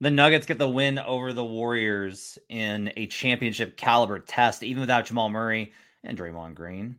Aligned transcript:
The 0.00 0.10
Nuggets 0.10 0.46
get 0.46 0.58
the 0.58 0.68
win 0.68 1.00
over 1.00 1.32
the 1.32 1.44
Warriors 1.44 2.38
in 2.48 2.92
a 2.96 3.06
championship 3.08 3.76
caliber 3.76 4.20
test, 4.20 4.62
even 4.62 4.80
without 4.80 5.06
Jamal 5.06 5.28
Murray 5.28 5.72
and 6.04 6.16
Draymond 6.16 6.54
Green. 6.54 6.96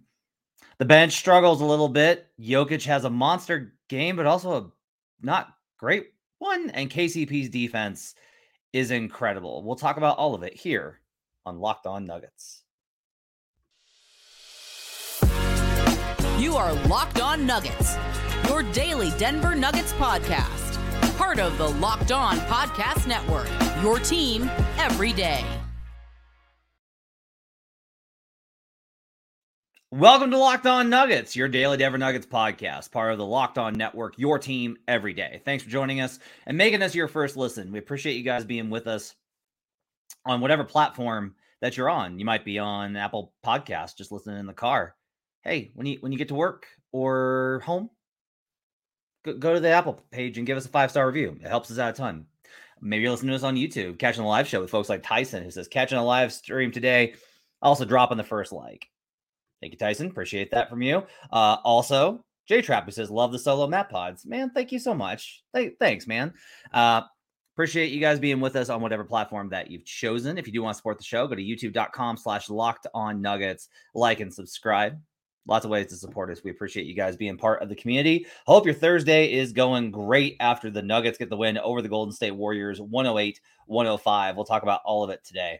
The 0.79 0.85
bench 0.85 1.13
struggles 1.13 1.61
a 1.61 1.65
little 1.65 1.87
bit. 1.87 2.27
Jokic 2.39 2.83
has 2.85 3.05
a 3.05 3.09
monster 3.09 3.73
game, 3.87 4.17
but 4.17 4.25
also 4.25 4.51
a 4.51 4.71
not 5.21 5.47
great 5.77 6.07
one. 6.39 6.71
And 6.71 6.89
KCP's 6.89 7.49
defense 7.49 8.15
is 8.73 8.91
incredible. 8.91 9.63
We'll 9.63 9.75
talk 9.77 9.95
about 9.95 10.17
all 10.17 10.35
of 10.35 10.43
it 10.43 10.53
here 10.53 10.99
on 11.45 11.59
Locked 11.59 11.87
On 11.87 12.05
Nuggets. 12.05 12.63
You 16.37 16.57
are 16.57 16.73
Locked 16.87 17.21
On 17.21 17.45
Nuggets, 17.45 17.97
your 18.47 18.63
daily 18.63 19.11
Denver 19.17 19.55
Nuggets 19.55 19.93
podcast 19.93 20.68
part 21.19 21.37
of 21.37 21.57
the 21.57 21.67
Locked 21.67 22.13
On 22.13 22.37
Podcast 22.37 23.05
Network. 23.05 23.49
Your 23.83 23.99
team 23.99 24.49
every 24.77 25.11
day. 25.11 25.43
Welcome 29.91 30.31
to 30.31 30.37
Locked 30.37 30.65
On 30.65 30.89
Nuggets, 30.89 31.35
your 31.35 31.49
daily 31.49 31.75
Denver 31.75 31.97
Nuggets 31.97 32.25
podcast, 32.25 32.91
part 32.91 33.11
of 33.11 33.17
the 33.17 33.25
Locked 33.25 33.57
On 33.57 33.73
Network, 33.73 34.17
your 34.17 34.39
team 34.39 34.77
every 34.87 35.13
day. 35.13 35.41
Thanks 35.43 35.61
for 35.61 35.69
joining 35.69 35.99
us 35.99 36.19
and 36.45 36.57
making 36.57 36.81
us 36.81 36.95
your 36.95 37.09
first 37.09 37.35
listen. 37.35 37.73
We 37.73 37.79
appreciate 37.79 38.15
you 38.15 38.23
guys 38.23 38.45
being 38.45 38.69
with 38.69 38.87
us 38.87 39.13
on 40.25 40.39
whatever 40.39 40.63
platform 40.63 41.35
that 41.59 41.75
you're 41.75 41.89
on. 41.89 42.17
You 42.17 42.23
might 42.23 42.45
be 42.45 42.59
on 42.59 42.95
Apple 42.95 43.33
Podcast, 43.45 43.97
just 43.97 44.13
listening 44.13 44.39
in 44.39 44.47
the 44.47 44.53
car. 44.53 44.95
Hey, 45.41 45.71
when 45.73 45.85
you 45.85 45.97
when 45.99 46.13
you 46.13 46.17
get 46.17 46.29
to 46.29 46.35
work 46.35 46.65
or 46.93 47.61
home, 47.65 47.89
go, 49.23 49.53
to 49.53 49.59
the 49.59 49.69
Apple 49.69 50.01
page 50.11 50.37
and 50.37 50.47
give 50.47 50.57
us 50.57 50.65
a 50.65 50.69
five 50.69 50.91
star 50.91 51.07
review. 51.07 51.37
It 51.41 51.47
helps 51.47 51.71
us 51.71 51.79
out 51.79 51.91
a 51.91 51.93
ton. 51.93 52.25
Maybe 52.81 53.03
you're 53.03 53.11
listening 53.11 53.31
to 53.31 53.35
us 53.35 53.43
on 53.43 53.55
YouTube, 53.55 53.99
catching 53.99 54.23
the 54.23 54.29
live 54.29 54.47
show 54.47 54.61
with 54.61 54.69
folks 54.69 54.89
like 54.89 55.03
Tyson, 55.03 55.43
who 55.43 55.51
says, 55.51 55.67
catching 55.67 55.97
a 55.97 56.05
live 56.05 56.31
stream 56.31 56.71
today. 56.71 57.15
Also, 57.61 57.83
dropping 57.83 58.17
the 58.17 58.23
first 58.23 58.53
like. 58.53 58.87
Thank 59.61 59.73
you, 59.73 59.79
Tyson. 59.79 60.07
Appreciate 60.07 60.51
that 60.51 60.69
from 60.69 60.81
you. 60.81 61.03
Uh, 61.31 61.57
also, 61.65 62.23
J 62.47 62.61
Trap, 62.61 62.85
who 62.85 62.91
says, 62.91 63.11
love 63.11 63.33
the 63.33 63.39
solo 63.39 63.67
map 63.67 63.89
pods. 63.89 64.25
Man, 64.25 64.51
thank 64.51 64.71
you 64.71 64.79
so 64.79 64.93
much. 64.93 65.43
Th- 65.53 65.73
thanks, 65.77 66.07
man. 66.07 66.33
Uh, 66.73 67.01
appreciate 67.53 67.91
you 67.91 67.99
guys 67.99 68.17
being 68.17 68.39
with 68.39 68.55
us 68.55 68.69
on 68.69 68.81
whatever 68.81 69.03
platform 69.03 69.49
that 69.49 69.69
you've 69.69 69.83
chosen. 69.83 70.37
If 70.37 70.47
you 70.47 70.53
do 70.53 70.63
want 70.63 70.73
to 70.73 70.77
support 70.77 70.97
the 70.97 71.03
show, 71.03 71.27
go 71.27 71.35
to 71.35 71.43
youtube.com 71.43 72.15
slash 72.15 72.49
locked 72.49 72.87
on 72.93 73.21
nuggets, 73.21 73.67
like 73.93 74.21
and 74.21 74.33
subscribe 74.33 74.97
lots 75.49 75.65
of 75.65 75.71
ways 75.71 75.87
to 75.87 75.95
support 75.95 76.29
us. 76.29 76.43
We 76.43 76.51
appreciate 76.51 76.85
you 76.85 76.93
guys 76.93 77.17
being 77.17 77.37
part 77.37 77.61
of 77.61 77.69
the 77.69 77.75
community. 77.75 78.25
Hope 78.45 78.65
your 78.65 78.75
Thursday 78.75 79.33
is 79.33 79.51
going 79.51 79.91
great 79.91 80.37
after 80.39 80.69
the 80.69 80.81
Nuggets 80.81 81.17
get 81.17 81.29
the 81.29 81.37
win 81.37 81.57
over 81.57 81.81
the 81.81 81.89
Golden 81.89 82.13
State 82.13 82.31
Warriors 82.31 82.79
108 82.79 83.41
105. 83.65 84.35
We'll 84.35 84.45
talk 84.45 84.63
about 84.63 84.81
all 84.85 85.03
of 85.03 85.09
it 85.09 85.23
today. 85.25 85.59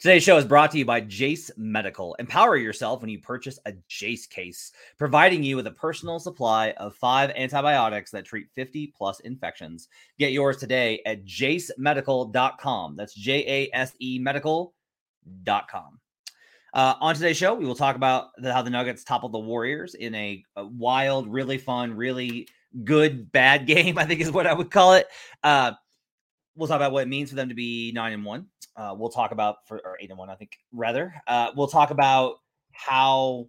Today's 0.00 0.22
show 0.22 0.36
is 0.36 0.44
brought 0.44 0.70
to 0.72 0.78
you 0.78 0.84
by 0.84 1.00
Jase 1.00 1.50
Medical. 1.56 2.14
Empower 2.14 2.56
yourself 2.56 3.00
when 3.00 3.10
you 3.10 3.20
purchase 3.20 3.58
a 3.66 3.74
Jase 3.86 4.26
case, 4.26 4.72
providing 4.96 5.42
you 5.42 5.56
with 5.56 5.66
a 5.66 5.72
personal 5.72 6.18
supply 6.18 6.70
of 6.72 6.94
five 6.94 7.30
antibiotics 7.30 8.10
that 8.12 8.24
treat 8.24 8.48
50 8.54 8.92
plus 8.96 9.20
infections. 9.20 9.88
Get 10.18 10.32
yours 10.32 10.56
today 10.56 11.00
at 11.04 11.24
jasemedical.com. 11.24 12.96
That's 12.96 13.14
J 13.14 13.44
A 13.46 13.76
S 13.76 13.92
E 14.00 14.18
medical.com. 14.18 16.00
Uh, 16.74 16.94
on 17.00 17.14
today's 17.14 17.36
show, 17.36 17.54
we 17.54 17.64
will 17.64 17.74
talk 17.74 17.96
about 17.96 18.28
the, 18.36 18.52
how 18.52 18.62
the 18.62 18.70
Nuggets 18.70 19.04
toppled 19.04 19.32
the 19.32 19.38
Warriors 19.38 19.94
in 19.94 20.14
a, 20.14 20.44
a, 20.56 20.66
wild, 20.66 21.26
really 21.32 21.58
fun, 21.58 21.96
really 21.96 22.48
good, 22.84 23.32
bad 23.32 23.66
game. 23.66 23.98
I 23.98 24.04
think 24.04 24.20
is 24.20 24.30
what 24.30 24.46
I 24.46 24.52
would 24.52 24.70
call 24.70 24.94
it. 24.94 25.06
Uh, 25.42 25.72
we'll 26.56 26.68
talk 26.68 26.76
about 26.76 26.92
what 26.92 27.02
it 27.02 27.08
means 27.08 27.30
for 27.30 27.36
them 27.36 27.48
to 27.48 27.54
be 27.54 27.92
nine 27.94 28.12
and 28.12 28.24
one. 28.24 28.46
Uh, 28.76 28.94
we'll 28.96 29.10
talk 29.10 29.32
about 29.32 29.66
for 29.66 29.78
or 29.78 29.96
eight 30.00 30.10
and 30.10 30.18
one, 30.18 30.30
I 30.30 30.34
think 30.34 30.58
rather. 30.72 31.14
Uh, 31.26 31.50
we'll 31.56 31.68
talk 31.68 31.90
about 31.90 32.36
how 32.72 33.48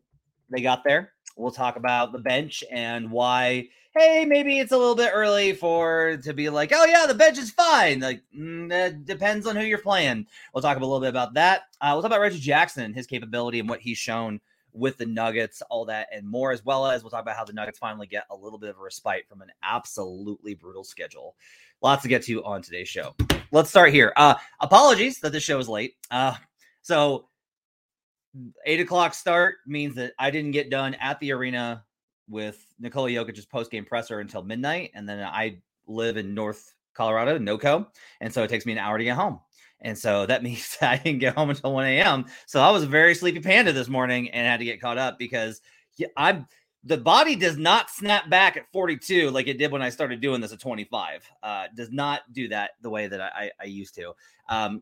they 0.49 0.61
got 0.61 0.83
there. 0.83 1.13
We'll 1.35 1.51
talk 1.51 1.75
about 1.75 2.11
the 2.11 2.19
bench 2.19 2.63
and 2.71 3.11
why 3.11 3.69
hey, 3.97 4.23
maybe 4.23 4.59
it's 4.59 4.71
a 4.71 4.77
little 4.77 4.95
bit 4.95 5.11
early 5.13 5.53
for 5.53 6.17
to 6.23 6.33
be 6.33 6.49
like, 6.49 6.71
oh 6.73 6.85
yeah, 6.85 7.05
the 7.07 7.13
bench 7.13 7.37
is 7.37 7.51
fine. 7.51 7.99
Like 7.99 8.21
mm, 8.37 8.69
that 8.69 9.05
depends 9.05 9.47
on 9.47 9.55
who 9.55 9.63
you're 9.63 9.77
playing. 9.77 10.27
We'll 10.53 10.61
talk 10.61 10.77
a 10.77 10.79
little 10.79 10.99
bit 10.99 11.09
about 11.09 11.33
that. 11.33 11.63
Uh, 11.81 11.91
we'll 11.93 12.01
talk 12.01 12.09
about 12.09 12.21
Reggie 12.21 12.39
Jackson, 12.39 12.93
his 12.93 13.07
capability, 13.07 13.59
and 13.59 13.69
what 13.69 13.79
he's 13.79 13.97
shown 13.97 14.39
with 14.73 14.97
the 14.97 15.05
Nuggets, 15.05 15.61
all 15.63 15.85
that 15.85 16.07
and 16.13 16.27
more, 16.27 16.51
as 16.51 16.63
well 16.63 16.85
as 16.85 17.03
we'll 17.03 17.09
talk 17.09 17.23
about 17.23 17.35
how 17.35 17.43
the 17.43 17.53
Nuggets 17.53 17.79
finally 17.79 18.07
get 18.07 18.25
a 18.29 18.35
little 18.35 18.59
bit 18.59 18.69
of 18.69 18.77
a 18.77 18.81
respite 18.81 19.27
from 19.27 19.41
an 19.41 19.51
absolutely 19.63 20.53
brutal 20.53 20.83
schedule. 20.83 21.35
Lots 21.81 22.03
to 22.03 22.07
get 22.07 22.23
to 22.23 22.43
on 22.43 22.61
today's 22.61 22.89
show. 22.89 23.15
Let's 23.51 23.69
start 23.69 23.91
here. 23.91 24.13
Uh, 24.15 24.35
apologies 24.59 25.19
that 25.21 25.31
this 25.31 25.43
show 25.43 25.57
is 25.57 25.67
late. 25.67 25.95
Uh, 26.11 26.35
so 26.81 27.27
eight 28.65 28.79
o'clock 28.79 29.13
start 29.13 29.55
means 29.65 29.95
that 29.95 30.13
I 30.19 30.31
didn't 30.31 30.51
get 30.51 30.69
done 30.69 30.95
at 30.95 31.19
the 31.19 31.31
arena 31.31 31.83
with 32.27 32.63
Nikola 32.79 33.09
Jokic's 33.09 33.45
post 33.45 33.71
game 33.71 33.85
presser 33.85 34.19
until 34.19 34.43
midnight, 34.43 34.91
and 34.93 35.07
then 35.07 35.19
I 35.23 35.61
live 35.87 36.17
in 36.17 36.33
North 36.33 36.75
Colorado, 36.93 37.39
NoCo, 37.39 37.87
and 38.21 38.33
so 38.33 38.43
it 38.43 38.49
takes 38.49 38.65
me 38.65 38.73
an 38.73 38.77
hour 38.77 38.97
to 38.97 39.03
get 39.03 39.15
home. 39.15 39.39
And 39.81 39.97
so 39.97 40.25
that 40.25 40.43
means 40.43 40.77
I 40.81 40.97
didn't 40.97 41.19
get 41.19 41.35
home 41.35 41.49
until 41.49 41.73
1 41.73 41.85
a.m. 41.85 42.25
So 42.45 42.61
I 42.61 42.71
was 42.71 42.83
a 42.83 42.87
very 42.87 43.15
sleepy 43.15 43.39
panda 43.39 43.71
this 43.71 43.87
morning 43.87 44.29
and 44.29 44.45
had 44.45 44.59
to 44.59 44.65
get 44.65 44.81
caught 44.81 44.97
up 44.97 45.17
because 45.17 45.61
I'm 46.15 46.47
the 46.85 46.97
body 46.97 47.35
does 47.35 47.57
not 47.57 47.89
snap 47.89 48.29
back 48.29 48.55
at 48.55 48.71
42 48.71 49.31
like 49.31 49.47
it 49.47 49.57
did 49.57 49.71
when 49.71 49.81
I 49.81 49.89
started 49.89 50.21
doing 50.21 50.39
this 50.39 50.53
at 50.53 50.61
25. 50.61 51.29
Uh, 51.43 51.65
does 51.75 51.91
not 51.91 52.21
do 52.31 52.47
that 52.49 52.71
the 52.81 52.89
way 52.89 53.07
that 53.07 53.19
I, 53.19 53.51
I 53.59 53.65
used 53.65 53.95
to. 53.95 54.13
Um, 54.47 54.81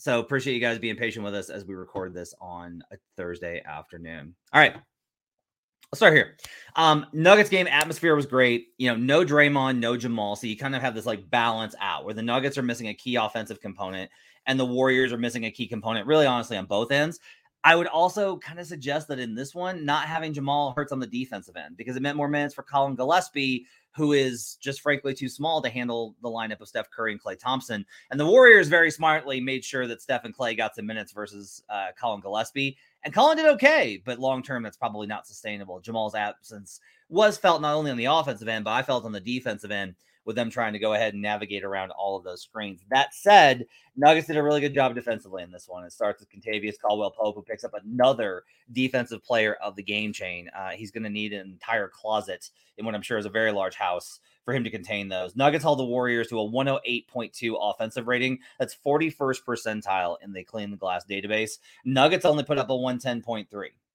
so 0.00 0.18
appreciate 0.18 0.54
you 0.54 0.60
guys 0.60 0.78
being 0.78 0.96
patient 0.96 1.24
with 1.26 1.34
us 1.34 1.50
as 1.50 1.66
we 1.66 1.74
record 1.74 2.14
this 2.14 2.34
on 2.40 2.82
a 2.90 2.96
Thursday 3.18 3.62
afternoon. 3.66 4.34
All 4.50 4.60
right. 4.60 4.74
Let's 5.92 5.98
start 5.98 6.14
here. 6.14 6.38
Um, 6.74 7.04
Nuggets 7.12 7.50
game 7.50 7.66
atmosphere 7.66 8.16
was 8.16 8.24
great. 8.24 8.68
You 8.78 8.88
know, 8.88 8.96
no 8.96 9.26
Draymond, 9.26 9.78
no 9.78 9.98
Jamal. 9.98 10.36
So 10.36 10.46
you 10.46 10.56
kind 10.56 10.74
of 10.74 10.80
have 10.80 10.94
this 10.94 11.04
like 11.04 11.28
balance 11.28 11.74
out 11.80 12.06
where 12.06 12.14
the 12.14 12.22
Nuggets 12.22 12.56
are 12.56 12.62
missing 12.62 12.88
a 12.88 12.94
key 12.94 13.16
offensive 13.16 13.60
component 13.60 14.10
and 14.46 14.58
the 14.58 14.64
Warriors 14.64 15.12
are 15.12 15.18
missing 15.18 15.44
a 15.44 15.50
key 15.50 15.68
component, 15.68 16.06
really 16.06 16.26
honestly, 16.26 16.56
on 16.56 16.64
both 16.64 16.92
ends. 16.92 17.20
I 17.62 17.76
would 17.76 17.88
also 17.88 18.38
kind 18.38 18.58
of 18.58 18.66
suggest 18.66 19.08
that 19.08 19.18
in 19.18 19.34
this 19.34 19.54
one, 19.54 19.84
not 19.84 20.06
having 20.06 20.32
Jamal 20.32 20.72
hurts 20.74 20.92
on 20.92 20.98
the 20.98 21.06
defensive 21.06 21.56
end 21.56 21.76
because 21.76 21.94
it 21.94 22.00
meant 22.00 22.16
more 22.16 22.28
minutes 22.28 22.54
for 22.54 22.62
Collin 22.62 22.94
Gillespie, 22.94 23.66
who 23.92 24.12
is 24.12 24.56
just 24.60 24.80
frankly 24.80 25.12
too 25.12 25.28
small 25.28 25.60
to 25.60 25.68
handle 25.68 26.16
the 26.22 26.28
lineup 26.28 26.60
of 26.60 26.68
Steph 26.68 26.90
Curry 26.90 27.12
and 27.12 27.22
Klay 27.22 27.38
Thompson. 27.38 27.84
And 28.10 28.18
the 28.18 28.26
Warriors 28.26 28.68
very 28.68 28.90
smartly 28.90 29.40
made 29.40 29.62
sure 29.62 29.86
that 29.86 30.00
Steph 30.00 30.24
and 30.24 30.34
Klay 30.34 30.56
got 30.56 30.74
some 30.74 30.86
minutes 30.86 31.12
versus 31.12 31.62
uh, 31.68 31.88
Collin 31.98 32.20
Gillespie. 32.22 32.78
And 33.02 33.12
Collin 33.12 33.36
did 33.36 33.46
okay, 33.46 34.00
but 34.04 34.18
long 34.18 34.42
term, 34.42 34.62
that's 34.62 34.76
probably 34.76 35.06
not 35.06 35.26
sustainable. 35.26 35.80
Jamal's 35.80 36.14
absence 36.14 36.80
was 37.10 37.36
felt 37.36 37.60
not 37.60 37.74
only 37.74 37.90
on 37.90 37.96
the 37.98 38.06
offensive 38.06 38.48
end, 38.48 38.64
but 38.64 38.72
I 38.72 38.82
felt 38.82 39.04
on 39.04 39.12
the 39.12 39.20
defensive 39.20 39.70
end 39.70 39.96
with 40.24 40.36
them 40.36 40.50
trying 40.50 40.72
to 40.72 40.78
go 40.78 40.92
ahead 40.92 41.14
and 41.14 41.22
navigate 41.22 41.64
around 41.64 41.90
all 41.90 42.16
of 42.16 42.24
those 42.24 42.42
screens. 42.42 42.84
That 42.90 43.14
said, 43.14 43.66
Nuggets 43.96 44.26
did 44.26 44.36
a 44.36 44.42
really 44.42 44.60
good 44.60 44.74
job 44.74 44.94
defensively 44.94 45.42
in 45.42 45.50
this 45.50 45.68
one. 45.68 45.84
It 45.84 45.92
starts 45.92 46.20
with 46.20 46.30
Kentavious 46.30 46.80
Caldwell 46.80 47.10
Pope, 47.10 47.34
who 47.34 47.42
picks 47.42 47.64
up 47.64 47.74
another 47.74 48.44
defensive 48.72 49.22
player 49.22 49.54
of 49.62 49.76
the 49.76 49.82
game 49.82 50.12
chain. 50.12 50.48
Uh, 50.56 50.70
he's 50.70 50.90
going 50.90 51.04
to 51.04 51.10
need 51.10 51.32
an 51.32 51.46
entire 51.46 51.88
closet 51.88 52.50
in 52.78 52.84
what 52.84 52.94
I'm 52.94 53.02
sure 53.02 53.18
is 53.18 53.26
a 53.26 53.30
very 53.30 53.52
large 53.52 53.74
house 53.74 54.20
for 54.44 54.54
him 54.54 54.64
to 54.64 54.70
contain 54.70 55.08
those. 55.08 55.36
Nuggets 55.36 55.64
held 55.64 55.78
the 55.78 55.84
Warriors 55.84 56.28
to 56.28 56.40
a 56.40 56.48
108.2 56.48 57.56
offensive 57.60 58.08
rating. 58.08 58.38
That's 58.58 58.76
41st 58.84 59.44
percentile 59.46 60.16
in 60.22 60.32
the 60.32 60.44
clean 60.44 60.70
the 60.70 60.76
glass 60.76 61.04
database. 61.08 61.58
Nuggets 61.84 62.24
only 62.24 62.44
put 62.44 62.58
up 62.58 62.70
a 62.70 62.72
110.3. 62.72 63.46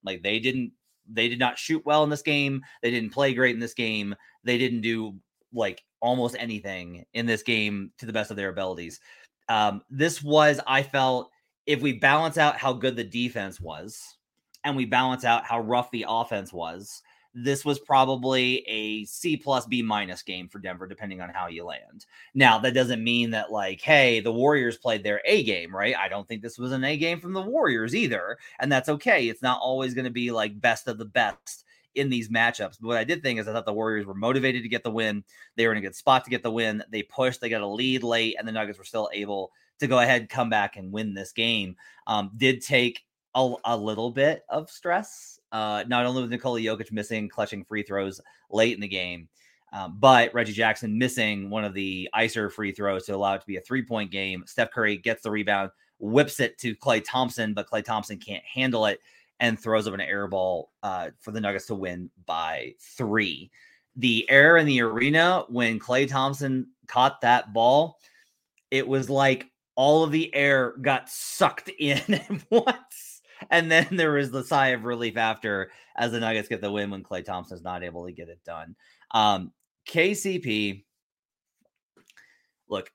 Like 0.03 0.21
they 0.21 0.39
didn't 0.39 0.71
they 1.07 1.27
did 1.27 1.39
not 1.39 1.59
shoot 1.59 1.85
well 1.85 2.03
in 2.03 2.09
this 2.09 2.21
game. 2.21 2.63
They 2.81 2.91
didn't 2.91 3.11
play 3.11 3.33
great 3.33 3.53
in 3.53 3.59
this 3.59 3.73
game. 3.73 4.15
They 4.43 4.57
didn't 4.57 4.81
do 4.81 5.15
like 5.55 5.83
almost 6.01 6.35
anything 6.37 7.05
in 7.13 7.25
this 7.25 7.41
game 7.41 7.91
to 7.97 8.05
the 8.05 8.13
best 8.13 8.29
of 8.29 8.37
their 8.37 8.49
abilities. 8.49 8.99
Um, 9.49 9.81
this 9.89 10.21
was, 10.21 10.59
I 10.67 10.83
felt, 10.83 11.31
if 11.65 11.81
we 11.81 11.93
balance 11.93 12.37
out 12.37 12.57
how 12.57 12.73
good 12.73 12.95
the 12.95 13.03
defense 13.03 13.59
was 13.59 14.17
and 14.63 14.75
we 14.75 14.85
balance 14.85 15.23
out 15.23 15.45
how 15.45 15.61
rough 15.61 15.89
the 15.89 16.05
offense 16.07 16.53
was, 16.53 17.01
this 17.37 17.65
was 17.65 17.79
probably 17.79 18.63
a 18.65 19.03
C 19.03 19.35
plus 19.35 19.65
B 19.65 19.81
minus 19.81 20.21
game 20.21 20.47
for 20.47 20.59
Denver, 20.59 20.87
depending 20.87 21.19
on 21.19 21.29
how 21.29 21.47
you 21.47 21.65
land. 21.65 22.05
Now, 22.33 22.59
that 22.59 22.73
doesn't 22.73 23.03
mean 23.03 23.31
that, 23.31 23.51
like, 23.51 23.81
hey, 23.81 24.21
the 24.21 24.31
Warriors 24.31 24.77
played 24.77 25.03
their 25.03 25.21
A 25.25 25.43
game, 25.43 25.75
right? 25.75 25.97
I 25.97 26.07
don't 26.07 26.25
think 26.27 26.41
this 26.41 26.57
was 26.57 26.71
an 26.71 26.85
A 26.85 26.95
game 26.95 27.19
from 27.19 27.33
the 27.33 27.41
Warriors 27.41 27.93
either. 27.93 28.37
And 28.59 28.71
that's 28.71 28.87
okay. 28.87 29.27
It's 29.27 29.41
not 29.41 29.59
always 29.59 29.93
going 29.93 30.05
to 30.05 30.11
be 30.11 30.31
like 30.31 30.61
best 30.61 30.87
of 30.87 30.97
the 30.97 31.03
best 31.03 31.64
in 31.95 32.09
these 32.09 32.29
matchups. 32.29 32.77
But 32.79 32.87
what 32.87 32.97
I 32.97 33.03
did 33.03 33.23
think 33.23 33.39
is 33.39 33.47
I 33.47 33.53
thought 33.53 33.65
the 33.65 33.73
Warriors 33.73 34.05
were 34.05 34.13
motivated 34.13 34.63
to 34.63 34.69
get 34.69 34.83
the 34.83 34.91
win. 34.91 35.23
They 35.55 35.65
were 35.65 35.71
in 35.71 35.77
a 35.77 35.81
good 35.81 35.95
spot 35.95 36.23
to 36.25 36.29
get 36.29 36.43
the 36.43 36.51
win. 36.51 36.83
They 36.89 37.03
pushed, 37.03 37.41
they 37.41 37.49
got 37.49 37.61
a 37.61 37.67
lead 37.67 38.03
late, 38.03 38.35
and 38.37 38.47
the 38.47 38.51
Nuggets 38.51 38.77
were 38.77 38.83
still 38.83 39.09
able 39.13 39.51
to 39.79 39.87
go 39.87 39.99
ahead, 39.99 40.29
come 40.29 40.49
back, 40.49 40.77
and 40.77 40.91
win 40.91 41.13
this 41.13 41.31
game. 41.31 41.75
Um, 42.07 42.31
did 42.37 42.61
take 42.61 43.01
a, 43.33 43.53
a, 43.65 43.75
little 43.75 44.11
bit 44.11 44.43
of 44.49 44.69
stress, 44.69 45.39
uh, 45.51 45.83
not 45.87 46.05
only 46.05 46.21
with 46.21 46.31
Nikola 46.31 46.59
Jokic 46.59 46.91
missing, 46.91 47.27
clutching 47.27 47.65
free 47.65 47.83
throws 47.83 48.21
late 48.49 48.73
in 48.73 48.81
the 48.81 48.87
game. 48.87 49.27
Um, 49.73 49.97
but 49.99 50.33
Reggie 50.33 50.53
Jackson 50.53 50.97
missing 50.97 51.49
one 51.49 51.65
of 51.65 51.73
the 51.73 52.07
icer 52.15 52.49
free 52.49 52.71
throws 52.71 53.05
to 53.05 53.15
allow 53.15 53.33
it 53.33 53.41
to 53.41 53.47
be 53.47 53.57
a 53.57 53.61
three 53.61 53.83
point 53.83 54.09
game. 54.09 54.43
Steph 54.47 54.71
Curry 54.71 54.95
gets 54.95 55.23
the 55.23 55.31
rebound, 55.31 55.71
whips 55.99 56.39
it 56.39 56.57
to 56.59 56.75
Klay 56.75 57.03
Thompson, 57.05 57.53
but 57.53 57.67
Klay 57.67 57.83
Thompson 57.83 58.17
can't 58.17 58.43
handle 58.45 58.85
it 58.85 59.01
and 59.39 59.59
throws 59.59 59.87
up 59.87 59.93
an 59.93 60.01
air 60.01 60.27
ball 60.27 60.71
uh, 60.83 61.09
for 61.19 61.31
the 61.31 61.41
Nuggets 61.41 61.67
to 61.67 61.75
win 61.75 62.09
by 62.25 62.73
three. 62.79 63.51
The 63.97 64.29
air 64.29 64.57
in 64.57 64.65
the 64.65 64.81
arena 64.81 65.45
when 65.49 65.79
Klay 65.79 66.07
Thompson 66.07 66.67
caught 66.87 67.21
that 67.21 67.53
ball, 67.53 67.97
it 68.71 68.87
was 68.87 69.09
like 69.09 69.49
all 69.75 70.03
of 70.03 70.11
the 70.11 70.33
air 70.33 70.75
got 70.81 71.09
sucked 71.09 71.69
in 71.79 72.01
at 72.09 72.51
once. 72.51 73.21
And 73.51 73.69
then 73.69 73.87
there 73.91 74.13
was 74.13 74.31
the 74.31 74.43
sigh 74.43 74.69
of 74.69 74.85
relief 74.85 75.17
after 75.17 75.71
as 75.97 76.11
the 76.11 76.19
Nuggets 76.19 76.47
get 76.47 76.61
the 76.61 76.71
win 76.71 76.89
when 76.89 77.03
Klay 77.03 77.23
Thompson's 77.23 77.63
not 77.63 77.83
able 77.83 78.05
to 78.05 78.11
get 78.11 78.29
it 78.29 78.43
done. 78.45 78.75
Um, 79.11 79.51
KCP, 79.87 80.83
look, 82.69 82.89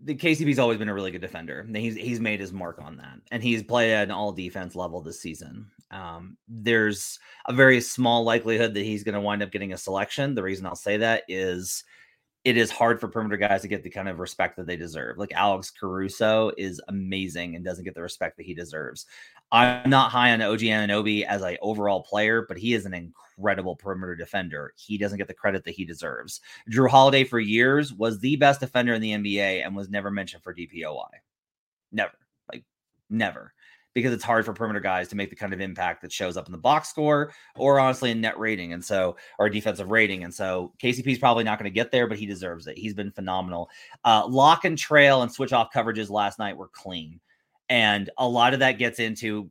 the 0.00 0.14
KCP's 0.14 0.58
always 0.58 0.78
been 0.78 0.88
a 0.88 0.94
really 0.94 1.10
good 1.10 1.20
defender. 1.20 1.66
He's 1.74 1.96
he's 1.96 2.20
made 2.20 2.40
his 2.40 2.52
mark 2.52 2.80
on 2.80 2.96
that, 2.98 3.18
and 3.30 3.42
he's 3.42 3.62
played 3.62 3.92
at 3.92 4.04
an 4.04 4.10
all 4.12 4.32
defense 4.32 4.76
level 4.76 5.00
this 5.00 5.20
season. 5.20 5.70
Um, 5.90 6.36
there's 6.46 7.18
a 7.46 7.52
very 7.52 7.80
small 7.80 8.22
likelihood 8.22 8.74
that 8.74 8.84
he's 8.84 9.02
going 9.02 9.14
to 9.14 9.20
wind 9.20 9.42
up 9.42 9.50
getting 9.50 9.72
a 9.72 9.78
selection. 9.78 10.34
The 10.34 10.42
reason 10.42 10.66
I'll 10.66 10.76
say 10.76 10.98
that 10.98 11.24
is 11.28 11.84
it 12.44 12.56
is 12.56 12.70
hard 12.70 13.00
for 13.00 13.08
perimeter 13.08 13.36
guys 13.36 13.62
to 13.62 13.68
get 13.68 13.82
the 13.82 13.90
kind 13.90 14.08
of 14.08 14.20
respect 14.20 14.56
that 14.56 14.66
they 14.66 14.76
deserve. 14.76 15.18
Like 15.18 15.32
Alex 15.32 15.70
Caruso 15.70 16.52
is 16.56 16.80
amazing 16.88 17.56
and 17.56 17.64
doesn't 17.64 17.84
get 17.84 17.94
the 17.94 18.02
respect 18.02 18.36
that 18.36 18.46
he 18.46 18.54
deserves. 18.54 19.06
I'm 19.50 19.88
not 19.88 20.10
high 20.10 20.32
on 20.32 20.42
OG 20.42 20.60
Anunoby 20.60 21.24
as 21.24 21.42
an 21.42 21.56
overall 21.62 22.02
player, 22.02 22.44
but 22.46 22.58
he 22.58 22.74
is 22.74 22.84
an 22.84 22.92
incredible 22.92 23.76
perimeter 23.76 24.14
defender. 24.14 24.74
He 24.76 24.98
doesn't 24.98 25.18
get 25.18 25.26
the 25.26 25.34
credit 25.34 25.64
that 25.64 25.74
he 25.74 25.84
deserves. 25.84 26.40
Jrue 26.70 26.90
Holiday 26.90 27.24
for 27.24 27.40
years 27.40 27.92
was 27.92 28.18
the 28.18 28.36
best 28.36 28.60
defender 28.60 28.92
in 28.92 29.00
the 29.00 29.12
NBA 29.12 29.64
and 29.64 29.74
was 29.74 29.88
never 29.88 30.10
mentioned 30.10 30.42
for 30.42 30.54
DPOY. 30.54 31.08
Never. 31.92 32.12
Like 32.52 32.64
never 33.08 33.54
because 33.94 34.12
it's 34.12 34.22
hard 34.24 34.44
for 34.44 34.52
perimeter 34.52 34.80
guys 34.80 35.08
to 35.08 35.16
make 35.16 35.30
the 35.30 35.36
kind 35.36 35.52
of 35.52 35.60
impact 35.60 36.02
that 36.02 36.12
shows 36.12 36.36
up 36.36 36.46
in 36.46 36.52
the 36.52 36.58
box 36.58 36.88
score 36.88 37.32
or 37.56 37.80
honestly 37.80 38.10
in 38.10 38.20
net 38.20 38.38
rating 38.38 38.72
and 38.72 38.84
so 38.84 39.16
or 39.38 39.48
defensive 39.48 39.90
rating 39.90 40.24
and 40.24 40.32
so 40.32 40.72
KCP 40.80 41.06
is 41.06 41.18
probably 41.18 41.42
not 41.42 41.58
going 41.58 41.70
to 41.70 41.74
get 41.74 41.90
there 41.90 42.06
but 42.06 42.18
he 42.18 42.26
deserves 42.26 42.66
it 42.66 42.78
he's 42.78 42.94
been 42.94 43.10
phenomenal 43.10 43.68
uh, 44.04 44.24
lock 44.28 44.64
and 44.64 44.78
trail 44.78 45.22
and 45.22 45.32
switch 45.32 45.52
off 45.52 45.72
coverages 45.74 46.10
last 46.10 46.38
night 46.38 46.56
were 46.56 46.68
clean 46.68 47.18
and 47.68 48.10
a 48.18 48.26
lot 48.26 48.54
of 48.54 48.60
that 48.60 48.78
gets 48.78 48.98
into 48.98 49.50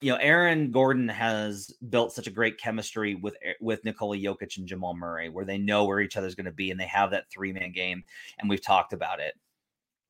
you 0.00 0.12
know 0.12 0.18
Aaron 0.18 0.70
Gordon 0.70 1.08
has 1.08 1.72
built 1.88 2.12
such 2.12 2.26
a 2.26 2.30
great 2.30 2.58
chemistry 2.58 3.14
with 3.14 3.36
with 3.60 3.84
Nikola 3.84 4.16
Jokic 4.16 4.58
and 4.58 4.66
Jamal 4.66 4.94
Murray 4.94 5.28
where 5.28 5.44
they 5.44 5.58
know 5.58 5.84
where 5.84 6.00
each 6.00 6.16
other's 6.16 6.34
going 6.34 6.44
to 6.46 6.52
be 6.52 6.70
and 6.70 6.78
they 6.78 6.86
have 6.86 7.10
that 7.12 7.30
three 7.30 7.52
man 7.52 7.72
game 7.72 8.04
and 8.38 8.50
we've 8.50 8.62
talked 8.62 8.92
about 8.92 9.20
it 9.20 9.34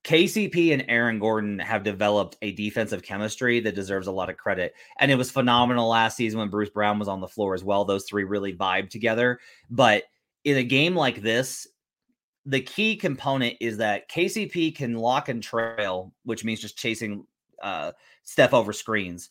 KCP 0.04 0.72
and 0.74 0.84
Aaron 0.88 1.18
Gordon 1.18 1.58
have 1.58 1.82
developed 1.82 2.36
a 2.42 2.52
defensive 2.52 3.02
chemistry 3.02 3.60
that 3.60 3.74
deserves 3.74 4.06
a 4.06 4.12
lot 4.12 4.28
of 4.28 4.36
credit. 4.36 4.74
And 4.98 5.10
it 5.10 5.14
was 5.16 5.30
phenomenal 5.30 5.88
last 5.88 6.16
season 6.18 6.38
when 6.38 6.50
Bruce 6.50 6.68
Brown 6.68 6.98
was 6.98 7.08
on 7.08 7.22
the 7.22 7.28
floor 7.28 7.54
as 7.54 7.64
well. 7.64 7.86
Those 7.86 8.04
three 8.04 8.24
really 8.24 8.54
vibe 8.54 8.90
together. 8.90 9.40
But 9.70 10.04
in 10.44 10.58
a 10.58 10.62
game 10.62 10.94
like 10.94 11.22
this, 11.22 11.66
the 12.44 12.60
key 12.60 12.96
component 12.96 13.56
is 13.62 13.78
that 13.78 14.10
KCP 14.10 14.76
can 14.76 14.94
lock 14.94 15.30
and 15.30 15.42
trail, 15.42 16.12
which 16.24 16.44
means 16.44 16.60
just 16.60 16.76
chasing 16.76 17.26
uh, 17.62 17.92
Steph 18.22 18.54
over 18.54 18.72
screens 18.72 19.30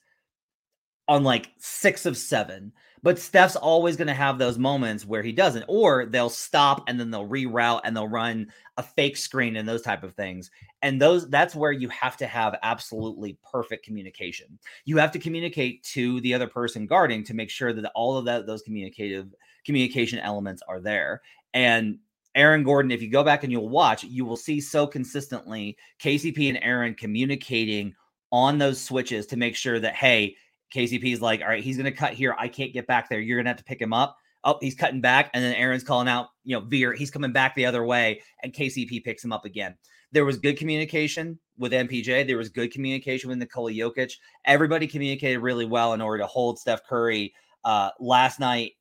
on 1.08 1.24
like 1.24 1.52
six 1.58 2.06
of 2.06 2.18
seven. 2.18 2.72
But 3.02 3.20
Steph's 3.20 3.58
always 3.58 3.98
going 3.98 4.08
to 4.08 4.14
have 4.14 4.38
those 4.38 4.58
moments 4.58 5.06
where 5.06 5.22
he 5.22 5.34
doesn't, 5.34 5.66
or 5.68 6.06
they'll 6.06 6.30
stop 6.30 6.86
and 6.88 6.98
then 6.98 7.12
they'll 7.12 7.28
reroute 7.28 7.82
and 7.84 7.94
they'll 7.94 8.08
run 8.08 8.48
a 8.78 8.84
fake 8.84 9.18
screen 9.18 9.58
and 9.58 9.68
those 9.68 9.82
type 9.82 10.04
of 10.04 10.14
things. 10.14 10.50
And 10.82 11.02
those 11.02 11.30
that's 11.30 11.54
where 11.54 11.74
you 11.74 11.90
have 11.90 12.16
to 12.18 12.28
have 12.28 12.58
absolutely 12.64 13.38
perfect 13.52 13.86
communication. 13.86 14.58
You 14.86 14.98
have 14.98 15.12
to 15.12 15.20
communicate 15.20 15.84
to 15.84 16.22
the 16.22 16.34
other 16.34 16.48
person 16.48 16.88
guarding 16.88 17.26
to 17.26 17.34
make 17.34 17.50
sure 17.50 17.74
that 17.74 17.92
all 17.94 18.16
of 18.16 18.24
that 18.26 18.48
those 18.48 18.62
communicative 18.62 19.36
communication 19.66 20.20
elements 20.20 20.64
are 20.70 20.80
there. 20.80 21.22
And 21.54 22.00
Aaron 22.36 22.64
Gordon, 22.64 22.92
if 22.92 23.02
you 23.02 23.10
go 23.10 23.24
back 23.24 23.44
and 23.44 23.52
you'll 23.52 23.70
watch, 23.70 24.04
you 24.04 24.24
will 24.26 24.38
see 24.38 24.60
so 24.60 24.88
consistently 24.88 25.78
KCP 26.02 26.50
and 26.50 26.60
Aaron 26.62 26.96
communicating 26.96 27.94
on 28.34 28.58
those 28.58 28.82
switches 28.82 29.28
to 29.28 29.38
make 29.38 29.56
sure 29.56 29.80
that 29.80 29.96
hey, 29.96 30.36
KCP's 30.76 31.22
like, 31.22 31.42
all 31.42 31.48
right, 31.48 31.64
he's 31.64 31.78
going 31.78 31.86
to 31.86 31.98
cut 31.98 32.14
here. 32.14 32.36
I 32.38 32.48
can't 32.48 32.74
get 32.74 32.88
back 32.88 33.08
there. 33.08 33.20
You're 33.20 33.38
going 33.38 33.46
to 33.46 33.52
have 33.52 33.58
to 33.58 33.64
pick 33.64 33.80
him 33.80 33.94
up. 33.94 34.18
Oh, 34.44 34.58
he's 34.60 34.76
cutting 34.76 35.00
back. 35.00 35.30
And 35.34 35.44
then 35.44 35.54
Aaron's 35.54 35.84
calling 35.84 36.08
out, 36.10 36.30
you 36.44 36.58
know, 36.58 36.66
Veer. 36.66 36.94
He's 36.94 37.12
coming 37.12 37.32
back 37.32 37.56
the 37.56 37.68
other 37.68 37.86
way. 37.86 38.22
And 38.42 38.52
KCP 38.52 39.04
picks 39.06 39.24
him 39.24 39.32
up 39.32 39.46
again. 39.46 39.76
There 40.12 40.26
was 40.26 40.40
good 40.40 40.58
communication 40.58 41.40
with 41.58 41.72
MPJ. 41.72 42.28
There 42.28 42.38
was 42.38 42.50
good 42.50 42.74
communication 42.74 43.30
with 43.30 43.38
Nikola 43.38 43.72
Jokic. 43.72 44.14
Everybody 44.46 44.88
communicated 44.88 45.40
really 45.40 45.66
well 45.66 45.94
in 45.94 46.02
order 46.02 46.24
to 46.24 46.28
hold 46.28 46.60
Steph 46.60 46.86
Curry. 46.86 47.34
Uh, 47.64 47.92
last 48.00 48.40
night, 48.40 48.74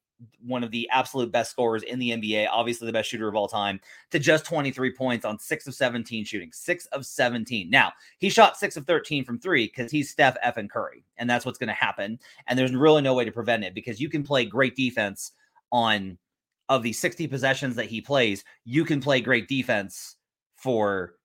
one 0.45 0.63
of 0.65 0.71
the 0.71 0.89
absolute 0.91 1.33
best 1.33 1.51
scorers 1.51 1.83
in 1.83 1.99
the 1.99 2.11
NBA, 2.11 2.49
obviously 2.51 2.87
the 2.87 2.93
best 2.93 3.09
shooter 3.09 3.29
of 3.29 3.35
all 3.35 3.49
time, 3.49 3.81
to 4.11 4.19
just 4.19 4.45
23 4.45 4.95
points 4.95 5.25
on 5.25 5.39
six 5.39 5.67
of 5.67 5.75
17 5.75 6.25
shooting. 6.25 6.51
Six 6.53 6.87
of 6.87 7.07
17. 7.07 7.71
Now, 7.71 7.93
he 8.19 8.29
shot 8.29 8.57
six 8.57 8.77
of 8.77 8.87
13 8.87 9.25
from 9.25 9.39
three 9.39 9.67
because 9.67 9.91
he's 9.91 10.11
Steph 10.11 10.37
F 10.43 10.57
and 10.57 10.71
Curry, 10.71 11.05
and 11.17 11.29
that's 11.29 11.45
what's 11.45 11.59
going 11.59 11.69
to 11.69 11.75
happen. 11.75 12.19
And 12.47 12.59
there's 12.59 12.75
really 12.75 13.03
no 13.03 13.15
way 13.15 13.25
to 13.25 13.33
prevent 13.33 13.65
it 13.65 13.75
because 13.75 14.01
you 14.01 14.09
can 14.09 14.23
play 14.23 14.45
great 14.45 14.77
defense 14.77 15.33
on 15.71 16.19
of 16.69 16.83
the 16.83 16.93
60 16.93 17.27
possessions 17.27 17.77
that 17.77 17.87
he 17.87 18.01
plays, 18.01 18.45
you 18.65 18.85
can 18.85 19.01
play 19.01 19.21
great 19.21 19.47
defense 19.49 20.17
for 20.57 21.17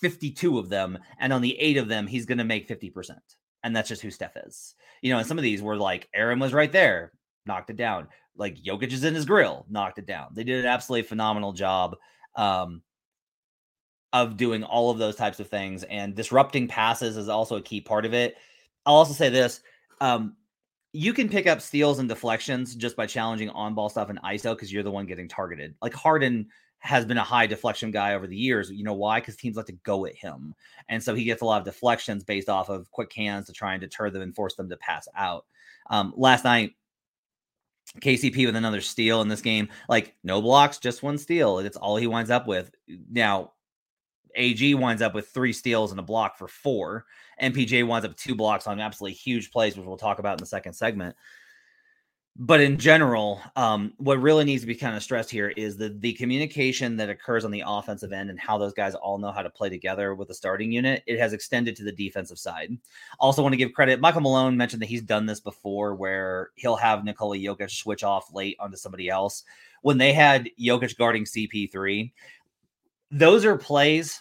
52 0.00 0.58
of 0.58 0.68
them. 0.68 0.98
And 1.20 1.32
on 1.32 1.42
the 1.42 1.58
eight 1.60 1.76
of 1.76 1.88
them, 1.88 2.06
he's 2.06 2.26
going 2.26 2.38
to 2.38 2.44
make 2.44 2.68
50%. 2.68 3.16
And 3.62 3.74
that's 3.74 3.88
just 3.88 4.02
who 4.02 4.10
Steph 4.10 4.36
is. 4.36 4.74
You 5.02 5.12
know, 5.12 5.18
and 5.18 5.26
some 5.26 5.38
of 5.38 5.42
these 5.42 5.62
were 5.62 5.76
like 5.76 6.08
Aaron 6.14 6.38
was 6.38 6.52
right 6.52 6.72
there, 6.72 7.12
knocked 7.46 7.70
it 7.70 7.76
down 7.76 8.08
like 8.36 8.62
Jokic 8.62 8.92
is 8.92 9.04
in 9.04 9.14
his 9.14 9.24
grill, 9.24 9.66
knocked 9.68 9.98
it 9.98 10.06
down. 10.06 10.28
They 10.32 10.44
did 10.44 10.60
an 10.60 10.66
absolutely 10.66 11.08
phenomenal 11.08 11.52
job 11.52 11.96
um, 12.34 12.82
of 14.12 14.36
doing 14.36 14.64
all 14.64 14.90
of 14.90 14.98
those 14.98 15.16
types 15.16 15.40
of 15.40 15.48
things, 15.48 15.82
and 15.84 16.14
disrupting 16.14 16.68
passes 16.68 17.16
is 17.16 17.28
also 17.28 17.56
a 17.56 17.62
key 17.62 17.80
part 17.80 18.04
of 18.04 18.14
it. 18.14 18.36
I'll 18.84 18.94
also 18.94 19.12
say 19.12 19.28
this: 19.28 19.60
um, 20.00 20.36
you 20.92 21.12
can 21.12 21.28
pick 21.28 21.46
up 21.46 21.60
steals 21.60 21.98
and 21.98 22.08
deflections 22.08 22.74
just 22.74 22.96
by 22.96 23.06
challenging 23.06 23.50
on-ball 23.50 23.88
stuff 23.88 24.10
in 24.10 24.18
ISO 24.24 24.54
because 24.54 24.72
you're 24.72 24.82
the 24.82 24.90
one 24.90 25.06
getting 25.06 25.28
targeted. 25.28 25.74
Like 25.82 25.94
Harden 25.94 26.48
has 26.78 27.04
been 27.04 27.18
a 27.18 27.24
high 27.24 27.46
deflection 27.46 27.90
guy 27.90 28.14
over 28.14 28.26
the 28.26 28.36
years. 28.36 28.70
You 28.70 28.84
know 28.84 28.94
why? 28.94 29.20
Because 29.20 29.36
teams 29.36 29.56
like 29.56 29.66
to 29.66 29.72
go 29.72 30.06
at 30.06 30.14
him, 30.14 30.54
and 30.88 31.02
so 31.02 31.14
he 31.14 31.24
gets 31.24 31.42
a 31.42 31.44
lot 31.44 31.60
of 31.60 31.64
deflections 31.64 32.24
based 32.24 32.48
off 32.48 32.68
of 32.68 32.90
quick 32.90 33.12
hands 33.12 33.46
to 33.46 33.52
try 33.52 33.72
and 33.72 33.80
deter 33.80 34.10
them 34.10 34.22
and 34.22 34.34
force 34.34 34.54
them 34.54 34.68
to 34.68 34.76
pass 34.76 35.08
out. 35.16 35.46
Um, 35.90 36.12
last 36.16 36.44
night, 36.44 36.74
KCP 38.00 38.46
with 38.46 38.56
another 38.56 38.80
steal 38.80 39.22
in 39.22 39.28
this 39.28 39.42
game. 39.42 39.68
Like 39.88 40.14
no 40.24 40.42
blocks, 40.42 40.78
just 40.78 41.02
one 41.02 41.18
steal. 41.18 41.56
That's 41.56 41.76
all 41.76 41.96
he 41.96 42.06
winds 42.06 42.30
up 42.30 42.46
with. 42.46 42.70
Now, 43.10 43.52
AG 44.34 44.74
winds 44.74 45.02
up 45.02 45.14
with 45.14 45.28
three 45.28 45.52
steals 45.52 45.90
and 45.92 46.00
a 46.00 46.02
block 46.02 46.36
for 46.36 46.48
four. 46.48 47.06
MPJ 47.42 47.86
winds 47.86 48.06
up 48.06 48.16
two 48.16 48.34
blocks 48.34 48.66
on 48.66 48.80
absolutely 48.80 49.14
huge 49.14 49.50
plays, 49.50 49.76
which 49.76 49.86
we'll 49.86 49.96
talk 49.96 50.18
about 50.18 50.38
in 50.38 50.42
the 50.42 50.46
second 50.46 50.74
segment 50.74 51.16
but 52.38 52.60
in 52.60 52.76
general, 52.76 53.40
um, 53.56 53.94
what 53.96 54.20
really 54.20 54.44
needs 54.44 54.62
to 54.62 54.66
be 54.66 54.74
kind 54.74 54.94
of 54.94 55.02
stressed 55.02 55.30
here 55.30 55.48
is 55.56 55.76
the 55.76 55.90
the 56.00 56.12
communication 56.14 56.96
that 56.96 57.08
occurs 57.08 57.46
on 57.46 57.50
the 57.50 57.62
offensive 57.66 58.12
end 58.12 58.28
and 58.28 58.38
how 58.38 58.58
those 58.58 58.74
guys 58.74 58.94
all 58.94 59.16
know 59.16 59.32
how 59.32 59.42
to 59.42 59.48
play 59.48 59.70
together 59.70 60.14
with 60.14 60.28
the 60.28 60.34
starting 60.34 60.70
unit. 60.70 61.02
It 61.06 61.18
has 61.18 61.32
extended 61.32 61.76
to 61.76 61.84
the 61.84 61.92
defensive 61.92 62.38
side. 62.38 62.76
Also, 63.18 63.42
want 63.42 63.54
to 63.54 63.56
give 63.56 63.72
credit. 63.72 64.00
Michael 64.00 64.20
Malone 64.20 64.56
mentioned 64.56 64.82
that 64.82 64.88
he's 64.88 65.02
done 65.02 65.24
this 65.24 65.40
before, 65.40 65.94
where 65.94 66.50
he'll 66.56 66.76
have 66.76 67.04
Nikola 67.04 67.38
Jokic 67.38 67.70
switch 67.70 68.04
off 68.04 68.34
late 68.34 68.56
onto 68.60 68.76
somebody 68.76 69.08
else. 69.08 69.44
When 69.80 69.96
they 69.96 70.12
had 70.12 70.50
Jokic 70.60 70.98
guarding 70.98 71.24
CP3, 71.24 72.12
those 73.10 73.46
are 73.46 73.56
plays 73.56 74.20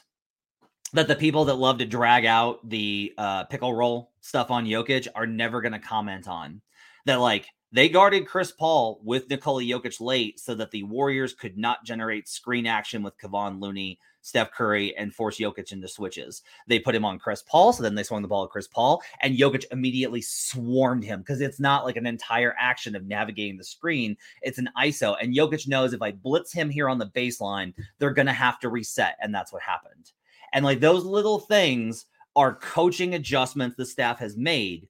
that 0.94 1.10
the 1.10 1.16
people 1.16 1.44
that 1.46 1.56
love 1.56 1.80
to 1.80 1.86
drag 1.86 2.26
out 2.26 2.68
the 2.70 3.14
uh, 3.18 3.44
pickle 3.46 3.74
roll 3.74 4.12
stuff 4.22 4.52
on 4.52 4.66
Jokic 4.66 5.08
are 5.16 5.28
never 5.28 5.60
going 5.60 5.74
to 5.74 5.80
comment 5.80 6.30
on. 6.30 6.62
That 7.06 7.20
like 7.20 7.48
they 7.76 7.90
guarded 7.90 8.26
Chris 8.26 8.54
Paul 8.54 9.02
with 9.04 9.30
Nikola 9.30 9.62
Jokic 9.62 10.00
late 10.00 10.40
so 10.40 10.56
that 10.56 10.72
the 10.72 10.84
Warriors 10.84 11.34
could 11.34 11.58
not 11.58 11.84
generate 11.84 12.30
screen 12.30 12.66
action 12.66 13.04
with 13.04 13.18
Kevon 13.18 13.60
Looney, 13.60 14.00
Steph 14.22 14.54
Curry, 14.54 14.96
and 14.96 15.14
force 15.14 15.40
Jokic 15.40 15.74
into 15.74 15.90
switches. 15.90 16.42
They 16.68 16.80
put 16.80 16.96
him 16.96 17.04
on 17.04 17.20
Chris 17.20 17.44
Paul, 17.44 17.74
so 17.74 17.84
then 17.84 17.94
they 17.94 18.04
swung 18.04 18.22
the 18.22 18.30
ball 18.30 18.46
at 18.46 18.50
Chris 18.50 18.66
Paul, 18.66 19.04
and 19.22 19.38
Jokic 19.38 19.66
immediately 19.74 20.22
swarmed 20.22 21.04
him 21.04 21.20
because 21.20 21.42
it's 21.42 21.60
not 21.60 21.84
like 21.84 21.98
an 21.98 22.08
entire 22.08 22.56
action 22.58 22.96
of 22.96 23.08
navigating 23.08 23.58
the 23.58 23.64
screen. 23.66 24.16
It's 24.42 24.58
an 24.58 24.70
ISO, 24.78 25.18
and 25.22 25.36
Jokic 25.36 25.68
knows 25.68 25.92
if 25.92 26.02
I 26.02 26.14
blitz 26.14 26.54
him 26.54 26.70
here 26.70 26.88
on 26.88 26.98
the 26.98 27.08
baseline, 27.08 27.74
they're 28.00 28.14
going 28.14 28.26
to 28.28 28.32
have 28.32 28.58
to 28.62 28.70
reset, 28.70 29.18
and 29.22 29.36
that's 29.36 29.52
what 29.52 29.62
happened. 29.62 30.14
And 30.54 30.64
like 30.64 30.80
those 30.80 31.04
little 31.04 31.40
things 31.40 32.06
are 32.38 32.56
coaching 32.56 33.16
adjustments 33.16 33.76
the 33.76 33.86
staff 33.86 34.18
has 34.20 34.38
made 34.38 34.88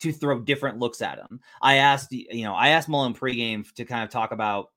to 0.00 0.12
throw 0.12 0.40
different 0.40 0.78
looks 0.78 1.02
at 1.02 1.18
him. 1.18 1.40
I 1.60 1.76
asked, 1.76 2.12
you 2.12 2.44
know, 2.44 2.54
I 2.54 2.68
asked 2.68 2.88
Malone 2.88 3.14
pregame 3.14 3.70
to 3.74 3.84
kind 3.84 4.04
of 4.04 4.10
talk 4.10 4.32
about. 4.32 4.70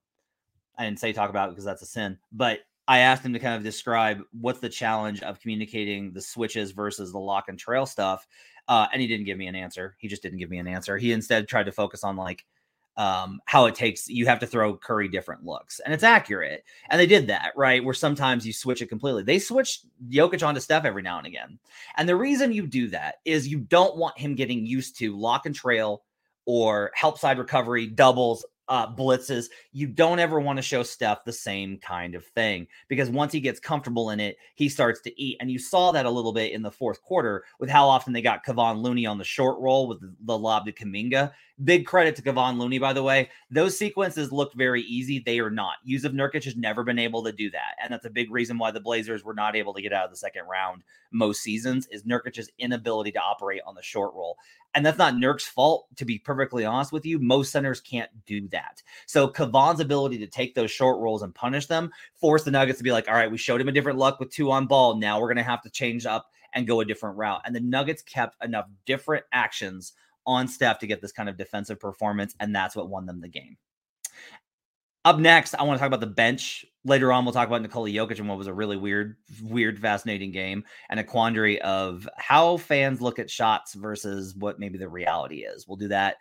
I 0.78 0.86
didn't 0.86 1.00
say 1.00 1.14
talk 1.14 1.30
about 1.30 1.50
because 1.50 1.66
that's 1.66 1.82
a 1.82 1.86
sin, 1.86 2.18
but 2.32 2.62
I 2.88 3.00
asked 3.00 3.24
him 3.24 3.34
to 3.34 3.40
kind 3.40 3.56
of 3.56 3.64
describe 3.64 4.22
what's 4.32 4.60
the 4.60 4.70
challenge 4.70 5.22
of 5.22 5.40
communicating 5.40 6.12
the 6.12 6.22
switches 6.22 6.72
versus 6.72 7.12
the 7.12 7.20
lock 7.20 7.50
and 7.50 7.60
trail 7.60 7.86
stuff. 7.86 8.26
Uh, 8.68 8.88
and 8.92 9.02
he 9.02 9.08
didn't 9.08 9.26
give 9.26 9.38
me 9.38 9.48
an 9.48 9.56
answer. 9.56 9.96
He 10.00 10.08
just 10.08 10.24
didn't 10.24 10.40
give 10.40 10.50
me 10.50 10.58
an 10.58 10.68
answer. 10.68 10.98
He 10.98 11.12
instead 11.12 11.48
tried 11.48 11.66
to 11.66 11.72
focus 11.72 12.04
on 12.04 12.16
like 12.16 12.46
um, 12.98 13.40
how 13.46 13.66
it 13.66 13.76
takes 13.76 14.08
you 14.10 14.26
have 14.26 14.40
to 14.40 14.48
throw 14.48 14.76
Curry 14.76 15.08
different 15.08 15.46
looks, 15.46 15.80
and 15.80 15.94
it's 15.94 16.04
accurate. 16.04 16.64
And 16.90 17.00
they 17.00 17.08
did 17.08 17.28
that 17.28 17.54
right, 17.56 17.84
where 17.84 17.94
sometimes 17.94 18.46
you 18.46 18.54
switch 18.54 18.82
it 18.82 18.88
completely. 18.88 19.24
They 19.24 19.40
switched 19.40 19.86
Jokic 20.10 20.46
onto 20.46 20.60
Steph 20.60 20.86
every 20.86 21.02
now 21.02 21.18
and 21.18 21.28
again, 21.28 21.60
and 21.98 22.08
the 22.08 22.16
reason 22.16 22.52
you 22.52 22.68
do 22.68 22.88
that 22.90 23.16
is 23.26 23.48
you 23.48 23.60
don't 23.60 23.98
want 23.98 24.20
him 24.20 24.36
getting 24.36 24.66
used 24.66 24.98
to 25.00 25.18
lock 25.18 25.46
and 25.46 25.56
trail 25.56 26.04
or 26.46 26.92
help 26.96 27.20
side 27.20 27.38
recovery 27.38 27.88
doubles 27.88 28.46
uh, 28.72 28.88
blitzes, 28.90 29.48
you 29.74 29.86
don't 29.86 30.20
ever 30.20 30.40
want 30.40 30.56
to 30.56 30.64
show 30.64 30.82
Steph 30.82 31.26
the 31.26 31.34
same 31.34 31.78
kind 31.80 32.16
of 32.16 32.26
thing 32.26 32.66
because 32.88 33.10
once 33.10 33.34
he 33.34 33.42
gets 33.42 33.60
comfortable 33.60 34.12
in 34.12 34.22
it, 34.22 34.38
he 34.56 34.70
starts 34.70 35.02
to 35.02 35.22
eat. 35.22 35.36
And 35.42 35.52
you 35.52 35.60
saw 35.60 35.92
that 35.92 36.06
a 36.06 36.10
little 36.10 36.32
bit 36.32 36.54
in 36.54 36.62
the 36.62 36.72
fourth 36.72 37.02
quarter 37.02 37.44
with 37.60 37.70
how 37.70 37.90
often 37.90 38.14
they 38.14 38.22
got 38.22 38.46
Kevon 38.46 38.82
Looney 38.82 39.06
on 39.06 39.18
the 39.18 39.26
short 39.26 39.60
roll 39.60 39.90
with 39.90 40.00
the, 40.26 40.38
lob 40.38 40.66
to 40.68 40.72
Kuminga. 40.72 41.34
Big 41.66 41.86
credit 41.86 42.16
to 42.16 42.22
Kevon 42.22 42.58
Looney, 42.58 42.80
by 42.80 42.94
the 42.94 43.04
way. 43.04 43.30
Those 43.50 43.78
sequences 43.78 44.32
look 44.32 44.54
very 44.54 44.84
easy. 44.84 45.20
They 45.20 45.40
are 45.40 45.52
not. 45.52 45.76
Jusuf 45.86 46.14
Nurkic 46.14 46.46
has 46.46 46.56
never 46.56 46.86
been 46.86 46.98
able 46.98 47.24
to 47.26 47.34
do 47.34 47.52
that. 47.52 47.76
And 47.84 47.92
that's 47.92 48.06
a 48.06 48.10
big 48.10 48.32
reason 48.32 48.58
why 48.58 48.72
the 48.72 48.80
Blazers 48.80 49.26
were 49.26 49.34
not 49.34 49.58
able 49.58 49.74
to 49.74 49.82
get 49.82 49.92
out 49.92 50.06
of 50.06 50.12
the 50.12 50.18
second 50.18 50.46
round 50.50 50.84
most 51.12 51.42
seasons 51.42 51.88
is 51.92 52.04
Nurkic's 52.04 52.50
inability 52.58 53.12
to 53.12 53.20
operate 53.20 53.62
on 53.68 53.76
the 53.76 53.84
short 53.84 54.14
roll. 54.16 54.38
And 54.74 54.86
that's 54.86 54.98
not 54.98 55.16
Nurk's 55.16 55.48
fault, 55.48 55.88
to 55.98 56.06
be 56.06 56.18
perfectly 56.18 56.64
honest 56.64 56.94
with 56.94 57.06
you. 57.06 57.20
Most 57.20 57.52
centers 57.52 57.82
can't 57.82 58.10
do 58.26 58.48
that. 58.50 58.82
So 59.06 59.28
Kevon's 59.28 59.82
ability 59.82 60.18
to 60.20 60.28
take 60.28 60.56
those 60.56 60.72
short 60.72 61.00
rolls 61.00 61.24
and 61.24 61.36
punish 61.36 61.66
them 61.66 61.92
forced 62.16 62.46
the 62.46 62.52
Nuggets 62.52 62.78
to 62.78 62.84
be 62.84 62.92
like, 62.92 63.10
all 63.10 63.16
right, 63.16 63.30
we 63.30 63.38
showed 63.38 63.60
him 63.60 63.68
a 63.68 63.74
different 63.74 64.00
luck 64.00 64.20
with 64.20 64.30
two 64.30 64.50
on 64.52 64.68
ball. 64.68 64.96
Now 64.96 65.20
we're 65.20 65.28
going 65.28 65.38
to 65.38 65.44
have 65.44 65.62
to 65.64 65.70
change 65.70 66.06
up 66.06 66.32
and 66.54 66.68
go 66.68 66.80
a 66.80 66.86
different 66.86 67.18
route. 67.18 67.42
And 67.46 67.56
the 67.56 67.60
Nuggets 67.60 68.02
kept 68.02 68.42
enough 68.44 68.68
different 68.86 69.26
actions 69.34 69.94
on 70.26 70.48
Steph 70.48 70.80
to 70.80 70.88
get 70.88 71.02
this 71.02 71.12
kind 71.12 71.30
of 71.30 71.38
defensive 71.38 71.80
performance, 71.80 72.36
and 72.40 72.56
that's 72.56 72.76
what 72.76 72.90
won 72.90 73.06
them 73.06 73.22
the 73.22 73.28
game. 73.28 73.58
Up 75.04 75.18
next, 75.18 75.56
I 75.56 75.64
want 75.64 75.78
to 75.78 75.80
talk 75.80 75.88
about 75.88 76.00
the 76.00 76.08
bench. 76.08 76.66
Later 76.84 77.12
on, 77.12 77.26
we'll 77.26 77.34
talk 77.34 77.48
about 77.48 77.62
Nikola 77.62 77.90
Jokic 77.90 78.18
and 78.18 78.28
what 78.28 78.40
was 78.40 78.48
a 78.48 78.54
really 78.54 78.78
weird, 78.78 79.16
weird, 79.44 79.78
fascinating 79.78 80.32
game 80.32 80.64
and 80.90 81.00
a 81.00 81.04
quandary 81.04 81.62
of 81.62 82.10
how 82.18 82.58
fans 82.58 83.02
look 83.02 83.20
at 83.20 83.30
shots 83.30 83.76
versus 83.76 84.36
what 84.36 84.60
maybe 84.60 84.80
the 84.80 84.90
reality 84.90 85.44
is. 85.44 85.68
We'll 85.68 85.78
do 85.78 85.90
that 85.90 86.18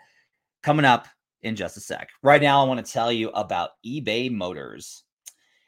coming 0.62 0.84
up 0.84 1.08
in 1.42 1.56
just 1.56 1.78
a 1.78 1.80
sec. 1.80 2.10
Right 2.22 2.42
now, 2.42 2.62
I 2.62 2.68
want 2.68 2.84
to 2.84 2.92
tell 2.92 3.10
you 3.10 3.30
about 3.30 3.70
eBay 3.86 4.30
Motors. 4.30 5.04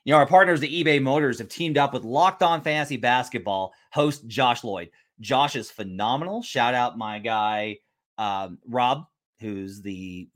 You 0.05 0.13
know, 0.13 0.19
our 0.19 0.27
partners 0.27 0.63
at 0.63 0.69
eBay 0.69 1.01
Motors 1.01 1.39
have 1.39 1.49
teamed 1.49 1.79
up 1.79 1.95
with 1.95 2.05
Locked 2.05 2.43
On 2.43 2.61
Fantasy 2.61 2.99
Basketball 2.99 3.73
host 3.93 4.27
Josh 4.27 4.63
Lloyd. 4.63 4.91
Josh 5.21 5.57
is 5.57 5.71
phenomenal. 5.71 6.43
Shout 6.43 6.75
out 6.75 6.99
my 6.99 7.19
guy, 7.19 7.79
um, 8.19 8.59
Rob, 8.69 9.07
who's 9.41 9.81
the 9.81 10.29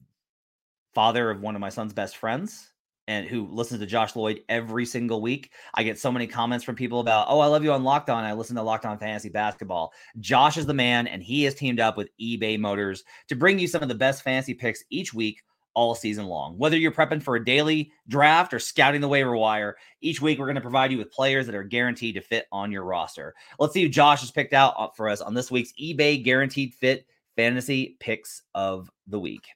father 0.94 1.30
of 1.30 1.42
one 1.42 1.54
of 1.56 1.60
my 1.60 1.68
son's 1.68 1.92
best 1.92 2.16
friends 2.16 2.70
and 3.08 3.26
who 3.26 3.46
listens 3.46 3.80
to 3.80 3.86
Josh 3.86 4.16
Lloyd 4.16 4.40
every 4.48 4.86
single 4.86 5.20
week. 5.20 5.52
I 5.74 5.82
get 5.82 5.98
so 5.98 6.10
many 6.10 6.26
comments 6.26 6.64
from 6.64 6.74
people 6.74 7.00
about, 7.00 7.26
oh, 7.28 7.40
I 7.40 7.46
love 7.46 7.64
you 7.64 7.72
on 7.72 7.84
Locked 7.84 8.10
On. 8.10 8.24
I 8.24 8.32
listen 8.32 8.56
to 8.56 8.62
Locked 8.62 8.86
On 8.86 8.98
Fantasy 8.98 9.28
Basketball. 9.28 9.92
Josh 10.18 10.56
is 10.56 10.66
the 10.66 10.74
man, 10.74 11.06
and 11.06 11.22
he 11.22 11.44
has 11.44 11.54
teamed 11.54 11.80
up 11.80 11.96
with 11.96 12.10
eBay 12.20 12.58
Motors 12.58 13.04
to 13.28 13.36
bring 13.36 13.58
you 13.58 13.68
some 13.68 13.82
of 13.82 13.88
the 13.88 13.94
best 13.94 14.22
fantasy 14.22 14.54
picks 14.54 14.84
each 14.90 15.14
week. 15.14 15.42
All 15.74 15.94
season 15.94 16.24
long. 16.24 16.56
Whether 16.56 16.78
you're 16.78 16.90
prepping 16.90 17.22
for 17.22 17.36
a 17.36 17.44
daily 17.44 17.92
draft 18.08 18.54
or 18.54 18.58
scouting 18.58 19.02
the 19.02 19.08
waiver 19.08 19.36
wire, 19.36 19.76
each 20.00 20.22
week 20.22 20.38
we're 20.38 20.46
going 20.46 20.54
to 20.54 20.62
provide 20.62 20.90
you 20.90 20.96
with 20.96 21.12
players 21.12 21.44
that 21.44 21.54
are 21.54 21.62
guaranteed 21.62 22.14
to 22.14 22.22
fit 22.22 22.46
on 22.50 22.72
your 22.72 22.82
roster. 22.82 23.34
Let's 23.58 23.74
see 23.74 23.82
who 23.82 23.90
Josh 23.90 24.22
has 24.22 24.30
picked 24.30 24.54
out 24.54 24.72
uh, 24.78 24.88
for 24.96 25.06
us 25.06 25.20
on 25.20 25.34
this 25.34 25.50
week's 25.50 25.74
eBay 25.78 26.24
Guaranteed 26.24 26.72
Fit 26.72 27.06
Fantasy 27.36 27.98
Picks 28.00 28.40
of 28.54 28.90
the 29.06 29.20
Week. 29.20 29.48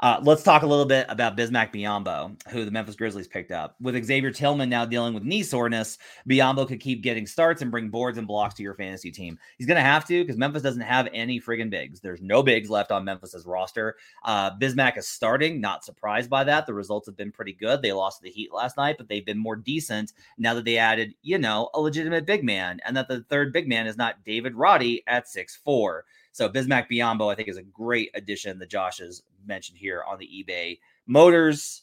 Uh, 0.00 0.18
let's 0.22 0.42
talk 0.42 0.62
a 0.62 0.66
little 0.66 0.86
bit 0.86 1.04
about 1.10 1.36
Bismack 1.36 1.74
Biyombo, 1.74 2.34
who 2.48 2.64
the 2.64 2.70
Memphis 2.70 2.96
Grizzlies 2.96 3.28
picked 3.28 3.52
up. 3.52 3.76
With 3.82 4.02
Xavier 4.02 4.30
Tillman 4.30 4.70
now 4.70 4.86
dealing 4.86 5.12
with 5.12 5.24
knee 5.24 5.42
soreness, 5.42 5.98
Biyombo 6.26 6.66
could 6.66 6.80
keep 6.80 7.02
getting 7.02 7.26
starts 7.26 7.60
and 7.60 7.70
bring 7.70 7.90
boards 7.90 8.16
and 8.16 8.26
blocks 8.26 8.54
to 8.54 8.62
your 8.62 8.72
fantasy 8.74 9.10
team. 9.10 9.38
He's 9.58 9.66
going 9.66 9.76
to 9.76 9.82
have 9.82 10.06
to 10.06 10.22
because 10.22 10.38
Memphis 10.38 10.62
doesn't 10.62 10.80
have 10.80 11.08
any 11.12 11.38
friggin' 11.38 11.68
bigs. 11.68 12.00
There's 12.00 12.22
no 12.22 12.42
bigs 12.42 12.70
left 12.70 12.90
on 12.90 13.04
Memphis's 13.04 13.44
roster. 13.44 13.96
Uh, 14.24 14.56
Bismack 14.56 14.96
is 14.96 15.06
starting. 15.06 15.60
Not 15.60 15.84
surprised 15.84 16.30
by 16.30 16.44
that. 16.44 16.64
The 16.64 16.72
results 16.72 17.06
have 17.06 17.16
been 17.18 17.30
pretty 17.30 17.52
good. 17.52 17.82
They 17.82 17.92
lost 17.92 18.20
to 18.20 18.24
the 18.24 18.30
Heat 18.30 18.54
last 18.54 18.78
night, 18.78 18.96
but 18.96 19.06
they've 19.06 19.26
been 19.26 19.36
more 19.36 19.56
decent 19.56 20.14
now 20.38 20.54
that 20.54 20.64
they 20.64 20.78
added, 20.78 21.14
you 21.20 21.36
know, 21.36 21.68
a 21.74 21.80
legitimate 21.80 22.24
big 22.24 22.42
man, 22.42 22.80
and 22.86 22.96
that 22.96 23.08
the 23.08 23.20
third 23.28 23.52
big 23.52 23.68
man 23.68 23.86
is 23.86 23.98
not 23.98 24.24
David 24.24 24.54
Roddy 24.54 25.02
at 25.06 25.28
six 25.28 25.56
four. 25.56 26.06
So 26.32 26.48
Bismack 26.48 26.88
Biyombo, 26.90 27.30
I 27.30 27.34
think, 27.34 27.48
is 27.48 27.56
a 27.56 27.62
great 27.62 28.10
addition 28.14 28.58
that 28.58 28.70
Josh 28.70 28.98
has 28.98 29.22
mentioned 29.46 29.78
here 29.78 30.04
on 30.08 30.18
the 30.18 30.26
eBay 30.26 30.78
Motors 31.06 31.82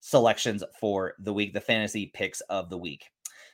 selections 0.00 0.62
for 0.78 1.14
the 1.18 1.32
week, 1.32 1.52
the 1.52 1.60
fantasy 1.60 2.06
picks 2.06 2.40
of 2.42 2.70
the 2.70 2.78
week. 2.78 3.10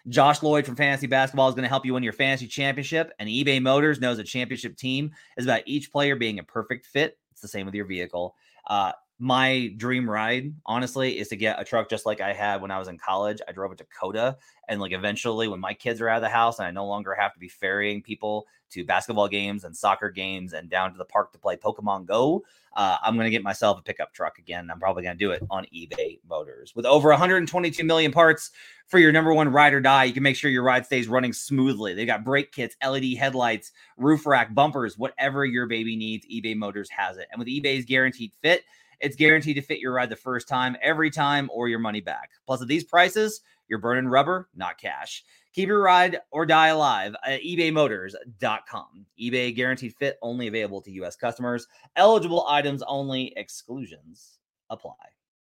Josh 0.08 0.42
Lloyd 0.42 0.66
from 0.66 0.76
Fantasy 0.76 1.06
Basketball 1.06 1.48
is 1.48 1.54
going 1.54 1.62
to 1.62 1.68
help 1.68 1.86
you 1.86 1.94
win 1.94 2.02
your 2.02 2.12
fantasy 2.12 2.48
championship. 2.48 3.12
And 3.18 3.28
eBay 3.28 3.62
Motors 3.62 4.00
knows 4.00 4.18
a 4.18 4.24
championship 4.24 4.76
team 4.76 5.12
is 5.36 5.46
about 5.46 5.62
each 5.64 5.92
player 5.92 6.16
being 6.16 6.40
a 6.40 6.44
perfect 6.44 6.86
fit. 6.86 7.18
It's 7.30 7.40
the 7.40 7.48
same 7.48 7.66
with 7.66 7.74
your 7.74 7.86
vehicle. 7.86 8.34
Uh, 8.66 8.92
my 9.22 9.72
dream 9.76 10.10
ride, 10.10 10.52
honestly, 10.66 11.16
is 11.16 11.28
to 11.28 11.36
get 11.36 11.60
a 11.60 11.64
truck 11.64 11.88
just 11.88 12.06
like 12.06 12.20
I 12.20 12.32
had 12.32 12.60
when 12.60 12.72
I 12.72 12.80
was 12.80 12.88
in 12.88 12.98
college. 12.98 13.38
I 13.46 13.52
drove 13.52 13.70
a 13.70 13.76
Dakota, 13.76 14.36
and 14.66 14.80
like 14.80 14.90
eventually, 14.90 15.46
when 15.46 15.60
my 15.60 15.74
kids 15.74 16.00
are 16.00 16.08
out 16.08 16.16
of 16.16 16.22
the 16.22 16.28
house 16.28 16.58
and 16.58 16.66
I 16.66 16.72
no 16.72 16.84
longer 16.88 17.14
have 17.14 17.32
to 17.32 17.38
be 17.38 17.46
ferrying 17.46 18.02
people 18.02 18.48
to 18.70 18.84
basketball 18.84 19.28
games 19.28 19.62
and 19.62 19.76
soccer 19.76 20.10
games 20.10 20.54
and 20.54 20.68
down 20.68 20.90
to 20.90 20.98
the 20.98 21.04
park 21.04 21.30
to 21.30 21.38
play 21.38 21.54
Pokemon 21.54 22.06
Go, 22.06 22.42
uh, 22.74 22.96
I'm 23.00 23.16
to 23.16 23.30
get 23.30 23.44
myself 23.44 23.78
a 23.78 23.82
pickup 23.82 24.12
truck 24.12 24.38
again. 24.38 24.68
I'm 24.72 24.80
probably 24.80 25.04
to 25.04 25.14
do 25.14 25.30
it 25.30 25.44
on 25.50 25.66
eBay 25.72 26.18
Motors. 26.28 26.74
With 26.74 26.84
over 26.84 27.10
122 27.10 27.84
million 27.84 28.10
parts 28.10 28.50
for 28.88 28.98
your 28.98 29.12
number 29.12 29.32
one 29.32 29.50
ride 29.52 29.72
or 29.72 29.80
die, 29.80 30.02
you 30.02 30.12
can 30.12 30.24
make 30.24 30.34
sure 30.34 30.50
your 30.50 30.64
ride 30.64 30.84
stays 30.84 31.06
running 31.06 31.32
smoothly. 31.32 31.94
They 31.94 32.06
got 32.06 32.24
brake 32.24 32.50
kits, 32.50 32.74
LED 32.84 33.14
headlights, 33.18 33.70
roof 33.98 34.26
rack, 34.26 34.52
bumpers, 34.52 34.98
whatever 34.98 35.44
your 35.44 35.66
baby 35.66 35.94
needs, 35.94 36.26
eBay 36.26 36.56
Motors 36.56 36.90
has 36.90 37.18
it. 37.18 37.28
And 37.30 37.38
with 37.38 37.46
eBay's 37.46 37.84
guaranteed 37.84 38.32
fit, 38.42 38.64
it's 39.02 39.16
guaranteed 39.16 39.56
to 39.56 39.62
fit 39.62 39.80
your 39.80 39.92
ride 39.92 40.08
the 40.08 40.16
first 40.16 40.48
time, 40.48 40.76
every 40.80 41.10
time, 41.10 41.50
or 41.52 41.68
your 41.68 41.80
money 41.80 42.00
back. 42.00 42.30
Plus, 42.46 42.62
at 42.62 42.68
these 42.68 42.84
prices, 42.84 43.42
you're 43.68 43.80
burning 43.80 44.06
rubber, 44.06 44.48
not 44.54 44.78
cash. 44.78 45.24
Keep 45.52 45.68
your 45.68 45.82
ride 45.82 46.20
or 46.30 46.46
die 46.46 46.68
alive 46.68 47.14
at 47.26 47.42
ebaymotors.com. 47.42 49.06
eBay 49.20 49.54
guaranteed 49.54 49.94
fit 49.96 50.18
only 50.22 50.46
available 50.46 50.80
to 50.80 50.90
U.S. 50.92 51.16
customers. 51.16 51.66
Eligible 51.96 52.46
items 52.48 52.82
only. 52.86 53.34
Exclusions 53.36 54.38
apply. 54.70 54.94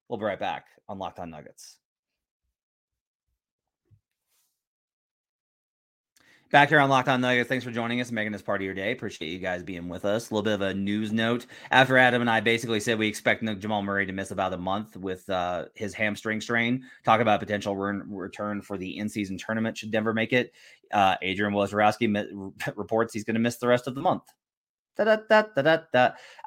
We'll 0.08 0.18
be 0.18 0.26
right 0.26 0.40
back 0.40 0.66
on 0.90 0.98
Locked 0.98 1.20
On 1.20 1.30
Nuggets. 1.30 1.78
Back 6.52 6.68
here 6.68 6.82
on 6.82 6.90
Locked 6.90 7.08
On 7.08 7.22
Nuggets, 7.22 7.48
thanks 7.48 7.64
for 7.64 7.72
joining 7.72 8.02
us 8.02 8.10
and 8.10 8.16
making 8.16 8.34
this 8.34 8.42
part 8.42 8.60
of 8.60 8.66
your 8.66 8.74
day. 8.74 8.92
Appreciate 8.92 9.30
you 9.30 9.40
guys 9.40 9.64
being 9.64 9.88
with 9.88 10.04
us. 10.04 10.30
A 10.30 10.34
little 10.34 10.44
bit 10.44 10.56
of 10.56 10.62
a 10.62 10.74
news 10.74 11.14
note. 11.14 11.46
After 11.72 11.98
Adam 11.98 12.20
and 12.20 12.30
I 12.30 12.42
basically 12.42 12.82
said 12.82 13.00
we 13.00 13.08
expect 13.08 13.42
Jamal 13.60 13.82
Murray 13.84 14.06
to 14.06 14.12
miss 14.12 14.32
about 14.32 14.52
a 14.52 14.58
month 14.58 14.98
with 14.98 15.30
uh, 15.30 15.68
his 15.76 15.94
hamstring 15.94 16.42
strain, 16.42 16.84
talk 17.06 17.22
about 17.22 17.40
potential 17.40 17.78
re- 17.78 18.02
return 18.06 18.62
for 18.62 18.78
the 18.78 18.98
in-season 18.98 19.38
tournament 19.38 19.78
should 19.78 19.92
Denver 19.92 20.14
make 20.14 20.34
it. 20.34 20.52
Uh, 20.92 21.16
Adrian 21.22 21.54
Wojnarowski 21.54 22.52
reports 22.76 23.14
he's 23.14 23.24
going 23.24 23.36
to 23.36 23.40
miss 23.40 23.56
the 23.56 23.68
rest 23.70 23.88
of 23.88 23.96
the 23.96 24.02
month. 24.02 24.24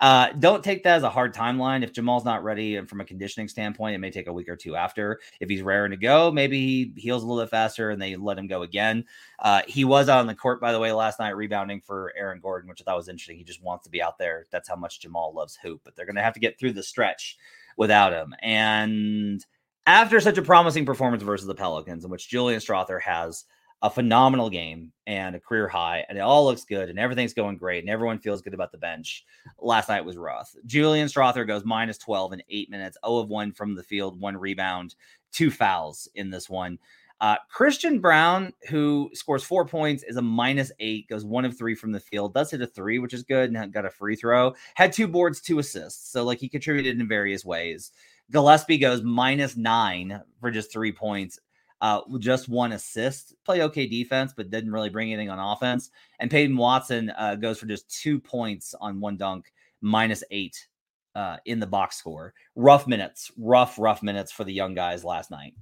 Uh, 0.01 0.29
don't 0.39 0.63
take 0.63 0.85
that 0.85 0.97
as 0.97 1.03
a 1.03 1.11
hard 1.11 1.35
timeline. 1.35 1.83
If 1.83 1.93
Jamal's 1.93 2.25
not 2.25 2.45
ready 2.45 2.77
and 2.77 2.89
from 2.89 3.01
a 3.01 3.05
conditioning 3.05 3.49
standpoint, 3.49 3.95
it 3.95 3.99
may 3.99 4.11
take 4.11 4.27
a 4.27 4.33
week 4.33 4.49
or 4.49 4.57
two 4.57 4.77
after. 4.77 5.21
If 5.41 5.49
he's 5.49 5.63
raring 5.63 5.93
to 5.93 5.97
go, 5.97 6.31
maybe 6.31 6.59
he 6.59 6.93
heals 7.01 7.23
a 7.23 7.27
little 7.27 7.43
bit 7.43 7.51
faster 7.51 7.91
and 7.91 8.01
they 8.01 8.17
let 8.17 8.39
him 8.39 8.47
go 8.47 8.63
again. 8.63 9.05
Uh, 9.39 9.63
he 9.67 9.85
was 9.85 10.09
on 10.09 10.27
the 10.27 10.35
court, 10.35 10.61
by 10.61 10.73
the 10.73 10.79
way, 10.79 10.93
last 10.93 11.19
night 11.19 11.37
rebounding 11.37 11.81
for 11.81 12.13
Aaron 12.17 12.41
Gordon, 12.41 12.69
which 12.69 12.81
I 12.81 12.85
thought 12.85 12.97
was 12.97 13.09
interesting. 13.09 13.37
He 13.37 13.45
just 13.45 13.63
wants 13.63 13.85
to 13.85 13.91
be 13.91 14.03
out 14.03 14.19
there. 14.19 14.47
That's 14.51 14.69
how 14.69 14.77
much 14.77 15.01
Jamal 15.01 15.33
loves 15.35 15.57
hoop, 15.57 15.81
but 15.85 15.97
they're 15.97 16.07
going 16.07 16.17
to 16.17 16.23
have 16.23 16.35
to 16.35 16.41
get 16.41 16.59
through 16.59 16.73
the 16.73 16.83
stretch 16.83 17.39
without 17.77 18.13
him. 18.13 18.35
And 18.43 19.45
after 19.87 20.21
such 20.21 20.39
a 20.39 20.43
promising 20.43 20.87
performance 20.87 21.23
versus 21.23 21.47
the 21.47 21.55
Pelicans, 21.55 22.05
in 22.05 22.11
which 22.11 22.29
Julian 22.29 22.61
Strawther 22.61 23.01
has– 23.01 23.45
a 23.85 23.91
phenomenal 23.91 24.49
game 24.49 24.91
and 25.07 25.37
a 25.37 25.41
career 25.41 25.69
high, 25.69 26.07
and 26.09 26.17
it 26.17 26.23
all 26.23 26.47
looks 26.47 26.65
good 26.65 26.89
and 26.89 26.99
everything's 26.99 27.35
going 27.35 27.59
great 27.59 27.85
and 27.85 27.91
everyone 27.91 28.19
feels 28.19 28.41
good 28.41 28.55
about 28.55 28.73
the 28.73 28.79
bench. 28.79 29.27
Last 29.61 29.91
night 29.91 30.03
was 30.03 30.17
rough. 30.17 30.57
Julian 30.65 31.07
Strawther 31.07 31.47
goes 31.47 31.67
minus 31.67 31.99
12 31.99 32.33
in 32.33 32.43
eight 32.49 32.71
minutes, 32.71 32.97
0 33.05 33.19
of 33.19 33.29
1 33.29 33.53
from 33.53 33.75
the 33.75 33.83
field, 33.83 34.19
one 34.19 34.39
rebound, 34.39 34.95
two 35.33 35.51
fouls 35.51 36.09
in 36.15 36.31
this 36.31 36.49
one. 36.49 36.79
Uh, 37.21 37.37
Christian 37.51 38.01
Brown, 38.01 38.55
who 38.71 39.11
scores 39.13 39.45
four 39.45 39.67
points, 39.67 40.03
is 40.03 40.17
a 40.17 40.23
minus 40.23 40.73
eight, 40.81 41.07
goes 41.09 41.25
one 41.27 41.45
of 41.45 41.57
three 41.57 41.75
from 41.75 41.93
the 41.93 42.01
field, 42.01 42.33
does 42.33 42.51
hit 42.51 42.63
a 42.63 42.67
three, 42.67 42.99
which 42.99 43.13
is 43.13 43.23
good, 43.23 43.53
and 43.53 43.73
got 43.73 43.85
a 43.85 43.91
free 43.91 44.17
throw. 44.17 44.55
Had 44.77 44.95
two 44.95 45.07
boards, 45.07 45.43
two 45.43 45.59
assists. 45.59 46.11
So, 46.11 46.25
like, 46.25 46.39
he 46.39 46.49
contributed 46.49 46.99
in 46.99 47.07
various 47.07 47.45
ways. 47.45 47.93
Gillespie 48.31 48.79
goes 48.79 49.03
minus 49.03 49.57
nine 49.57 50.21
for 50.41 50.51
just 50.51 50.73
three 50.73 50.93
points. 50.93 51.39
Uh, 51.85 52.01
just 52.19 52.49
one 52.49 52.73
assist, 52.73 53.35
play 53.45 53.61
okay 53.61 53.87
defense, 53.87 54.33
but 54.35 54.49
didn't 54.49 54.73
really 54.73 54.89
bring 54.89 55.13
anything 55.13 55.29
on 55.29 55.39
offense. 55.39 55.91
And 56.19 56.31
Peyton 56.31 56.57
Watson 56.57 57.13
uh, 57.19 57.35
goes 57.35 57.59
for 57.59 57.67
just 57.67 57.91
two 57.91 58.19
points 58.19 58.75
on 58.81 59.01
one 59.01 59.19
dunk, 59.19 59.53
minus 59.83 60.25
eight 60.31 60.67
uh, 61.15 61.37
in 61.45 61.61
the 61.61 61.67
box 61.67 61.99
score. 61.99 62.33
Rough 62.57 62.87
minutes, 62.87 63.31
rough, 63.37 63.79
rough 63.79 64.03
minutes 64.03 64.33
for 64.33 64.45
the 64.45 64.53
young 64.55 64.73
guys 64.73 65.05
last 65.05 65.31
night. 65.31 65.53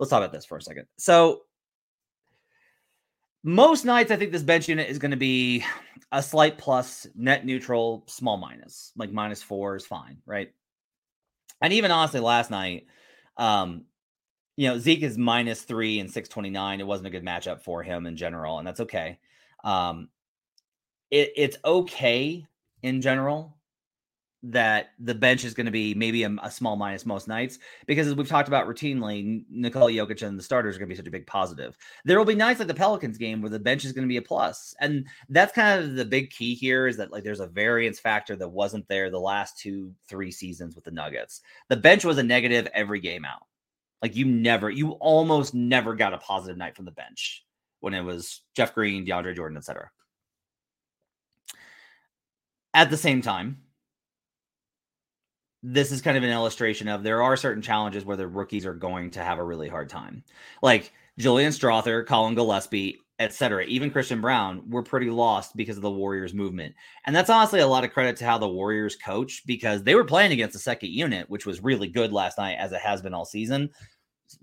Let's 0.00 0.08
talk 0.08 0.20
about 0.20 0.32
this 0.32 0.46
for 0.46 0.56
a 0.56 0.62
second. 0.62 0.86
So, 0.96 1.42
most 3.44 3.84
nights, 3.84 4.10
I 4.10 4.16
think 4.16 4.32
this 4.32 4.42
bench 4.42 4.70
unit 4.70 4.88
is 4.88 4.98
going 4.98 5.10
to 5.10 5.18
be 5.18 5.66
a 6.12 6.22
slight 6.22 6.56
plus, 6.56 7.06
net 7.14 7.44
neutral, 7.44 8.04
small 8.06 8.38
minus, 8.38 8.92
like 8.96 9.12
minus 9.12 9.42
four 9.42 9.76
is 9.76 9.84
fine, 9.84 10.16
right? 10.24 10.50
And 11.60 11.74
even 11.74 11.90
honestly, 11.90 12.20
last 12.20 12.50
night, 12.50 12.86
um, 13.36 13.84
you 14.58 14.66
know, 14.66 14.76
Zeke 14.76 15.04
is 15.04 15.16
minus 15.16 15.62
three 15.62 16.00
and 16.00 16.10
629. 16.10 16.80
It 16.80 16.86
wasn't 16.86 17.06
a 17.06 17.10
good 17.10 17.24
matchup 17.24 17.62
for 17.62 17.84
him 17.84 18.06
in 18.06 18.16
general, 18.16 18.58
and 18.58 18.66
that's 18.66 18.80
okay. 18.80 19.16
Um, 19.62 20.08
it, 21.12 21.32
it's 21.36 21.56
okay 21.64 22.44
in 22.82 23.00
general 23.00 23.56
that 24.42 24.88
the 24.98 25.14
bench 25.14 25.44
is 25.44 25.54
going 25.54 25.66
to 25.66 25.72
be 25.72 25.94
maybe 25.94 26.24
a, 26.24 26.34
a, 26.42 26.50
small 26.50 26.74
minus 26.74 27.06
most 27.06 27.28
nights 27.28 27.60
because 27.86 28.08
as 28.08 28.16
we've 28.16 28.28
talked 28.28 28.48
about 28.48 28.66
routinely, 28.66 29.44
Nikola 29.48 29.92
Jokic 29.92 30.26
and 30.26 30.36
the 30.36 30.42
starters 30.42 30.74
are 30.74 30.80
going 30.80 30.88
to 30.88 30.92
be 30.92 30.96
such 30.96 31.06
a 31.06 31.12
big 31.12 31.26
positive. 31.28 31.76
There 32.04 32.18
will 32.18 32.24
be 32.24 32.34
nights 32.34 32.58
like 32.58 32.66
the 32.66 32.74
Pelicans 32.74 33.16
game 33.16 33.40
where 33.40 33.50
the 33.50 33.60
bench 33.60 33.84
is 33.84 33.92
going 33.92 34.08
to 34.08 34.12
be 34.12 34.16
a 34.16 34.22
plus, 34.22 34.74
and 34.80 35.06
that's 35.28 35.52
kind 35.52 35.84
of 35.84 35.94
the 35.94 36.04
big 36.04 36.30
key 36.30 36.56
here 36.56 36.88
is 36.88 36.96
that 36.96 37.12
like 37.12 37.22
there's 37.22 37.38
a 37.38 37.46
variance 37.46 38.00
factor 38.00 38.34
that 38.34 38.48
wasn't 38.48 38.88
there 38.88 39.08
the 39.08 39.20
last 39.20 39.56
two 39.56 39.94
three 40.08 40.32
seasons 40.32 40.74
with 40.74 40.82
the 40.82 40.90
Nuggets. 40.90 41.42
The 41.68 41.76
bench 41.76 42.04
was 42.04 42.18
a 42.18 42.24
negative 42.24 42.66
every 42.74 42.98
game 42.98 43.24
out. 43.24 43.47
Like 44.02 44.16
you 44.16 44.24
never, 44.24 44.70
you 44.70 44.92
almost 44.92 45.54
never 45.54 45.94
got 45.94 46.14
a 46.14 46.18
positive 46.18 46.56
night 46.56 46.76
from 46.76 46.84
the 46.84 46.92
bench 46.92 47.44
when 47.80 47.94
it 47.94 48.02
was 48.02 48.42
Jeff 48.54 48.74
Green, 48.74 49.06
DeAndre 49.06 49.34
Jordan, 49.34 49.56
etc. 49.56 49.90
At 52.74 52.90
the 52.90 52.96
same 52.96 53.22
time, 53.22 53.58
this 55.62 55.90
is 55.90 56.00
kind 56.00 56.16
of 56.16 56.22
an 56.22 56.30
illustration 56.30 56.86
of 56.88 57.02
there 57.02 57.22
are 57.22 57.36
certain 57.36 57.62
challenges 57.62 58.04
where 58.04 58.16
the 58.16 58.26
rookies 58.26 58.64
are 58.64 58.74
going 58.74 59.10
to 59.10 59.22
have 59.22 59.38
a 59.38 59.44
really 59.44 59.68
hard 59.68 59.88
time. 59.88 60.22
Like 60.62 60.92
Julian 61.18 61.50
Strawther, 61.50 62.06
Collin 62.06 62.36
Gillespie, 62.36 63.00
etc. 63.18 63.64
Even 63.64 63.90
Christian 63.90 64.20
Brown 64.20 64.62
were 64.70 64.82
pretty 64.82 65.10
lost 65.10 65.56
because 65.56 65.76
of 65.76 65.82
the 65.82 65.90
Warriors 65.90 66.34
movement. 66.34 66.74
And 67.06 67.14
that's 67.14 67.30
honestly 67.30 67.60
a 67.60 67.66
lot 67.66 67.84
of 67.84 67.92
credit 67.92 68.16
to 68.16 68.24
how 68.24 68.38
the 68.38 68.48
Warriors 68.48 68.96
coach 68.96 69.42
because 69.46 69.82
they 69.82 69.94
were 69.94 70.04
playing 70.04 70.32
against 70.32 70.52
the 70.52 70.60
second 70.60 70.90
unit, 70.90 71.28
which 71.28 71.46
was 71.46 71.62
really 71.62 71.88
good 71.88 72.12
last 72.12 72.38
night 72.38 72.56
as 72.58 72.72
it 72.72 72.80
has 72.80 73.02
been 73.02 73.14
all 73.14 73.24
season. 73.24 73.70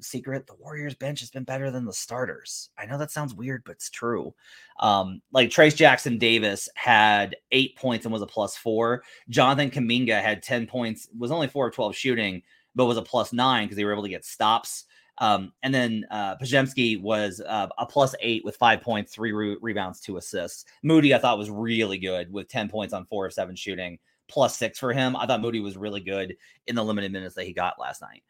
Secret, 0.02 0.48
the 0.48 0.56
Warriors 0.56 0.96
bench 0.96 1.20
has 1.20 1.30
been 1.30 1.44
better 1.44 1.70
than 1.72 1.86
the 1.86 1.94
starters. 1.94 2.70
I 2.78 2.86
know 2.86 2.98
that 2.98 3.12
sounds 3.12 3.36
weird, 3.36 3.64
but 3.66 3.74
it's 3.74 3.90
true. 3.90 4.34
Um, 4.80 5.22
like 5.32 5.50
Trayce 5.50 5.76
Jackson 5.76 6.18
Davis 6.18 6.68
had 6.76 7.36
eight 7.52 7.78
points 7.78 8.06
and 8.06 8.12
was 8.12 8.24
a 8.24 8.28
plus 8.28 8.58
four. 8.58 9.04
Jonathan 9.30 9.70
Kuminga 9.70 10.22
had 10.22 10.42
10 10.42 10.66
points, 10.68 11.08
was 11.18 11.32
only 11.32 11.48
four 11.48 11.68
of 11.68 11.76
12 11.76 11.96
shooting, 11.96 12.42
but 12.74 12.88
was 12.88 12.98
a 12.98 13.04
plus 13.04 13.32
nine 13.32 13.66
because 13.66 13.78
they 13.78 13.86
were 13.86 13.94
able 13.94 14.04
to 14.04 14.10
get 14.10 14.26
stops. 14.26 14.86
Um, 15.20 15.54
and 15.64 15.74
then 15.74 16.06
uh, 16.12 16.36
Podziemski 16.38 17.02
was 17.02 17.42
uh, 17.46 17.68
a 17.78 17.86
plus 17.86 18.16
eight 18.20 18.44
with 18.44 18.58
five 18.58 18.82
points, 18.82 19.14
three 19.14 19.32
re- 19.32 19.58
rebounds, 19.62 20.02
two 20.02 20.18
assists. 20.18 20.66
Moody, 20.84 21.14
I 21.14 21.18
thought, 21.18 21.38
was 21.38 21.50
really 21.50 21.98
good 21.98 22.32
with 22.32 22.50
10 22.50 22.70
points 22.70 22.94
on 22.94 23.06
four 23.06 23.26
of 23.26 23.34
seven 23.34 23.56
shooting, 23.56 23.98
plus 24.28 24.58
six 24.58 24.78
for 24.78 24.92
him. 24.94 25.16
I 25.16 25.26
thought 25.26 25.42
Moody 25.42 25.62
was 25.62 25.78
really 25.78 26.02
good 26.02 26.36
in 26.68 26.76
the 26.76 26.84
limited 26.84 27.12
minutes 27.12 27.36
that 27.36 27.46
he 27.46 27.54
got 27.54 27.80
last 27.80 28.02
night. 28.02 28.24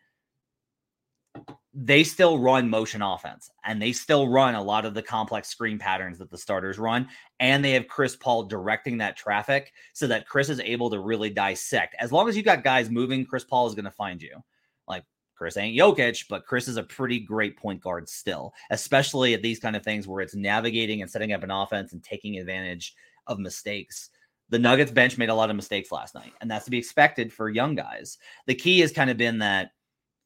They 1.74 2.06
still 2.06 2.40
run 2.40 2.70
motion 2.70 3.02
offense 3.02 3.50
and 3.66 3.82
they 3.82 3.92
still 3.92 4.30
run 4.30 4.56
a 4.56 4.64
lot 4.64 4.86
of 4.86 4.94
the 4.94 5.02
complex 5.02 5.50
screen 5.50 5.78
patterns 5.78 6.18
that 6.20 6.32
the 6.32 6.38
starters 6.38 6.80
run. 6.80 7.10
And 7.42 7.66
they 7.66 7.72
have 7.72 7.90
Chris 7.90 8.16
Paul 8.16 8.44
directing 8.44 9.00
that 9.00 9.18
traffic 9.18 9.74
so 9.92 10.08
that 10.08 10.26
Chris 10.26 10.48
is 10.48 10.62
able 10.62 10.90
to 10.92 11.02
really 11.02 11.30
dissect. 11.30 11.94
As 12.00 12.14
long 12.14 12.30
as 12.30 12.38
you 12.38 12.44
got 12.44 12.64
guys 12.64 12.90
moving, 12.90 13.26
Chris 13.26 13.44
Paul 13.44 13.68
is 13.68 13.76
going 13.76 13.84
to 13.84 13.92
find 13.92 14.22
you. 14.22 14.38
Like 14.88 15.04
Chris 15.36 15.58
ain't 15.58 15.78
Jokic, 15.78 16.26
but 16.30 16.46
Chris 16.46 16.68
is 16.68 16.78
a 16.78 16.84
pretty 16.84 17.20
great 17.20 17.58
point 17.58 17.82
guard 17.82 18.08
still, 18.08 18.54
especially 18.72 19.34
at 19.34 19.42
these 19.42 19.60
kind 19.60 19.76
of 19.76 19.84
things 19.84 20.08
where 20.08 20.22
it's 20.22 20.36
navigating 20.36 21.02
and 21.02 21.12
setting 21.12 21.34
up 21.34 21.44
an 21.44 21.52
offense 21.52 21.94
and 21.94 22.04
taking 22.04 22.38
advantage 22.38 22.96
of 23.28 23.40
mistakes. 23.40 24.10
The 24.50 24.60
Nuggets 24.60 24.92
bench 24.92 25.18
made 25.18 25.30
a 25.30 25.36
lot 25.36 25.50
of 25.50 25.56
mistakes 25.56 25.92
last 25.92 26.16
night, 26.16 26.32
and 26.40 26.50
that's 26.50 26.66
to 26.66 26.72
be 26.72 26.78
expected 26.78 27.34
for 27.34 27.50
young 27.50 27.76
guys. 27.76 28.18
The 28.46 28.56
key 28.56 28.80
has 28.80 28.92
kind 28.92 29.10
of 29.10 29.18
been 29.18 29.40
that 29.40 29.72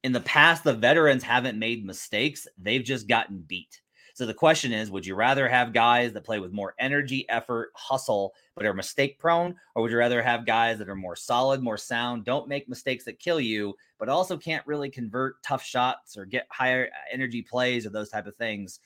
in 0.04 0.12
the 0.12 0.22
past, 0.22 0.64
the 0.64 0.74
veterans 0.74 1.24
haven't 1.24 1.60
made 1.60 1.86
mistakes, 1.86 2.48
they've 2.58 2.84
just 2.84 3.08
gotten 3.08 3.40
beat. 3.40 3.82
So 4.20 4.26
the 4.26 4.34
question 4.34 4.74
is, 4.74 4.92
would 4.92 5.06
you 5.06 5.16
rather 5.16 5.48
have 5.48 5.72
guys 5.72 6.12
that 6.12 6.26
play 6.26 6.42
with 6.42 6.52
more 6.52 6.76
energy, 6.78 7.26
effort, 7.30 7.72
hustle, 7.74 8.34
but 8.54 8.66
are 8.66 8.74
mistake 8.74 9.18
prone, 9.18 9.56
or 9.74 9.82
would 9.82 9.92
you 9.92 9.98
rather 9.98 10.22
have 10.22 10.46
guys 10.46 10.78
that 10.80 10.90
are 10.90 10.96
more 10.96 11.16
solid, 11.16 11.64
more 11.64 11.78
sound, 11.78 12.26
don't 12.26 12.50
make 12.50 12.68
mistakes 12.68 13.06
that 13.06 13.18
kill 13.18 13.40
you, 13.40 13.74
but 13.98 14.10
also 14.10 14.36
can't 14.36 14.68
really 14.68 14.90
convert 14.90 15.42
tough 15.42 15.64
shots 15.64 16.18
or 16.18 16.26
get 16.26 16.48
higher 16.52 16.90
uh, 16.94 16.98
energy 17.14 17.42
plays 17.42 17.86
or 17.86 17.92
those 17.92 18.10
type 18.10 18.28
of 18.28 18.36
things? 18.36 18.82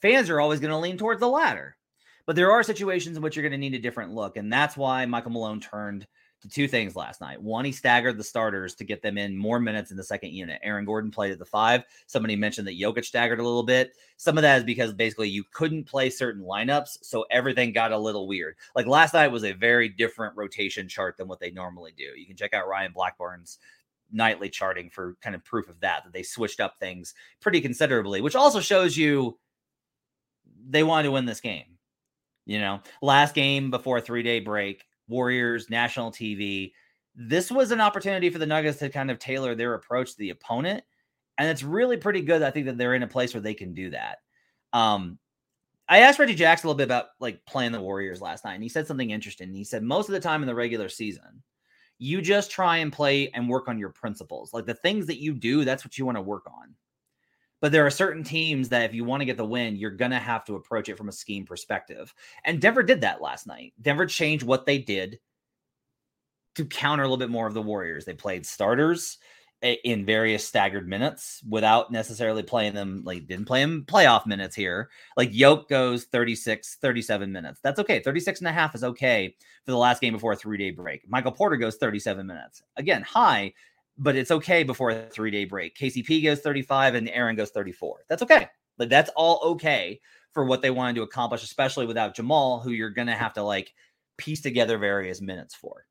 Fans 0.00 0.30
are 0.30 0.40
always 0.40 0.58
going 0.58 0.70
to 0.70 0.78
lean 0.78 0.96
towards 0.96 1.20
the 1.20 1.28
latter. 1.28 1.76
But 2.24 2.34
there 2.34 2.50
are 2.50 2.62
situations 2.62 3.18
in 3.18 3.22
which 3.22 3.36
you're 3.36 3.42
going 3.42 3.52
to 3.52 3.58
need 3.58 3.74
a 3.74 3.78
different 3.78 4.14
look, 4.14 4.38
and 4.38 4.50
that's 4.50 4.74
why 4.74 5.04
Michael 5.04 5.32
Malone 5.32 5.60
turned 5.60 6.06
to 6.42 6.48
two 6.48 6.66
things 6.66 6.96
last 6.96 7.20
night. 7.20 7.40
One, 7.40 7.64
he 7.64 7.72
staggered 7.72 8.16
the 8.16 8.24
starters 8.24 8.74
to 8.76 8.84
get 8.84 9.02
them 9.02 9.18
in 9.18 9.36
more 9.36 9.60
minutes 9.60 9.90
in 9.90 9.96
the 9.96 10.04
second 10.04 10.32
unit. 10.32 10.60
Aaron 10.62 10.84
Gordon 10.84 11.10
played 11.10 11.32
at 11.32 11.38
the 11.38 11.44
five. 11.44 11.84
Somebody 12.06 12.34
mentioned 12.36 12.66
that 12.66 12.78
Jokic 12.78 13.04
staggered 13.04 13.40
a 13.40 13.44
little 13.44 13.62
bit. 13.62 13.92
Some 14.16 14.38
of 14.38 14.42
that 14.42 14.58
is 14.58 14.64
because 14.64 14.92
basically 14.92 15.28
you 15.28 15.44
couldn't 15.52 15.84
play 15.84 16.08
certain 16.08 16.42
lineups, 16.42 16.98
so 17.02 17.26
everything 17.30 17.72
got 17.72 17.92
a 17.92 17.98
little 17.98 18.26
weird. 18.26 18.56
Like 18.74 18.86
last 18.86 19.14
night 19.14 19.28
was 19.28 19.44
a 19.44 19.52
very 19.52 19.88
different 19.88 20.36
rotation 20.36 20.88
chart 20.88 21.16
than 21.16 21.28
what 21.28 21.40
they 21.40 21.50
normally 21.50 21.92
do. 21.96 22.04
You 22.16 22.26
can 22.26 22.36
check 22.36 22.54
out 22.54 22.68
Ryan 22.68 22.92
Blackburn's 22.92 23.58
nightly 24.12 24.48
charting 24.48 24.90
for 24.90 25.16
kind 25.22 25.34
of 25.34 25.44
proof 25.44 25.68
of 25.68 25.78
that 25.80 26.04
that 26.04 26.12
they 26.12 26.22
switched 26.22 26.60
up 26.60 26.78
things 26.78 27.14
pretty 27.40 27.60
considerably, 27.60 28.20
which 28.20 28.34
also 28.34 28.60
shows 28.60 28.96
you 28.96 29.38
they 30.68 30.82
wanted 30.82 31.04
to 31.04 31.12
win 31.12 31.26
this 31.26 31.40
game. 31.40 31.64
You 32.46 32.58
know, 32.58 32.80
last 33.02 33.34
game 33.34 33.70
before 33.70 33.98
a 33.98 34.00
three 34.00 34.22
day 34.22 34.40
break, 34.40 34.84
Warriors, 35.10 35.68
national 35.68 36.12
TV. 36.12 36.72
This 37.14 37.50
was 37.50 37.70
an 37.70 37.80
opportunity 37.80 38.30
for 38.30 38.38
the 38.38 38.46
Nuggets 38.46 38.78
to 38.78 38.88
kind 38.88 39.10
of 39.10 39.18
tailor 39.18 39.54
their 39.54 39.74
approach 39.74 40.12
to 40.12 40.18
the 40.18 40.30
opponent. 40.30 40.82
And 41.36 41.48
it's 41.48 41.62
really 41.62 41.96
pretty 41.96 42.22
good. 42.22 42.42
I 42.42 42.50
think 42.50 42.66
that 42.66 42.78
they're 42.78 42.94
in 42.94 43.02
a 43.02 43.08
place 43.08 43.34
where 43.34 43.40
they 43.40 43.54
can 43.54 43.74
do 43.74 43.90
that. 43.90 44.18
Um, 44.72 45.18
I 45.88 45.98
asked 45.98 46.18
Reggie 46.20 46.34
Jackson 46.34 46.66
a 46.66 46.68
little 46.68 46.78
bit 46.78 46.84
about 46.84 47.06
like 47.18 47.44
playing 47.46 47.72
the 47.72 47.80
Warriors 47.80 48.20
last 48.20 48.44
night, 48.44 48.54
and 48.54 48.62
he 48.62 48.68
said 48.68 48.86
something 48.86 49.10
interesting. 49.10 49.52
He 49.52 49.64
said 49.64 49.82
most 49.82 50.08
of 50.08 50.12
the 50.12 50.20
time 50.20 50.42
in 50.42 50.46
the 50.46 50.54
regular 50.54 50.88
season, 50.88 51.42
you 51.98 52.22
just 52.22 52.50
try 52.50 52.78
and 52.78 52.92
play 52.92 53.28
and 53.30 53.48
work 53.48 53.68
on 53.68 53.78
your 53.78 53.90
principles. 53.90 54.54
Like 54.54 54.66
the 54.66 54.74
things 54.74 55.06
that 55.06 55.20
you 55.20 55.34
do, 55.34 55.64
that's 55.64 55.84
what 55.84 55.98
you 55.98 56.06
want 56.06 56.16
to 56.16 56.22
work 56.22 56.46
on. 56.46 56.74
But 57.60 57.72
there 57.72 57.86
are 57.86 57.90
certain 57.90 58.24
teams 58.24 58.68
that 58.70 58.84
if 58.84 58.94
you 58.94 59.04
want 59.04 59.20
to 59.20 59.26
get 59.26 59.36
the 59.36 59.44
win, 59.44 59.76
you're 59.76 59.90
going 59.90 60.10
to 60.12 60.18
have 60.18 60.44
to 60.46 60.54
approach 60.54 60.88
it 60.88 60.96
from 60.96 61.08
a 61.08 61.12
scheme 61.12 61.44
perspective. 61.44 62.14
And 62.44 62.60
Denver 62.60 62.82
did 62.82 63.02
that 63.02 63.20
last 63.20 63.46
night. 63.46 63.74
Denver 63.80 64.06
changed 64.06 64.44
what 64.44 64.66
they 64.66 64.78
did 64.78 65.20
to 66.54 66.64
counter 66.64 67.02
a 67.02 67.06
little 67.06 67.16
bit 67.16 67.30
more 67.30 67.46
of 67.46 67.54
the 67.54 67.62
Warriors. 67.62 68.04
They 68.04 68.14
played 68.14 68.46
starters 68.46 69.18
in 69.62 70.06
various 70.06 70.46
staggered 70.46 70.88
minutes 70.88 71.42
without 71.46 71.92
necessarily 71.92 72.42
playing 72.42 72.72
them 72.72 73.02
like 73.04 73.26
didn't 73.26 73.44
play 73.44 73.60
them 73.60 73.84
playoff 73.86 74.24
minutes 74.24 74.56
here 74.56 74.88
like 75.18 75.28
yoke 75.32 75.68
goes 75.68 76.04
36 76.04 76.76
37 76.80 77.30
minutes 77.30 77.60
that's 77.62 77.78
okay 77.78 78.00
36 78.00 78.40
and 78.40 78.48
a 78.48 78.52
half 78.52 78.74
is 78.74 78.82
okay 78.82 79.36
for 79.66 79.72
the 79.72 79.76
last 79.76 80.00
game 80.00 80.14
before 80.14 80.32
a 80.32 80.36
three 80.36 80.56
day 80.56 80.70
break 80.70 81.06
michael 81.10 81.30
porter 81.30 81.56
goes 81.56 81.76
37 81.76 82.26
minutes 82.26 82.62
again 82.78 83.02
high 83.02 83.52
but 84.00 84.16
it's 84.16 84.30
okay 84.30 84.64
before 84.64 84.90
a 84.90 85.06
three 85.06 85.30
day 85.30 85.44
break. 85.44 85.76
KCP 85.76 86.24
goes 86.24 86.40
35 86.40 86.94
and 86.94 87.08
Aaron 87.10 87.36
goes 87.36 87.50
34. 87.50 88.06
That's 88.08 88.22
okay. 88.22 88.48
Like 88.78 88.88
that's 88.88 89.10
all 89.14 89.40
okay 89.52 90.00
for 90.32 90.44
what 90.44 90.62
they 90.62 90.70
wanted 90.70 90.96
to 90.96 91.02
accomplish, 91.02 91.42
especially 91.42 91.86
without 91.86 92.16
Jamal, 92.16 92.60
who 92.60 92.70
you're 92.70 92.90
gonna 92.90 93.14
have 93.14 93.34
to 93.34 93.42
like 93.42 93.74
piece 94.16 94.40
together 94.40 94.78
various 94.78 95.20
minutes 95.20 95.54
for. 95.54 95.84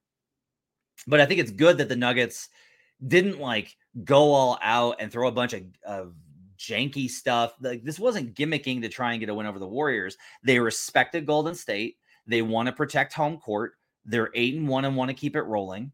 But 1.08 1.22
I 1.22 1.28
think 1.28 1.39
it's 1.39 1.52
good 1.52 1.78
that 1.78 1.88
the 1.88 1.95
Nuggets 1.95 2.50
didn't 3.08 3.39
like 3.39 3.78
go 4.04 4.34
all 4.34 4.58
out 4.62 4.98
and 5.00 5.12
throw 5.12 5.28
a 5.28 5.32
bunch 5.32 5.54
of, 5.54 5.63
of 5.86 6.15
janky 6.58 7.10
stuff. 7.10 7.54
Like 7.62 7.84
this 7.84 8.00
wasn't 8.00 8.34
gimmicking 8.34 8.82
to 8.82 8.89
try 8.89 9.12
and 9.12 9.19
get 9.19 9.30
a 9.30 9.36
win 9.36 9.45
over 9.45 9.60
the 9.60 9.67
Warriors. 9.67 10.17
They 10.43 10.60
respected 10.60 11.28
Golden 11.28 11.54
State. 11.54 11.98
They 12.26 12.41
want 12.41 12.65
to 12.67 12.74
protect 12.74 13.13
home 13.13 13.38
court. 13.38 13.74
They're 14.04 14.32
eight 14.34 14.56
and 14.56 14.67
one 14.67 14.86
and 14.86 14.95
want 14.95 15.10
to 15.10 15.15
keep 15.15 15.36
it 15.36 15.43
rolling 15.43 15.91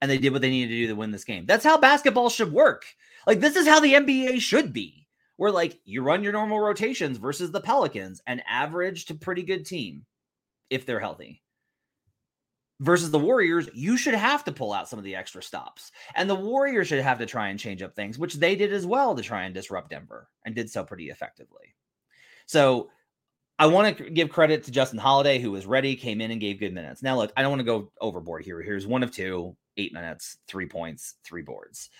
and 0.00 0.10
they 0.10 0.18
did 0.18 0.32
what 0.32 0.42
they 0.42 0.50
needed 0.50 0.68
to 0.68 0.76
do 0.76 0.86
to 0.88 0.96
win 0.96 1.10
this 1.10 1.24
game. 1.24 1.46
That's 1.46 1.64
how 1.64 1.78
basketball 1.78 2.30
should 2.30 2.52
work. 2.52 2.86
Like 3.26 3.40
this 3.40 3.56
is 3.56 3.66
how 3.68 3.80
the 3.80 3.94
NBA 3.94 4.40
should 4.40 4.72
be. 4.72 5.06
Where 5.36 5.50
like 5.50 5.78
you 5.84 6.02
run 6.02 6.22
your 6.22 6.32
normal 6.32 6.60
rotations 6.60 7.18
versus 7.18 7.50
the 7.50 7.60
Pelicans, 7.60 8.20
an 8.26 8.42
average 8.48 9.06
to 9.06 9.14
pretty 9.14 9.42
good 9.42 9.66
team 9.66 10.04
if 10.70 10.86
they're 10.86 11.00
healthy. 11.00 11.42
versus 12.80 13.10
the 13.10 13.18
Warriors, 13.18 13.68
you 13.74 13.96
should 13.96 14.14
have 14.14 14.42
to 14.44 14.52
pull 14.52 14.72
out 14.72 14.88
some 14.88 14.98
of 14.98 15.04
the 15.04 15.14
extra 15.14 15.42
stops. 15.42 15.92
And 16.14 16.28
the 16.28 16.34
Warriors 16.34 16.88
should 16.88 17.02
have 17.02 17.18
to 17.18 17.26
try 17.26 17.48
and 17.48 17.58
change 17.60 17.82
up 17.82 17.94
things, 17.94 18.18
which 18.18 18.34
they 18.34 18.56
did 18.56 18.72
as 18.72 18.86
well 18.86 19.14
to 19.14 19.22
try 19.22 19.44
and 19.44 19.54
disrupt 19.54 19.90
Denver 19.90 20.28
and 20.44 20.54
did 20.54 20.70
so 20.70 20.82
pretty 20.82 21.10
effectively. 21.10 21.74
So 22.46 22.88
I 23.58 23.66
want 23.66 23.98
to 23.98 24.10
give 24.10 24.30
credit 24.30 24.64
to 24.64 24.70
Justin 24.70 24.98
Holiday, 24.98 25.38
who 25.38 25.52
was 25.52 25.66
ready, 25.66 25.94
came 25.94 26.20
in 26.22 26.30
and 26.30 26.40
gave 26.40 26.58
good 26.58 26.72
minutes. 26.72 27.02
Now, 27.02 27.16
look, 27.16 27.32
I 27.36 27.42
don't 27.42 27.50
want 27.50 27.60
to 27.60 27.64
go 27.64 27.92
overboard 28.00 28.44
here. 28.44 28.62
Here's 28.62 28.86
one 28.86 29.02
of 29.02 29.10
two, 29.12 29.54
eight 29.80 29.92
minutes, 29.92 30.38
three 30.46 30.66
points, 30.66 31.14
three 31.24 31.42
boards. 31.42 31.90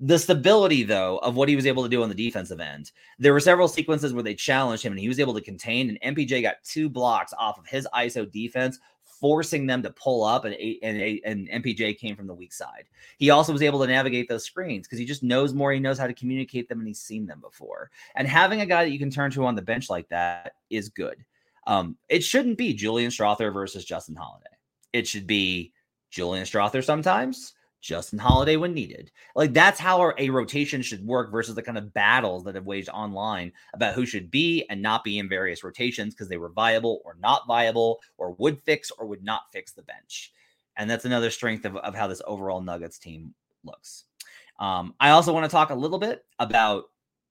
The 0.00 0.18
stability, 0.18 0.84
though, 0.84 1.18
of 1.18 1.34
what 1.34 1.48
he 1.48 1.56
was 1.56 1.66
able 1.66 1.82
to 1.82 1.88
do 1.88 2.02
on 2.02 2.08
the 2.08 2.14
defensive 2.14 2.60
end, 2.60 2.92
there 3.18 3.32
were 3.32 3.40
several 3.40 3.66
sequences 3.66 4.12
where 4.12 4.22
they 4.22 4.34
challenged 4.34 4.84
him 4.84 4.92
and 4.92 5.00
he 5.00 5.08
was 5.08 5.18
able 5.18 5.34
to 5.34 5.40
contain, 5.40 5.88
and 5.88 6.16
MPJ 6.16 6.40
got 6.42 6.62
two 6.62 6.88
blocks 6.88 7.32
off 7.36 7.58
of 7.58 7.66
his 7.66 7.88
ISO 7.94 8.30
defense 8.30 8.78
forcing 9.20 9.66
them 9.66 9.82
to 9.82 9.90
pull 9.90 10.24
up, 10.24 10.44
and 10.44 10.54
and 10.54 11.20
and 11.24 11.48
MPJ 11.48 11.98
came 11.98 12.14
from 12.14 12.26
the 12.26 12.34
weak 12.34 12.52
side. 12.52 12.84
He 13.18 13.30
also 13.30 13.52
was 13.52 13.62
able 13.62 13.80
to 13.80 13.86
navigate 13.86 14.28
those 14.28 14.44
screens 14.44 14.86
because 14.86 14.98
he 14.98 15.04
just 15.04 15.22
knows 15.22 15.52
more. 15.52 15.72
He 15.72 15.80
knows 15.80 15.98
how 15.98 16.06
to 16.06 16.14
communicate 16.14 16.68
them, 16.68 16.78
and 16.78 16.86
he's 16.86 17.00
seen 17.00 17.26
them 17.26 17.40
before. 17.40 17.90
And 18.14 18.28
having 18.28 18.60
a 18.60 18.66
guy 18.66 18.84
that 18.84 18.90
you 18.90 18.98
can 18.98 19.10
turn 19.10 19.30
to 19.32 19.46
on 19.46 19.54
the 19.54 19.62
bench 19.62 19.90
like 19.90 20.08
that 20.08 20.52
is 20.70 20.88
good. 20.88 21.24
Um, 21.66 21.96
it 22.08 22.24
shouldn't 22.24 22.58
be 22.58 22.72
Julian 22.72 23.10
Strawther 23.10 23.52
versus 23.52 23.84
Justin 23.84 24.14
Holiday. 24.14 24.46
It 24.92 25.06
should 25.06 25.26
be 25.26 25.72
Julian 26.10 26.44
Strawther 26.44 26.84
sometimes, 26.84 27.54
Justin 27.80 28.18
Holiday 28.18 28.56
when 28.56 28.74
needed. 28.74 29.10
Like 29.34 29.52
that's 29.52 29.78
how 29.78 30.12
a 30.18 30.30
rotation 30.30 30.82
should 30.82 31.06
work 31.06 31.30
versus 31.30 31.54
the 31.54 31.62
kind 31.62 31.78
of 31.78 31.92
battles 31.94 32.44
that 32.44 32.54
have 32.54 32.66
waged 32.66 32.88
online 32.88 33.52
about 33.74 33.94
who 33.94 34.06
should 34.06 34.30
be 34.30 34.64
and 34.68 34.82
not 34.82 35.04
be 35.04 35.18
in 35.18 35.28
various 35.28 35.62
rotations 35.62 36.14
because 36.14 36.28
they 36.28 36.36
were 36.36 36.48
viable 36.48 37.00
or 37.04 37.16
not 37.20 37.46
viable 37.46 38.00
or 38.16 38.32
would 38.32 38.62
fix 38.64 38.90
or 38.90 39.06
would 39.06 39.22
not 39.22 39.42
fix 39.52 39.72
the 39.72 39.82
bench. 39.82 40.32
And 40.76 40.88
that's 40.88 41.04
another 41.04 41.30
strength 41.30 41.64
of, 41.64 41.76
of 41.76 41.94
how 41.94 42.06
this 42.06 42.22
overall 42.26 42.60
Nuggets 42.60 42.98
team 42.98 43.34
looks. 43.64 44.04
Um, 44.58 44.94
I 44.98 45.10
also 45.10 45.32
want 45.32 45.44
to 45.44 45.50
talk 45.50 45.70
a 45.70 45.74
little 45.74 45.98
bit 45.98 46.24
about 46.38 46.84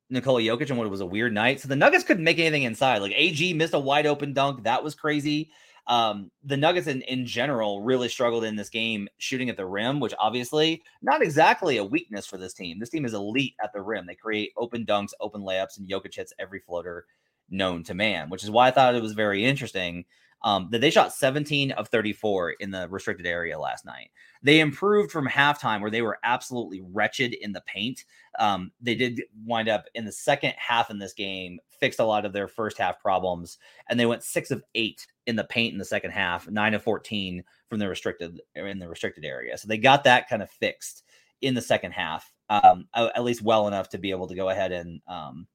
Nikola 0.10 0.42
Jokic 0.42 0.70
and 0.70 0.78
what 0.78 0.88
it 0.88 0.92
was 0.92 1.02
a 1.02 1.06
weird 1.06 1.34
night. 1.34 1.60
So 1.60 1.68
the 1.68 1.76
Nuggets 1.76 2.04
couldn't 2.04 2.24
make 2.24 2.40
anything 2.40 2.64
inside. 2.64 3.02
Like 3.02 3.14
AG 3.16 3.54
missed 3.54 3.74
a 3.74 3.80
wide 3.80 4.06
open 4.06 4.34
dunk. 4.34 4.64
That 4.64 4.84
was 4.84 4.96
crazy. 4.96 5.52
Um, 5.88 6.32
the 6.44 6.58
Nuggets 6.58 6.88
in, 6.88 7.02
in 7.04 7.26
general 7.26 7.82
really 7.82 8.10
struggled 8.10 8.44
in 8.44 8.58
this 8.58 8.70
game 8.70 9.08
shooting 9.18 9.50
at 9.50 9.56
the 9.56 9.66
rim, 9.66 10.00
which 10.00 10.14
obviously 10.20 10.84
not 11.02 11.22
exactly 11.22 11.78
a 11.78 11.84
weakness 11.84 12.26
for 12.26 12.38
this 12.38 12.54
team. 12.54 12.78
This 12.78 12.90
team 12.90 13.06
is 13.06 13.14
elite 13.14 13.56
at 13.64 13.72
the 13.72 13.82
rim. 13.82 14.06
They 14.06 14.16
create 14.16 14.52
open 14.58 14.86
dunks, 14.86 15.12
open 15.22 15.42
layups, 15.42 15.78
and 15.78 15.88
Jokic 15.88 16.16
hits 16.16 16.34
every 16.40 16.60
floater 16.60 17.06
known 17.50 17.84
to 17.86 17.94
man, 17.94 18.30
which 18.30 18.44
is 18.44 18.52
why 18.52 18.68
I 18.68 18.72
thought 18.72 18.96
it 18.96 19.02
was 19.02 19.14
very 19.14 19.46
interesting 19.46 20.04
um, 20.44 20.68
that 20.72 20.82
they 20.82 20.92
shot 20.92 21.14
17 21.14 21.72
of 21.72 21.88
34 21.88 22.52
in 22.60 22.72
the 22.72 22.88
restricted 22.90 23.26
area 23.26 23.58
last 23.58 23.86
night. 23.86 24.12
They 24.44 24.60
improved 24.60 25.12
from 25.12 25.28
halftime 25.28 25.82
where 25.82 25.92
they 25.92 26.02
were 26.02 26.20
absolutely 26.24 26.82
wretched 26.82 27.34
in 27.34 27.52
the 27.52 27.62
paint. 27.62 28.06
Um, 28.38 28.72
they 28.80 28.96
did 28.96 29.24
wind 29.46 29.68
up 29.68 29.86
in 29.96 30.06
the 30.06 30.12
second 30.12 30.54
half 30.58 30.92
in 30.92 31.00
this 31.00 31.14
game, 31.14 31.60
fixed 31.80 32.00
a 32.00 32.06
lot 32.06 32.26
of 32.26 32.34
their 32.34 32.48
first 32.48 32.78
half 32.78 33.00
problems, 33.00 33.58
and 33.90 34.00
they 34.00 34.06
went 34.06 34.24
six 34.24 34.52
of 34.52 34.64
eight 34.76 35.08
in 35.26 35.36
the 35.36 35.44
paint 35.46 35.74
in 35.74 35.80
the 35.80 35.86
second 35.86 36.12
half, 36.12 36.48
nine 36.50 36.74
of 36.74 36.84
14 36.84 37.44
from 37.68 37.80
the 37.80 37.90
restricted 37.90 38.40
in 38.56 38.80
the 38.80 38.88
restricted 38.88 39.26
area. 39.26 39.58
So 39.58 39.68
they 39.68 39.78
got 39.78 40.04
that 40.04 40.30
kind 40.30 40.42
of 40.42 40.50
fixed 40.50 41.04
in 41.42 41.54
the 41.54 41.62
second 41.62 41.92
half, 41.92 42.32
um, 42.50 42.88
at 42.94 43.24
least 43.24 43.42
well 43.42 43.68
enough 43.68 43.90
to 43.90 43.98
be 43.98 44.12
able 44.12 44.28
to 44.28 44.36
go 44.36 44.50
ahead 44.50 44.72
and 44.72 45.02
um, 45.08 45.48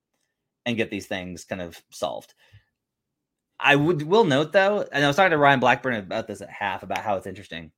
and 0.67 0.77
get 0.77 0.91
these 0.91 1.07
things 1.07 1.45
kind 1.45 1.63
of 1.63 1.81
solved. 1.91 2.35
I 3.63 3.77
would 3.77 4.03
will 4.03 4.25
note 4.25 4.53
though, 4.53 4.85
and 4.91 5.05
I 5.05 5.07
was 5.07 5.17
talking 5.17 5.31
to 5.31 5.39
Ryan 5.39 5.61
Blackburn 5.61 5.95
about 5.95 6.27
this 6.27 6.41
at 6.41 6.51
half 6.51 6.83
about 6.83 6.99
how 6.99 7.17
it's 7.17 7.29
interesting. 7.29 7.71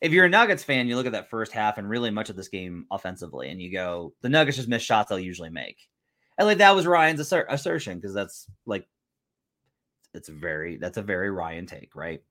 If 0.00 0.12
you're 0.12 0.26
a 0.26 0.28
Nuggets 0.28 0.62
fan, 0.62 0.88
you 0.88 0.96
look 0.96 1.06
at 1.06 1.12
that 1.12 1.30
first 1.30 1.52
half 1.52 1.78
and 1.78 1.88
really 1.88 2.10
much 2.10 2.28
of 2.28 2.36
this 2.36 2.48
game 2.48 2.86
offensively, 2.90 3.48
and 3.48 3.60
you 3.60 3.72
go, 3.72 4.12
the 4.20 4.28
Nuggets 4.28 4.58
just 4.58 4.68
miss 4.68 4.82
shots 4.82 5.08
they'll 5.08 5.18
usually 5.18 5.48
make. 5.48 5.88
And 6.36 6.46
like 6.46 6.58
that 6.58 6.74
was 6.74 6.86
Ryan's 6.86 7.20
assert- 7.20 7.46
assertion 7.48 7.98
because 7.98 8.12
that's 8.12 8.46
like 8.66 8.86
it's 10.12 10.28
very 10.28 10.76
that's 10.76 10.98
a 10.98 11.02
very 11.02 11.30
Ryan 11.30 11.66
take, 11.66 11.94
right? 11.94 12.22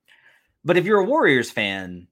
But 0.63 0.77
if 0.77 0.85
you're 0.85 0.99
a 0.99 1.05
Warriors 1.05 1.49
fan, 1.49 2.07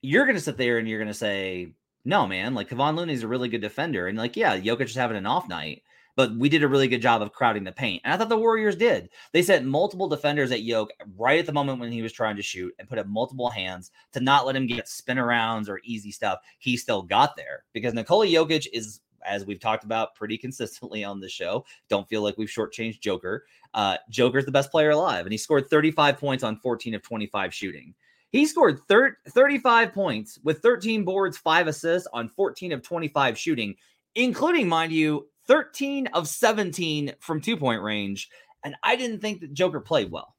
you're 0.00 0.26
gonna 0.26 0.40
sit 0.40 0.56
there 0.56 0.78
and 0.78 0.88
you're 0.88 0.98
gonna 0.98 1.12
say, 1.12 1.74
no, 2.04 2.26
man, 2.26 2.54
like 2.54 2.70
Kevon 2.70 2.96
Looney's 2.96 3.24
a 3.24 3.28
really 3.28 3.48
good 3.48 3.60
defender, 3.60 4.06
and 4.08 4.16
like 4.16 4.36
yeah, 4.36 4.58
Jokic 4.58 4.82
is 4.86 4.94
having 4.94 5.18
an 5.18 5.26
off 5.26 5.48
night, 5.48 5.82
but 6.16 6.36
we 6.36 6.48
did 6.48 6.62
a 6.62 6.68
really 6.68 6.88
good 6.88 7.02
job 7.02 7.22
of 7.22 7.32
crowding 7.32 7.64
the 7.64 7.72
paint. 7.72 8.02
And 8.04 8.12
I 8.12 8.16
thought 8.16 8.28
the 8.28 8.36
Warriors 8.36 8.76
did. 8.76 9.08
They 9.32 9.42
sent 9.42 9.66
multiple 9.66 10.08
defenders 10.08 10.52
at 10.52 10.62
Yoke 10.62 10.90
right 11.16 11.38
at 11.38 11.46
the 11.46 11.52
moment 11.52 11.80
when 11.80 11.92
he 11.92 12.02
was 12.02 12.12
trying 12.12 12.36
to 12.36 12.42
shoot 12.42 12.74
and 12.78 12.88
put 12.88 12.98
up 12.98 13.06
multiple 13.06 13.50
hands 13.50 13.90
to 14.12 14.20
not 14.20 14.46
let 14.46 14.56
him 14.56 14.66
get 14.66 14.88
spin 14.88 15.16
arounds 15.16 15.68
or 15.68 15.80
easy 15.84 16.10
stuff. 16.10 16.38
He 16.58 16.76
still 16.76 17.02
got 17.02 17.36
there 17.36 17.64
because 17.72 17.94
Nikola 17.94 18.26
Jokic 18.26 18.66
is 18.72 19.00
as 19.24 19.46
we've 19.46 19.60
talked 19.60 19.84
about 19.84 20.14
pretty 20.14 20.38
consistently 20.44 21.02
on 21.02 21.20
the 21.20 21.28
show. 21.28 21.64
Don't 21.88 22.08
feel 22.08 22.22
like 22.22 22.38
we've 22.38 22.48
shortchanged 22.48 23.00
Joker. 23.00 23.44
Uh, 23.72 23.96
Joker's 24.10 24.44
the 24.44 24.52
best 24.52 24.70
player 24.70 24.90
alive, 24.90 25.26
and 25.26 25.32
he 25.32 25.38
scored 25.38 25.68
35 25.68 26.18
points 26.18 26.44
on 26.44 26.56
14 26.56 26.94
of 26.94 27.02
25 27.02 27.52
shooting. 27.52 27.94
He 28.30 28.46
scored 28.46 28.80
thir- 28.88 29.16
35 29.28 29.92
points 29.92 30.38
with 30.42 30.58
13 30.58 31.04
boards, 31.04 31.38
five 31.38 31.68
assists 31.68 32.08
on 32.12 32.28
14 32.28 32.72
of 32.72 32.82
25 32.82 33.38
shooting, 33.38 33.76
including, 34.16 34.68
mind 34.68 34.92
you, 34.92 35.28
13 35.46 36.08
of 36.08 36.28
17 36.28 37.14
from 37.20 37.40
two 37.40 37.56
point 37.56 37.82
range. 37.82 38.28
And 38.64 38.74
I 38.82 38.96
didn't 38.96 39.20
think 39.20 39.40
that 39.40 39.52
Joker 39.52 39.80
played 39.80 40.10
well. 40.10 40.34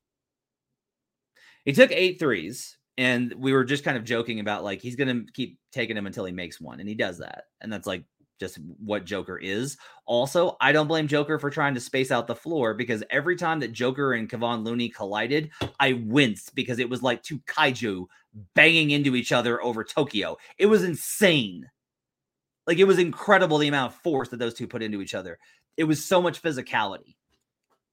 He 1.63 1.74
took 1.74 1.91
eight 1.91 2.20
threes, 2.20 2.78
and 2.98 3.34
we 3.38 3.52
were 3.54 3.63
just 3.63 3.84
kind 3.84 3.98
of 3.98 4.04
joking 4.04 4.39
about 4.39 4.63
like 4.63 4.82
he's 4.82 4.96
going 4.96 5.08
to 5.08 5.32
keep 5.34 5.60
taking 5.72 5.96
them 5.96 6.08
until 6.08 6.26
he 6.26 6.32
makes 6.32 6.62
one. 6.62 6.80
And 6.80 6.88
he 6.88 6.96
does 6.96 7.20
that. 7.20 7.46
And 7.62 7.72
that's 7.72 7.88
like 7.88 8.04
just 8.39 8.58
what 8.84 9.06
Joker 9.06 9.38
is. 9.38 9.78
Also, 10.06 10.58
I 10.60 10.72
don't 10.72 10.88
blame 10.88 11.08
Joker 11.08 11.39
for 11.39 11.50
trying 11.50 11.74
to 11.74 11.80
space 11.80 12.12
out 12.12 12.28
the 12.28 12.36
floor 12.36 12.74
because 12.74 13.04
every 13.10 13.36
time 13.36 13.60
that 13.62 13.72
Joker 13.72 14.13
and 14.13 14.30
Kevon 14.30 14.63
Looney 14.63 14.89
collided, 14.89 15.52
I 15.80 15.94
winced 15.94 16.54
because 16.56 16.80
it 16.80 16.89
was 16.89 17.02
like 17.02 17.24
two 17.24 17.39
kaiju 17.39 18.06
banging 18.54 18.91
into 18.91 19.15
each 19.15 19.32
other 19.32 19.63
over 19.63 19.84
Tokyo. 19.84 20.38
It 20.58 20.65
was 20.65 20.84
insane. 20.84 21.70
Like 22.67 22.78
it 22.78 22.86
was 22.86 22.99
incredible 22.99 23.58
the 23.58 23.67
amount 23.67 23.93
of 23.93 24.01
force 24.01 24.30
that 24.30 24.38
those 24.38 24.54
two 24.54 24.67
put 24.67 24.84
into 24.84 25.01
each 25.01 25.13
other. 25.13 25.38
It 25.78 25.84
was 25.84 26.04
so 26.04 26.21
much 26.21 26.41
physicality. 26.41 27.15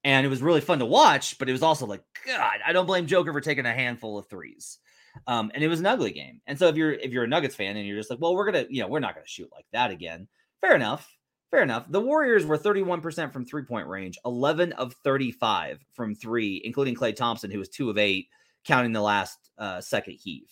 And 0.04 0.26
it 0.26 0.28
was 0.28 0.42
really 0.42 0.60
fun 0.60 0.80
to 0.80 0.86
watch, 0.86 1.38
but 1.38 1.48
it 1.48 1.52
was 1.52 1.62
also 1.62 1.86
like, 1.86 2.02
God, 2.26 2.58
I 2.66 2.72
don't 2.72 2.86
blame 2.86 3.06
Joker 3.06 3.32
for 3.32 3.40
taking 3.40 3.66
a 3.66 3.72
handful 3.72 4.18
of 4.18 4.26
threes. 4.26 4.78
Um, 5.26 5.52
and 5.54 5.62
it 5.62 5.68
was 5.68 5.78
an 5.78 5.86
ugly 5.86 6.12
game. 6.12 6.40
And 6.46 6.58
so 6.58 6.68
if 6.68 6.76
you're 6.76 6.92
if 6.92 7.12
you're 7.12 7.24
a 7.24 7.28
Nuggets 7.28 7.54
fan 7.54 7.76
and 7.76 7.86
you're 7.86 7.98
just 7.98 8.10
like, 8.10 8.20
well, 8.20 8.34
we're 8.34 8.50
gonna, 8.50 8.66
you 8.68 8.82
know, 8.82 8.88
we're 8.88 8.98
not 8.98 9.14
gonna 9.14 9.26
shoot 9.26 9.50
like 9.52 9.66
that 9.72 9.90
again. 9.90 10.26
Fair 10.60 10.74
enough. 10.74 11.16
Fair 11.50 11.62
enough. 11.62 11.84
The 11.90 12.00
Warriors 12.00 12.46
were 12.46 12.56
31% 12.56 13.32
from 13.32 13.44
three 13.44 13.64
point 13.64 13.86
range, 13.86 14.18
11 14.24 14.72
of 14.72 14.94
35 15.04 15.84
from 15.92 16.14
three, 16.14 16.62
including 16.64 16.94
Klay 16.94 17.14
Thompson, 17.14 17.50
who 17.50 17.58
was 17.58 17.68
two 17.68 17.90
of 17.90 17.98
eight, 17.98 18.28
counting 18.64 18.92
the 18.92 19.02
last 19.02 19.38
uh, 19.58 19.80
second 19.80 20.14
heave. 20.14 20.50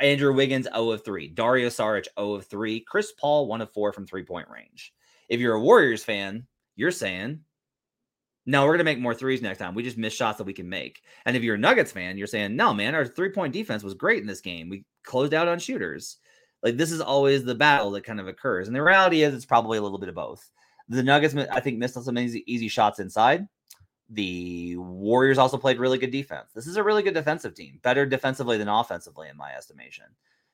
Andrew 0.00 0.32
Wiggins 0.32 0.68
0 0.72 0.90
of 0.90 1.04
3. 1.04 1.28
Dario 1.28 1.68
Saric 1.68 2.06
0 2.18 2.34
of 2.34 2.46
3. 2.46 2.80
Chris 2.80 3.12
Paul 3.12 3.46
1 3.46 3.60
of 3.60 3.72
4 3.72 3.92
from 3.92 4.06
three 4.06 4.22
point 4.22 4.48
range. 4.48 4.92
If 5.28 5.40
you're 5.40 5.54
a 5.54 5.60
Warriors 5.60 6.04
fan, 6.04 6.46
you're 6.76 6.90
saying, 6.90 7.40
no, 8.46 8.62
we're 8.62 8.68
going 8.68 8.78
to 8.78 8.84
make 8.84 9.00
more 9.00 9.14
threes 9.14 9.42
next 9.42 9.58
time. 9.58 9.74
We 9.74 9.82
just 9.82 9.98
missed 9.98 10.16
shots 10.16 10.38
that 10.38 10.44
we 10.44 10.52
can 10.52 10.68
make. 10.68 11.02
And 11.24 11.36
if 11.36 11.42
you're 11.42 11.56
a 11.56 11.58
Nuggets 11.58 11.90
fan, 11.90 12.16
you're 12.16 12.28
saying, 12.28 12.54
no, 12.54 12.72
man, 12.72 12.94
our 12.94 13.04
three 13.04 13.30
point 13.30 13.52
defense 13.52 13.82
was 13.82 13.94
great 13.94 14.20
in 14.20 14.26
this 14.26 14.40
game. 14.40 14.68
We 14.68 14.84
closed 15.02 15.34
out 15.34 15.48
on 15.48 15.58
shooters. 15.58 16.18
Like 16.62 16.76
this 16.76 16.92
is 16.92 17.00
always 17.00 17.44
the 17.44 17.54
battle 17.54 17.90
that 17.92 18.04
kind 18.04 18.20
of 18.20 18.28
occurs. 18.28 18.66
And 18.68 18.76
the 18.76 18.82
reality 18.82 19.22
is, 19.22 19.34
it's 19.34 19.44
probably 19.44 19.78
a 19.78 19.82
little 19.82 19.98
bit 19.98 20.08
of 20.08 20.14
both. 20.14 20.48
The 20.88 21.02
Nuggets, 21.02 21.34
I 21.34 21.60
think, 21.60 21.78
missed 21.78 22.02
some 22.02 22.18
easy, 22.18 22.44
easy 22.46 22.68
shots 22.68 23.00
inside. 23.00 23.46
The 24.10 24.76
Warriors 24.76 25.38
also 25.38 25.56
played 25.56 25.78
really 25.78 25.98
good 25.98 26.12
defense. 26.12 26.52
This 26.54 26.66
is 26.66 26.76
a 26.76 26.82
really 26.82 27.02
good 27.02 27.14
defensive 27.14 27.54
team, 27.54 27.80
better 27.82 28.06
defensively 28.06 28.56
than 28.56 28.68
offensively, 28.68 29.28
in 29.28 29.36
my 29.36 29.52
estimation, 29.54 30.04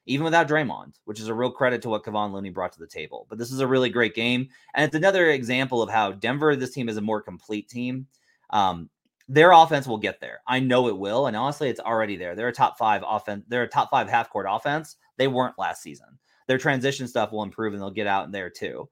even 0.06 0.24
without 0.24 0.48
Draymond, 0.48 0.94
which 1.04 1.20
is 1.20 1.28
a 1.28 1.34
real 1.34 1.50
credit 1.50 1.82
to 1.82 1.90
what 1.90 2.04
Kevon 2.04 2.32
Looney 2.32 2.50
brought 2.50 2.72
to 2.72 2.78
the 2.78 2.86
table. 2.86 3.26
But 3.28 3.38
this 3.38 3.52
is 3.52 3.60
a 3.60 3.66
really 3.66 3.90
great 3.90 4.14
game. 4.14 4.48
And 4.74 4.86
it's 4.86 4.96
another 4.96 5.30
example 5.30 5.82
of 5.82 5.90
how 5.90 6.12
Denver, 6.12 6.56
this 6.56 6.72
team 6.72 6.88
is 6.88 6.96
a 6.96 7.02
more 7.02 7.20
complete 7.20 7.68
team. 7.68 8.06
Um, 8.50 8.88
their 9.28 9.52
offense 9.52 9.86
will 9.86 9.98
get 9.98 10.20
there. 10.20 10.40
I 10.46 10.58
know 10.60 10.88
it 10.88 10.98
will. 10.98 11.26
And 11.26 11.36
honestly, 11.36 11.68
it's 11.68 11.80
already 11.80 12.16
there. 12.16 12.34
They're 12.34 12.48
a 12.48 12.52
top 12.52 12.78
five 12.78 13.02
offense. 13.06 13.44
They're 13.48 13.62
a 13.62 13.68
top 13.68 13.90
five 13.90 14.08
half 14.08 14.30
court 14.30 14.46
offense. 14.48 14.96
They 15.18 15.28
weren't 15.28 15.58
last 15.58 15.82
season. 15.82 16.18
Their 16.48 16.58
transition 16.58 17.06
stuff 17.06 17.32
will 17.32 17.42
improve 17.42 17.72
and 17.72 17.80
they'll 17.80 17.90
get 17.90 18.06
out 18.06 18.32
there 18.32 18.50
too 18.50 18.88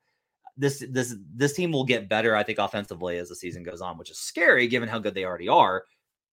this 0.60 0.84
this 0.90 1.16
this 1.34 1.54
team 1.54 1.72
will 1.72 1.84
get 1.84 2.08
better, 2.08 2.36
I 2.36 2.42
think, 2.42 2.58
offensively 2.58 3.16
as 3.16 3.30
the 3.30 3.34
season 3.34 3.62
goes 3.62 3.80
on, 3.80 3.96
which 3.96 4.10
is 4.10 4.18
scary 4.18 4.68
given 4.68 4.88
how 4.88 4.98
good 4.98 5.14
they 5.14 5.24
already 5.24 5.48
are. 5.48 5.84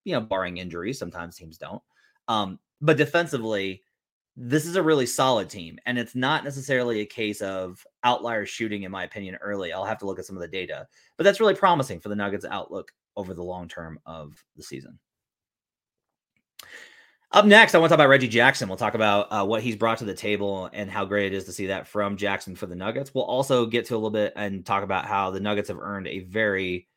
You 0.04 0.13
know, 0.13 0.22
barring 0.22 0.58
injuries, 0.58 1.00
sometimes 1.00 1.36
teams 1.36 1.58
don't. 1.58 1.82
Um, 2.28 2.60
but 2.82 2.98
defensively, 2.98 3.84
this 4.36 4.66
is 4.66 4.76
a 4.76 4.84
really 4.84 5.06
solid 5.06 5.50
team, 5.50 5.80
and 5.86 5.98
it's 5.98 6.13
not 6.13 6.44
necessarily 6.44 7.00
a 7.00 7.06
case 7.06 7.42
of 7.42 7.86
outlier 8.04 8.46
shooting, 8.46 8.84
in 8.84 8.92
my 8.92 9.06
opinion. 9.06 9.36
Early, 9.36 9.72
I'll 9.72 9.86
have 9.86 10.00
to 10.00 10.06
look 10.06 10.20
at 10.20 10.26
some 10.26 10.36
of 10.36 10.42
the 10.42 10.48
data, 10.48 10.88
but 11.16 11.24
that's 11.24 11.40
really 11.40 11.56
promising 11.56 12.02
for 12.02 12.10
the 12.10 12.16
Nuggets' 12.16 12.46
outlook 12.46 12.92
over 13.16 13.34
the 13.34 13.44
long 13.44 13.70
term 13.70 13.98
of 14.06 14.44
the 14.58 14.63
season. 14.63 15.00
Up 17.32 17.46
next, 17.46 17.76
I 17.76 17.78
want 17.78 17.90
to 17.90 17.94
talk 17.94 17.98
about 17.98 18.10
Reggie 18.10 18.30
Jackson. 18.30 18.70
We'll 18.70 18.78
talk 18.78 18.94
about 18.94 19.28
uh, 19.32 19.46
what 19.46 19.62
he's 19.62 19.76
brought 19.76 19.98
to 19.98 20.06
the 20.06 20.13
table 20.13 20.70
and 20.72 20.90
how 20.90 21.04
great 21.04 21.34
it 21.34 21.36
is 21.36 21.44
to 21.46 21.52
see 21.52 21.68
that 21.68 21.86
from 21.86 22.16
Jackson 22.16 22.56
for 22.56 22.68
the 22.68 22.76
Nuggets. 22.76 23.13
We'll 23.13 23.26
also 23.26 23.66
get 23.66 23.86
to 23.88 23.96
a 23.96 23.98
little 23.98 24.10
bit 24.10 24.32
and 24.38 24.66
talk 24.66 24.82
about 24.82 25.06
how 25.06 25.30
the 25.32 25.42
Nuggets 25.42 25.68
have 25.68 25.80
earned 25.80 26.08
a 26.08 26.20
very, 26.20 26.88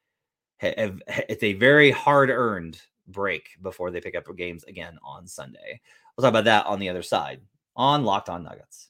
it's 0.60 1.42
a 1.42 1.54
very 1.54 1.90
hard 1.90 2.30
earned 2.30 2.80
break 3.08 3.48
before 3.60 3.90
they 3.90 4.00
pick 4.00 4.14
up 4.14 4.24
games 4.36 4.62
again 4.64 4.98
on 5.02 5.26
Sunday. 5.26 5.80
We'll 6.16 6.22
talk 6.22 6.30
about 6.30 6.44
that 6.44 6.66
on 6.66 6.78
the 6.78 6.90
other 6.90 7.02
side 7.02 7.40
on 7.74 8.04
Locked 8.04 8.28
On 8.28 8.44
Nuggets. 8.44 8.89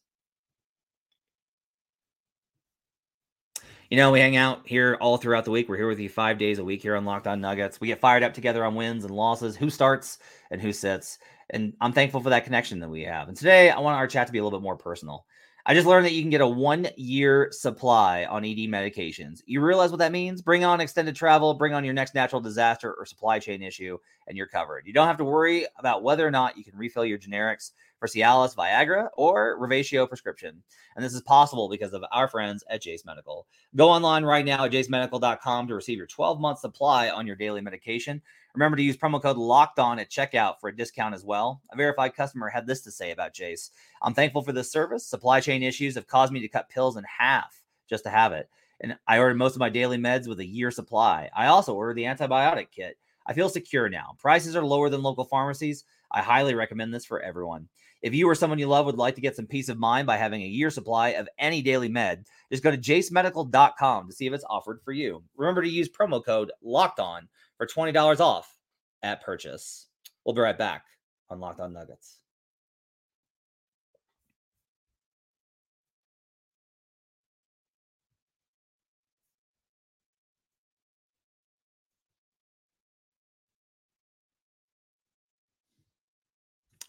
You 3.91 3.97
know, 3.97 4.13
we 4.13 4.21
hang 4.21 4.37
out 4.37 4.61
here 4.69 4.97
all 5.01 5.17
throughout 5.17 5.45
the 5.45 5.51
week. 5.51 5.69
We're 5.69 5.77
here 5.77 5.89
with 5.89 5.99
you 5.99 6.09
five 6.09 6.39
days 6.39 6.61
a 6.61 6.65
week 6.65 6.81
here 6.81 6.95
on 6.95 7.05
Locked 7.05 7.27
On 7.27 7.41
Nuggets. 7.41 7.81
We 7.81 7.89
get 7.89 7.99
fired 7.99 8.23
up 8.23 8.33
together 8.33 8.65
on 8.65 8.77
wins 8.77 9.05
and 9.05 9.13
losses, 9.13 9.57
who 9.57 9.69
starts 9.69 10.21
and 10.53 10.61
who 10.61 10.73
sits. 10.73 11.19
And 11.51 11.73
I'm 11.81 11.93
thankful 11.93 12.21
for 12.21 12.31
that 12.31 12.45
connection 12.45 12.79
that 12.79 12.89
we 12.89 13.03
have. 13.03 13.27
And 13.27 13.37
today, 13.37 13.69
I 13.69 13.81
want 13.81 13.97
our 13.97 14.07
chat 14.07 14.29
to 14.29 14.33
be 14.33 14.39
a 14.39 14.45
little 14.45 14.57
bit 14.57 14.63
more 14.63 14.77
personal. 14.77 15.27
I 15.67 15.75
just 15.75 15.87
learned 15.87 16.07
that 16.07 16.13
you 16.13 16.23
can 16.23 16.31
get 16.31 16.41
a 16.41 16.47
one 16.47 16.89
year 16.97 17.49
supply 17.53 18.25
on 18.25 18.45
ED 18.45 18.69
medications. 18.69 19.43
You 19.45 19.61
realize 19.61 19.91
what 19.91 19.99
that 19.99 20.13
means? 20.13 20.41
Bring 20.41 20.65
on 20.65 20.81
extended 20.81 21.15
travel, 21.15 21.55
bring 21.55 21.75
on 21.75 21.85
your 21.85 21.95
next 21.95 22.15
natural 22.15 22.41
disaster 22.41 22.95
or 22.95 23.05
supply 23.05 23.39
chain 23.39 23.63
issue, 23.63 23.99
and 24.27 24.37
you're 24.37 24.47
covered. 24.47 24.87
You 24.87 24.93
don't 24.93 25.07
have 25.07 25.19
to 25.19 25.25
worry 25.25 25.67
about 25.79 26.03
whether 26.03 26.27
or 26.27 26.31
not 26.31 26.57
you 26.57 26.65
can 26.65 26.77
refill 26.77 27.05
your 27.05 27.19
generics 27.19 27.73
for 27.99 28.09
Cialis, 28.09 28.57
Viagra, 28.57 29.09
or 29.17 29.59
Revatio 29.61 30.09
prescription. 30.09 30.63
And 30.97 31.05
this 31.05 31.15
is 31.15 31.21
possible 31.21 31.69
because 31.69 31.93
of 31.93 32.03
our 32.11 32.27
friends 32.27 32.65
at 32.71 32.83
Jase 32.83 33.05
Medical. 33.05 33.47
Go 33.77 33.91
online 33.91 34.25
right 34.25 34.45
now 34.45 34.65
at 34.65 34.73
jasemedical.com 34.73 35.69
to 35.69 35.75
receive 35.75 35.99
your 35.99 36.07
12 36.07 36.41
month 36.41 36.61
supply 36.61 37.11
on 37.11 37.27
your 37.27 37.37
daily 37.37 37.61
medication. 37.61 38.23
Remember 38.55 38.77
to 38.77 38.83
use 38.83 38.97
promo 38.97 39.23
code 39.23 39.37
locked 39.37 39.79
on 39.79 39.99
at 39.99 40.11
checkout 40.11 40.61
for 40.61 40.69
a 40.69 40.77
discount 40.77 41.15
as 41.15 41.25
well. 41.25 41.63
A 41.73 41.77
verified 41.77 42.15
customer 42.15 42.49
had 42.49 42.67
this 42.67 42.81
to 42.83 42.91
say 42.91 43.13
about 43.13 43.35
Jase 43.35 43.71
I'm 44.03 44.15
thankful 44.15 44.43
for 44.43 44.53
this 44.53 44.73
service. 44.73 45.07
Supply 45.07 45.41
chain 45.41 45.63
issues 45.63 45.95
have 45.95 46.07
caused 46.07 46.33
me 46.33 46.41
to 46.41 46.49
cut 46.49 46.69
pills 46.69 46.97
in 46.97 47.05
half 47.05 47.63
just 47.89 48.05
to 48.05 48.11
have 48.11 48.33
it. 48.33 48.49
And 48.81 48.97
I 49.07 49.19
ordered 49.19 49.37
most 49.37 49.55
of 49.55 49.61
my 49.61 49.69
daily 49.69 49.99
meds 49.99 50.27
with 50.27 50.41
a 50.41 50.47
year 50.47 50.71
supply. 50.71 51.29
I 51.37 51.47
also 51.47 51.75
ordered 51.75 51.97
the 51.97 52.05
antibiotic 52.05 52.69
kit. 52.71 52.97
I 53.27 53.35
feel 53.35 53.49
secure 53.49 53.89
now. 53.89 54.17
Prices 54.19 54.57
are 54.57 54.65
lower 54.65 54.89
than 54.89 55.03
local 55.03 55.25
pharmacies. 55.25 55.85
I 56.11 56.23
highly 56.23 56.55
recommend 56.55 56.93
this 56.93 57.05
for 57.05 57.21
everyone. 57.21 57.69
If 58.03 58.15
you 58.15 58.27
or 58.29 58.35
someone 58.35 58.59
you 58.59 58.67
love 58.67 58.87
would 58.87 58.97
like 58.97 59.15
to 59.17 59.21
get 59.21 59.37
some 59.37 59.47
peace 59.47 59.69
of 59.69 59.79
mind 59.79 60.07
by 60.07 60.17
having 60.17 60.43
a 60.43 60.47
year 60.47 60.71
supply 60.71 61.11
of 61.11 61.29
any 61.39 61.61
daily 61.61 61.89
med, 61.89 62.25
just 62.51 62.63
go 62.63 62.71
to 62.71 62.79
jasemedical.com 62.79 64.09
to 64.09 64.13
see 64.15 64.27
if 64.27 64.33
it's 64.33 64.45
offered 64.49 64.81
for 64.83 64.93
you. 64.93 65.23
Remember 65.37 65.61
to 65.61 65.69
use 65.69 65.91
promo 65.91 66.25
code 66.25 66.51
locked 66.63 66.99
on 66.99 67.29
for 67.61 67.67
$20 67.67 68.21
off 68.21 68.57
at 69.03 69.23
purchase. 69.23 69.89
We'll 70.25 70.35
be 70.35 70.41
right 70.41 70.57
back 70.57 70.85
on 71.29 71.41
Locked 71.41 71.61
On 71.61 71.75
Nuggets. 71.75 72.17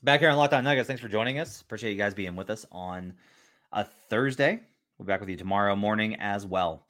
Back 0.04 0.22
here 0.22 0.30
on 0.30 0.38
Locked 0.38 0.54
On 0.54 0.64
Nuggets. 0.64 0.88
Thanks 0.88 1.02
for 1.02 1.10
joining 1.10 1.38
us. 1.38 1.60
Appreciate 1.60 1.92
you 1.92 1.98
guys 1.98 2.14
being 2.14 2.38
with 2.38 2.50
us 2.50 2.66
on 2.72 3.14
a 3.74 3.84
Thursday. 4.10 4.62
We'll 4.98 5.06
be 5.06 5.12
back 5.12 5.20
with 5.20 5.30
you 5.30 5.36
tomorrow 5.36 5.76
morning 5.76 6.16
as 6.16 6.46
well. 6.46 6.86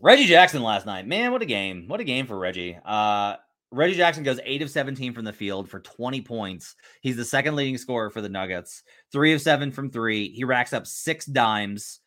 Reggie 0.00 0.26
Jackson 0.26 0.62
last 0.62 0.86
night. 0.86 1.06
Man, 1.06 1.32
what 1.32 1.42
a 1.42 1.46
game. 1.46 1.88
What 1.88 2.00
a 2.00 2.04
game 2.04 2.26
for 2.26 2.38
Reggie. 2.38 2.78
Uh, 2.84 3.36
Reggie 3.72 3.96
Jackson 3.96 4.22
goes 4.22 4.40
8 4.44 4.62
of 4.62 4.70
17 4.70 5.12
from 5.12 5.24
the 5.24 5.32
field 5.32 5.68
for 5.68 5.80
20 5.80 6.20
points. 6.22 6.76
He's 7.00 7.16
the 7.16 7.24
second 7.24 7.56
leading 7.56 7.78
scorer 7.78 8.10
for 8.10 8.20
the 8.20 8.28
Nuggets. 8.28 8.82
3 9.12 9.32
of 9.32 9.40
7 9.40 9.72
from 9.72 9.90
3. 9.90 10.28
He 10.30 10.44
racks 10.44 10.72
up 10.72 10.86
6 10.86 11.26
dimes. 11.26 12.00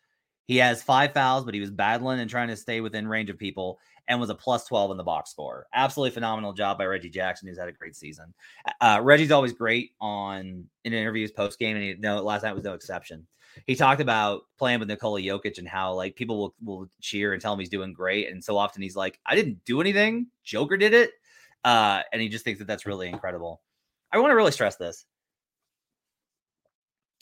He 0.46 0.56
has 0.56 0.82
5 0.82 1.12
fouls, 1.12 1.44
but 1.44 1.54
he 1.54 1.60
was 1.60 1.70
battling 1.70 2.20
and 2.20 2.30
trying 2.30 2.48
to 2.48 2.56
stay 2.56 2.80
within 2.80 3.06
range 3.06 3.30
of 3.30 3.38
people 3.38 3.78
and 4.08 4.18
was 4.18 4.30
a 4.30 4.34
plus 4.34 4.66
12 4.66 4.90
in 4.92 4.96
the 4.96 5.04
box 5.04 5.30
score. 5.30 5.66
Absolutely 5.72 6.12
phenomenal 6.12 6.52
job 6.52 6.78
by 6.78 6.86
Reggie 6.86 7.10
Jackson, 7.10 7.46
who's 7.46 7.58
had 7.58 7.68
a 7.68 7.72
great 7.72 7.94
season. 7.94 8.34
Uh, 8.80 9.00
Reggie's 9.02 9.30
always 9.30 9.52
great 9.52 9.92
on 10.00 10.64
in 10.84 10.92
interviews 10.92 11.30
post 11.30 11.58
game, 11.58 11.76
and 11.76 11.84
he, 11.84 11.94
no, 11.94 12.20
last 12.22 12.42
night 12.42 12.54
was 12.54 12.64
no 12.64 12.74
exception. 12.74 13.26
He 13.66 13.74
talked 13.74 14.00
about 14.00 14.42
playing 14.58 14.80
with 14.80 14.88
Nikola 14.88 15.20
Jokic 15.20 15.58
and 15.58 15.68
how 15.68 15.94
like 15.94 16.16
people 16.16 16.38
will, 16.38 16.54
will 16.62 16.90
cheer 17.00 17.32
and 17.32 17.42
tell 17.42 17.52
him 17.52 17.58
he's 17.58 17.68
doing 17.68 17.92
great, 17.92 18.30
and 18.30 18.42
so 18.42 18.56
often 18.56 18.82
he's 18.82 18.96
like, 18.96 19.18
"I 19.26 19.34
didn't 19.34 19.64
do 19.64 19.80
anything. 19.80 20.26
Joker 20.44 20.76
did 20.76 20.94
it," 20.94 21.12
uh, 21.64 22.02
and 22.12 22.20
he 22.22 22.28
just 22.28 22.44
thinks 22.44 22.58
that 22.58 22.66
that's 22.66 22.86
really 22.86 23.08
incredible. 23.08 23.62
I 24.12 24.18
want 24.18 24.30
to 24.30 24.36
really 24.36 24.52
stress 24.52 24.76
this. 24.76 25.04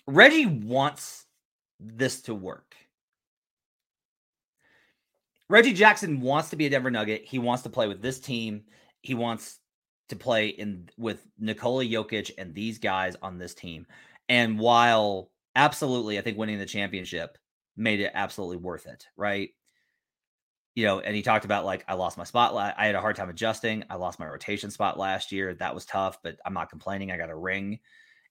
Reggie 0.07 0.47
wants 0.47 1.27
this 1.81 2.23
to 2.23 2.35
work. 2.35 2.75
Reggie 5.51 5.73
Jackson 5.73 6.21
wants 6.21 6.51
to 6.51 6.57
be 6.57 6.67
a 6.67 6.71
Denver 6.71 6.91
Nugget. 6.91 7.25
He 7.25 7.39
wants 7.39 7.63
to 7.63 7.71
play 7.71 7.89
with 7.89 8.03
this 8.03 8.21
team. 8.21 8.65
He 9.03 9.15
wants 9.15 9.61
to 10.09 10.17
play 10.17 10.49
in 10.49 10.89
with 10.97 11.27
Nikola 11.39 11.85
Jokic 11.85 12.31
and 12.39 12.55
these 12.55 12.79
guys 12.79 13.17
on 13.23 13.39
this 13.39 13.55
team. 13.55 13.87
And 14.29 14.59
while 14.59 15.31
absolutely, 15.59 16.19
I 16.19 16.23
think 16.23 16.39
winning 16.39 16.59
the 16.59 16.65
championship 16.65 17.37
made 17.77 18.01
it 18.01 18.13
absolutely 18.15 18.57
worth 18.59 18.87
it, 18.87 19.07
right? 19.17 19.51
You 20.77 20.87
know, 20.87 21.01
and 21.01 21.15
he 21.15 21.23
talked 21.23 21.45
about 21.45 21.65
like 21.65 21.85
I 21.89 21.95
lost 21.95 22.17
my 22.17 22.25
spot. 22.25 22.55
I 22.55 22.87
had 22.87 22.95
a 22.95 23.01
hard 23.01 23.17
time 23.17 23.29
adjusting. 23.29 23.83
I 23.91 23.97
lost 23.97 24.21
my 24.21 24.27
rotation 24.27 24.71
spot 24.71 24.97
last 24.97 25.33
year. 25.33 25.55
That 25.55 25.75
was 25.75 25.85
tough, 25.85 26.23
but 26.23 26.37
I'm 26.47 26.55
not 26.55 26.71
complaining. 26.71 27.11
I 27.11 27.17
got 27.17 27.31
a 27.31 27.37
ring. 27.37 27.81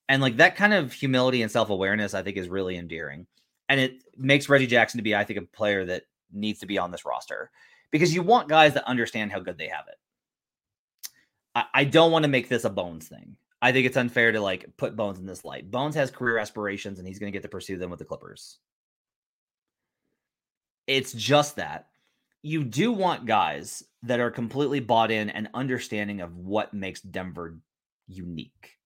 And 0.07 0.21
like 0.21 0.37
that 0.37 0.55
kind 0.55 0.73
of 0.73 0.93
humility 0.93 1.41
and 1.41 1.51
self 1.51 1.69
awareness, 1.69 2.13
I 2.13 2.23
think 2.23 2.37
is 2.37 2.47
really 2.47 2.77
endearing. 2.77 3.27
And 3.67 3.81
it 3.81 4.01
makes 4.15 4.47
Reggie 4.47 4.65
Jackson 4.65 4.97
to 4.97 5.03
be, 5.03 5.13
I 5.13 5.25
think, 5.25 5.39
a 5.39 5.41
player 5.41 5.85
that 5.85 6.03
needs 6.31 6.61
to 6.61 6.65
be 6.65 6.77
on 6.77 6.91
this 6.91 7.05
roster 7.05 7.51
because 7.91 8.15
you 8.15 8.21
want 8.21 8.47
guys 8.47 8.73
that 8.75 8.87
understand 8.87 9.33
how 9.33 9.39
good 9.39 9.57
they 9.57 9.67
have 9.67 9.85
it. 9.89 9.97
I, 11.53 11.65
I 11.73 11.83
don't 11.83 12.13
want 12.13 12.23
to 12.23 12.29
make 12.29 12.47
this 12.47 12.63
a 12.63 12.69
Bones 12.69 13.09
thing. 13.09 13.35
I 13.61 13.71
think 13.71 13.87
it's 13.87 13.97
unfair 13.97 14.31
to 14.31 14.41
like 14.41 14.77
put 14.77 14.95
Bones 14.95 15.19
in 15.19 15.25
this 15.25 15.43
light. 15.43 15.71
Bones 15.71 15.95
has 15.95 16.11
career 16.11 16.37
aspirations 16.37 16.99
and 16.99 17.07
he's 17.07 17.19
going 17.19 17.31
to 17.31 17.35
get 17.35 17.43
to 17.43 17.49
pursue 17.49 17.77
them 17.77 17.89
with 17.89 17.99
the 17.99 18.05
Clippers. 18.05 18.59
It's 20.85 21.11
just 21.11 21.55
that 21.55 21.87
you 22.43 22.63
do 22.63 22.91
want 22.91 23.25
guys 23.25 23.83
that 24.03 24.19
are 24.19 24.31
completely 24.31 24.79
bought 24.79 25.11
in 25.11 25.29
and 25.29 25.49
understanding 25.53 26.21
of 26.21 26.37
what 26.37 26.73
makes 26.73 27.01
Denver 27.01 27.57
unique. 28.07 28.77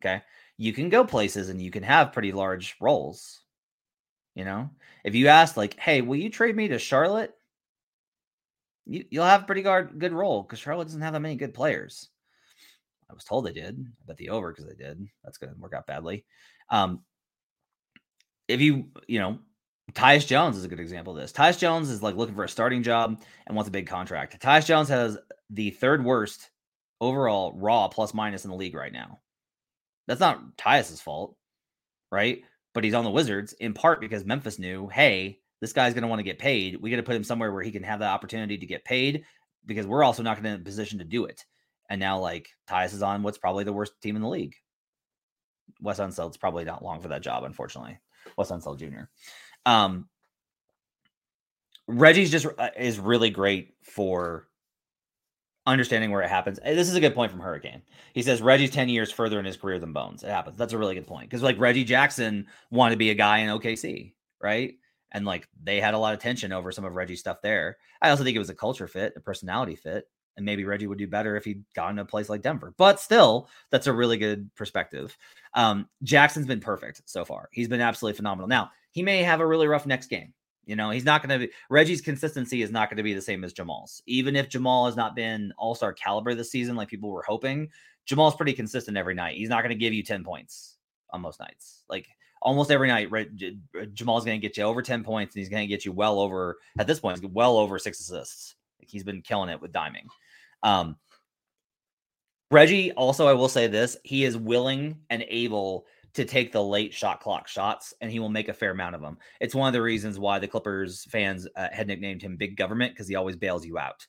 Okay. 0.00 0.22
You 0.56 0.72
can 0.72 0.88
go 0.88 1.04
places 1.04 1.48
and 1.48 1.60
you 1.60 1.70
can 1.70 1.82
have 1.82 2.12
pretty 2.12 2.32
large 2.32 2.76
roles. 2.80 3.40
You 4.34 4.44
know, 4.44 4.70
if 5.04 5.16
you 5.16 5.28
ask 5.28 5.56
like, 5.56 5.76
"Hey, 5.80 6.00
will 6.00 6.16
you 6.16 6.30
trade 6.30 6.54
me 6.54 6.68
to 6.68 6.78
Charlotte?" 6.78 7.34
You, 8.86 9.04
will 9.12 9.24
have 9.24 9.46
pretty 9.46 9.62
good 9.62 9.98
good 9.98 10.12
role 10.12 10.42
because 10.42 10.60
Charlotte 10.60 10.84
doesn't 10.84 11.00
have 11.00 11.12
that 11.12 11.20
many 11.20 11.34
good 11.34 11.54
players. 11.54 12.08
I 13.10 13.14
was 13.14 13.24
told 13.24 13.46
they 13.46 13.52
did. 13.52 13.78
I 13.78 14.06
bet 14.06 14.16
the 14.16 14.30
over 14.30 14.50
because 14.50 14.66
they 14.66 14.74
did. 14.74 15.04
That's 15.24 15.38
going 15.38 15.52
to 15.52 15.60
work 15.60 15.74
out 15.74 15.86
badly. 15.86 16.24
Um, 16.70 17.00
if 18.46 18.60
you, 18.60 18.86
you 19.06 19.18
know, 19.18 19.38
Tyus 19.92 20.26
Jones 20.26 20.56
is 20.56 20.64
a 20.64 20.68
good 20.68 20.80
example 20.80 21.14
of 21.14 21.20
this. 21.20 21.32
Tyus 21.32 21.58
Jones 21.58 21.88
is 21.88 22.02
like 22.02 22.16
looking 22.16 22.34
for 22.34 22.44
a 22.44 22.48
starting 22.48 22.82
job 22.82 23.22
and 23.46 23.56
wants 23.56 23.68
a 23.68 23.72
big 23.72 23.86
contract. 23.86 24.40
Tyus 24.40 24.66
Jones 24.66 24.88
has 24.88 25.18
the 25.50 25.70
third 25.70 26.04
worst 26.04 26.50
overall 27.00 27.52
raw 27.56 27.88
plus 27.88 28.12
minus 28.12 28.44
in 28.44 28.50
the 28.50 28.56
league 28.56 28.74
right 28.74 28.92
now. 28.92 29.20
That's 30.06 30.20
not 30.20 30.56
Tyus's 30.56 31.00
fault, 31.00 31.36
right? 32.10 32.42
but 32.78 32.84
he's 32.84 32.94
on 32.94 33.02
the 33.02 33.10
Wizards 33.10 33.54
in 33.54 33.74
part 33.74 34.00
because 34.00 34.24
Memphis 34.24 34.60
knew, 34.60 34.86
hey, 34.86 35.40
this 35.60 35.72
guy's 35.72 35.94
going 35.94 36.02
to 36.02 36.08
want 36.08 36.20
to 36.20 36.24
get 36.24 36.38
paid. 36.38 36.80
We 36.80 36.90
got 36.90 36.98
to 36.98 37.02
put 37.02 37.16
him 37.16 37.24
somewhere 37.24 37.50
where 37.52 37.64
he 37.64 37.72
can 37.72 37.82
have 37.82 37.98
the 37.98 38.06
opportunity 38.06 38.56
to 38.56 38.66
get 38.66 38.84
paid 38.84 39.24
because 39.66 39.84
we're 39.84 40.04
also 40.04 40.22
not 40.22 40.36
going 40.36 40.44
to 40.44 40.50
be 40.50 40.54
in 40.54 40.60
a 40.60 40.64
position 40.64 40.98
to 41.00 41.04
do 41.04 41.24
it. 41.24 41.44
And 41.88 42.00
now, 42.00 42.18
like, 42.18 42.50
Tyus 42.68 42.92
is 42.92 43.02
on 43.02 43.22
what's 43.22 43.38
probably 43.38 43.64
the 43.64 43.72
worst 43.72 44.00
team 44.02 44.16
in 44.16 44.22
the 44.22 44.28
league. 44.28 44.54
Wes 45.80 45.98
Unseld's 45.98 46.36
probably 46.36 46.64
not 46.64 46.84
long 46.84 47.00
for 47.00 47.08
that 47.08 47.22
job, 47.22 47.44
unfortunately. 47.44 47.98
Wes 48.36 48.50
Unseld 48.50 48.78
Jr. 48.78 49.04
Um, 49.64 50.08
Reggie's 51.86 52.30
just 52.30 52.46
uh, 52.58 52.70
is 52.76 52.98
really 52.98 53.30
great 53.30 53.74
for 53.82 54.48
understanding 55.66 56.10
where 56.10 56.22
it 56.22 56.28
happens. 56.28 56.58
This 56.64 56.88
is 56.88 56.94
a 56.94 57.00
good 57.00 57.14
point 57.14 57.30
from 57.30 57.40
Hurricane. 57.40 57.82
He 58.14 58.22
says 58.22 58.40
Reggie's 58.40 58.70
10 58.70 58.88
years 58.88 59.12
further 59.12 59.38
in 59.38 59.44
his 59.44 59.56
career 59.56 59.78
than 59.78 59.92
Bones. 59.92 60.22
It 60.22 60.30
happens. 60.30 60.56
That's 60.56 60.72
a 60.72 60.78
really 60.78 60.94
good 60.94 61.06
point. 61.06 61.28
Because 61.28 61.42
like 61.42 61.58
Reggie 61.58 61.84
Jackson 61.84 62.46
wanted 62.70 62.94
to 62.94 62.98
be 62.98 63.10
a 63.10 63.14
guy 63.14 63.38
in 63.38 63.50
OKC, 63.50 64.12
right? 64.42 64.74
And 65.12 65.24
like 65.24 65.48
they 65.62 65.80
had 65.80 65.94
a 65.94 65.98
lot 65.98 66.14
of 66.14 66.20
tension 66.20 66.52
over 66.52 66.72
some 66.72 66.84
of 66.84 66.94
Reggie's 66.94 67.20
stuff 67.20 67.42
there. 67.42 67.76
I 68.00 68.10
also 68.10 68.24
think 68.24 68.36
it 68.36 68.40
was 68.40 68.50
a 68.50 68.54
culture 68.54 68.86
fit, 68.86 69.14
a 69.16 69.20
personality 69.20 69.76
fit. 69.76 70.06
And 70.38 70.46
maybe 70.46 70.64
Reggie 70.64 70.86
would 70.86 70.98
do 70.98 71.08
better 71.08 71.36
if 71.36 71.44
he'd 71.44 71.64
gone 71.74 71.96
to 71.96 72.02
a 72.02 72.04
place 72.04 72.28
like 72.28 72.42
Denver. 72.42 72.72
But 72.76 73.00
still, 73.00 73.48
that's 73.70 73.88
a 73.88 73.92
really 73.92 74.16
good 74.16 74.48
perspective. 74.54 75.18
Um, 75.54 75.88
Jackson's 76.04 76.46
been 76.46 76.60
perfect 76.60 77.02
so 77.06 77.24
far. 77.24 77.48
He's 77.52 77.66
been 77.66 77.80
absolutely 77.80 78.16
phenomenal. 78.16 78.46
Now, 78.46 78.70
he 78.92 79.02
may 79.02 79.24
have 79.24 79.40
a 79.40 79.46
really 79.46 79.66
rough 79.66 79.84
next 79.84 80.06
game. 80.06 80.32
You 80.64 80.76
know, 80.76 80.90
he's 80.90 81.04
not 81.04 81.26
going 81.26 81.40
to 81.40 81.46
be 81.46 81.52
Reggie's 81.70 82.00
consistency 82.00 82.62
is 82.62 82.70
not 82.70 82.88
going 82.88 82.98
to 82.98 83.02
be 83.02 83.14
the 83.14 83.20
same 83.20 83.42
as 83.42 83.52
Jamal's. 83.52 84.00
Even 84.06 84.36
if 84.36 84.48
Jamal 84.48 84.86
has 84.86 84.96
not 84.96 85.16
been 85.16 85.52
all 85.58 85.74
star 85.74 85.92
caliber 85.92 86.34
this 86.34 86.52
season, 86.52 86.76
like 86.76 86.88
people 86.88 87.10
were 87.10 87.24
hoping, 87.26 87.68
Jamal's 88.04 88.36
pretty 88.36 88.52
consistent 88.52 88.96
every 88.96 89.14
night. 89.14 89.36
He's 89.36 89.48
not 89.48 89.62
going 89.62 89.76
to 89.76 89.82
give 89.82 89.92
you 89.92 90.02
10 90.02 90.24
points 90.24 90.76
on 91.10 91.22
most 91.22 91.40
nights. 91.40 91.84
Like 91.88 92.06
almost 92.42 92.70
every 92.70 92.88
night, 92.88 93.10
right? 93.10 93.28
Jamal's 93.94 94.24
going 94.24 94.40
to 94.40 94.46
get 94.46 94.56
you 94.56 94.64
over 94.64 94.82
10 94.82 95.04
points 95.04 95.34
and 95.34 95.40
he's 95.40 95.48
going 95.48 95.62
to 95.62 95.66
get 95.66 95.84
you 95.84 95.92
well 95.92 96.20
over, 96.20 96.58
at 96.78 96.86
this 96.86 97.00
point, 97.00 97.24
well 97.32 97.56
over 97.56 97.78
six 97.78 98.00
assists. 98.00 98.54
He's 98.78 99.04
been 99.04 99.22
killing 99.22 99.48
it 99.48 99.60
with 99.60 99.72
diming. 99.72 100.06
Um, 100.62 100.96
Reggie, 102.50 102.92
also, 102.92 103.26
I 103.26 103.34
will 103.34 103.48
say 103.48 103.66
this 103.66 103.96
he 104.04 104.24
is 104.24 104.36
willing 104.36 104.98
and 105.10 105.24
able 105.28 105.86
to 106.14 106.24
take 106.24 106.50
the 106.50 106.62
late 106.62 106.94
shot 106.94 107.20
clock 107.20 107.46
shots, 107.46 107.92
and 108.00 108.10
he 108.10 108.18
will 108.18 108.30
make 108.30 108.48
a 108.48 108.54
fair 108.54 108.70
amount 108.70 108.94
of 108.94 109.02
them. 109.02 109.18
It's 109.40 109.54
one 109.54 109.68
of 109.68 109.74
the 109.74 109.82
reasons 109.82 110.18
why 110.18 110.38
the 110.38 110.48
Clippers 110.48 111.04
fans 111.10 111.46
uh, 111.56 111.68
had 111.70 111.86
nicknamed 111.86 112.22
him 112.22 112.36
Big 112.36 112.56
Government 112.56 112.92
because 112.92 113.06
he 113.06 113.16
always 113.16 113.36
bails 113.36 113.66
you 113.66 113.78
out. 113.78 114.06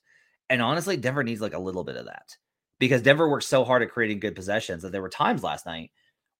And 0.48 0.62
honestly, 0.62 0.96
Denver 0.96 1.22
needs 1.22 1.40
like 1.40 1.54
a 1.54 1.58
little 1.58 1.84
bit 1.84 1.96
of 1.96 2.06
that 2.06 2.36
because 2.78 3.02
Denver 3.02 3.28
worked 3.28 3.44
so 3.44 3.62
hard 3.62 3.82
at 3.82 3.90
creating 3.90 4.20
good 4.20 4.34
possessions 4.34 4.82
that 4.82 4.90
there 4.90 5.02
were 5.02 5.10
times 5.10 5.44
last 5.44 5.66
night 5.66 5.90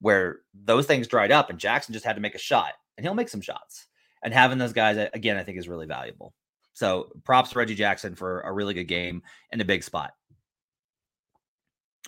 where 0.01 0.40
those 0.55 0.87
things 0.87 1.07
dried 1.07 1.31
up 1.31 1.51
and 1.51 1.59
Jackson 1.59 1.92
just 1.92 2.07
had 2.07 2.16
to 2.16 2.23
make 2.23 2.35
a 2.35 2.38
shot, 2.38 2.73
and 2.96 3.05
he'll 3.05 3.14
make 3.14 3.29
some 3.29 3.42
shots. 3.42 3.87
And 4.25 4.35
having 4.35 4.59
those 4.59 4.73
guys 4.73 5.09
again, 5.14 5.37
I 5.37 5.44
think 5.44 5.59
is 5.59 5.68
really 5.68 5.87
valuable. 5.87 6.35
So 6.72 7.11
props 7.24 7.50
to 7.50 7.59
Reggie 7.59 7.74
Jackson 7.74 8.14
for 8.14 8.40
a 8.40 8.52
really 8.52 8.74
good 8.74 8.85
game 8.85 9.22
and 9.50 9.61
a 9.61 9.64
big 9.64 9.83
spot. 9.83 10.12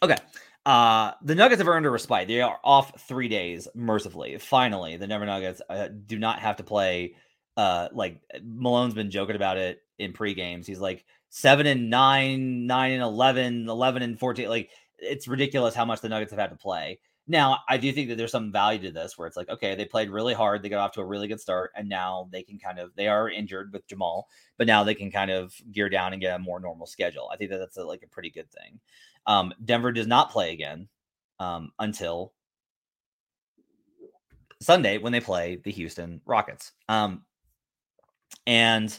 Okay. 0.02 0.16
Uh, 0.64 1.12
the 1.22 1.34
Nuggets 1.34 1.60
have 1.60 1.68
earned 1.68 1.86
a 1.86 1.90
respite. 1.90 2.28
They 2.28 2.40
are 2.40 2.58
off 2.62 3.00
three 3.02 3.28
days, 3.28 3.66
mercifully. 3.74 4.38
Finally, 4.38 4.96
the 4.96 5.06
Denver 5.06 5.26
Nuggets 5.26 5.60
uh, 5.68 5.88
do 6.06 6.18
not 6.18 6.38
have 6.38 6.56
to 6.56 6.64
play. 6.64 7.16
Uh, 7.56 7.88
like 7.92 8.20
Malone's 8.42 8.94
been 8.94 9.10
joking 9.10 9.36
about 9.36 9.58
it 9.58 9.80
in 9.98 10.12
pre 10.12 10.34
games. 10.34 10.66
He's 10.66 10.78
like 10.78 11.04
seven 11.30 11.66
and 11.66 11.90
nine, 11.90 12.66
nine 12.66 12.92
and 12.92 13.02
11, 13.02 13.68
11 13.68 14.02
and 14.02 14.18
14. 14.18 14.48
Like 14.48 14.70
it's 14.98 15.26
ridiculous 15.26 15.74
how 15.74 15.84
much 15.84 16.00
the 16.00 16.08
Nuggets 16.08 16.30
have 16.30 16.40
had 16.40 16.50
to 16.50 16.56
play. 16.56 17.00
Now, 17.28 17.60
I 17.68 17.76
do 17.76 17.92
think 17.92 18.08
that 18.08 18.16
there's 18.16 18.32
some 18.32 18.50
value 18.50 18.80
to 18.82 18.90
this 18.90 19.16
where 19.16 19.28
it's 19.28 19.36
like, 19.36 19.48
okay, 19.48 19.76
they 19.76 19.84
played 19.84 20.10
really 20.10 20.34
hard. 20.34 20.62
They 20.62 20.68
got 20.68 20.80
off 20.80 20.92
to 20.92 21.00
a 21.00 21.06
really 21.06 21.28
good 21.28 21.40
start. 21.40 21.70
And 21.76 21.88
now 21.88 22.28
they 22.32 22.42
can 22.42 22.58
kind 22.58 22.80
of, 22.80 22.94
they 22.96 23.06
are 23.06 23.30
injured 23.30 23.72
with 23.72 23.86
Jamal, 23.86 24.28
but 24.58 24.66
now 24.66 24.82
they 24.82 24.94
can 24.94 25.10
kind 25.10 25.30
of 25.30 25.54
gear 25.70 25.88
down 25.88 26.12
and 26.12 26.20
get 26.20 26.34
a 26.34 26.38
more 26.38 26.58
normal 26.58 26.86
schedule. 26.86 27.30
I 27.32 27.36
think 27.36 27.50
that 27.50 27.58
that's 27.58 27.76
a, 27.76 27.84
like 27.84 28.02
a 28.02 28.08
pretty 28.08 28.30
good 28.30 28.50
thing. 28.50 28.80
Um, 29.26 29.54
Denver 29.64 29.92
does 29.92 30.08
not 30.08 30.32
play 30.32 30.52
again 30.52 30.88
um, 31.38 31.70
until 31.78 32.32
Sunday 34.60 34.98
when 34.98 35.12
they 35.12 35.20
play 35.20 35.60
the 35.62 35.70
Houston 35.70 36.20
Rockets. 36.26 36.72
Um, 36.88 37.22
and 38.46 38.96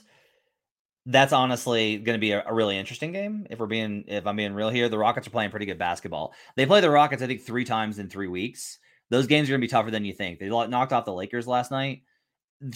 that's 1.06 1.34
honestly 1.34 1.98
going 1.98 2.16
to 2.16 2.22
be 2.22 2.32
a, 2.32 2.44
a, 2.46 2.54
really 2.54 2.78
interesting 2.78 3.12
game. 3.12 3.46
If 3.50 3.60
we're 3.60 3.68
being, 3.68 4.06
if 4.08 4.26
I'm 4.26 4.36
being 4.36 4.54
real 4.54 4.70
here, 4.70 4.88
the 4.88 4.98
Rockets 4.98 5.28
are 5.28 5.32
playing 5.32 5.52
pretty 5.52 5.66
good 5.66 5.78
basketball. 5.78 6.34
They 6.56 6.66
play 6.66 6.82
the 6.82 6.90
Rockets, 6.90 7.22
I 7.22 7.28
think, 7.28 7.42
three 7.42 7.66
times 7.66 8.00
in 8.00 8.10
three 8.10 8.28
weeks. 8.28 8.80
Those 9.10 9.28
games 9.28 9.50
are 9.50 9.52
going 9.52 9.62
to 9.62 9.68
be 9.68 9.72
tougher 9.72 9.92
than 9.92 10.06
you 10.06 10.14
think. 10.14 10.40
They 10.40 10.48
knocked 10.48 10.94
off 10.94 11.06
the 11.06 11.14
Lakers 11.14 11.48
last 11.48 11.72
night. 11.72 12.04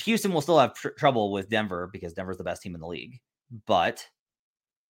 Houston 0.03 0.33
will 0.33 0.41
still 0.41 0.59
have 0.59 0.73
tr- 0.73 0.89
trouble 0.89 1.31
with 1.31 1.49
Denver 1.49 1.89
because 1.91 2.13
Denver's 2.13 2.37
the 2.37 2.43
best 2.43 2.61
team 2.61 2.75
in 2.75 2.81
the 2.81 2.87
league. 2.87 3.19
But 3.65 4.05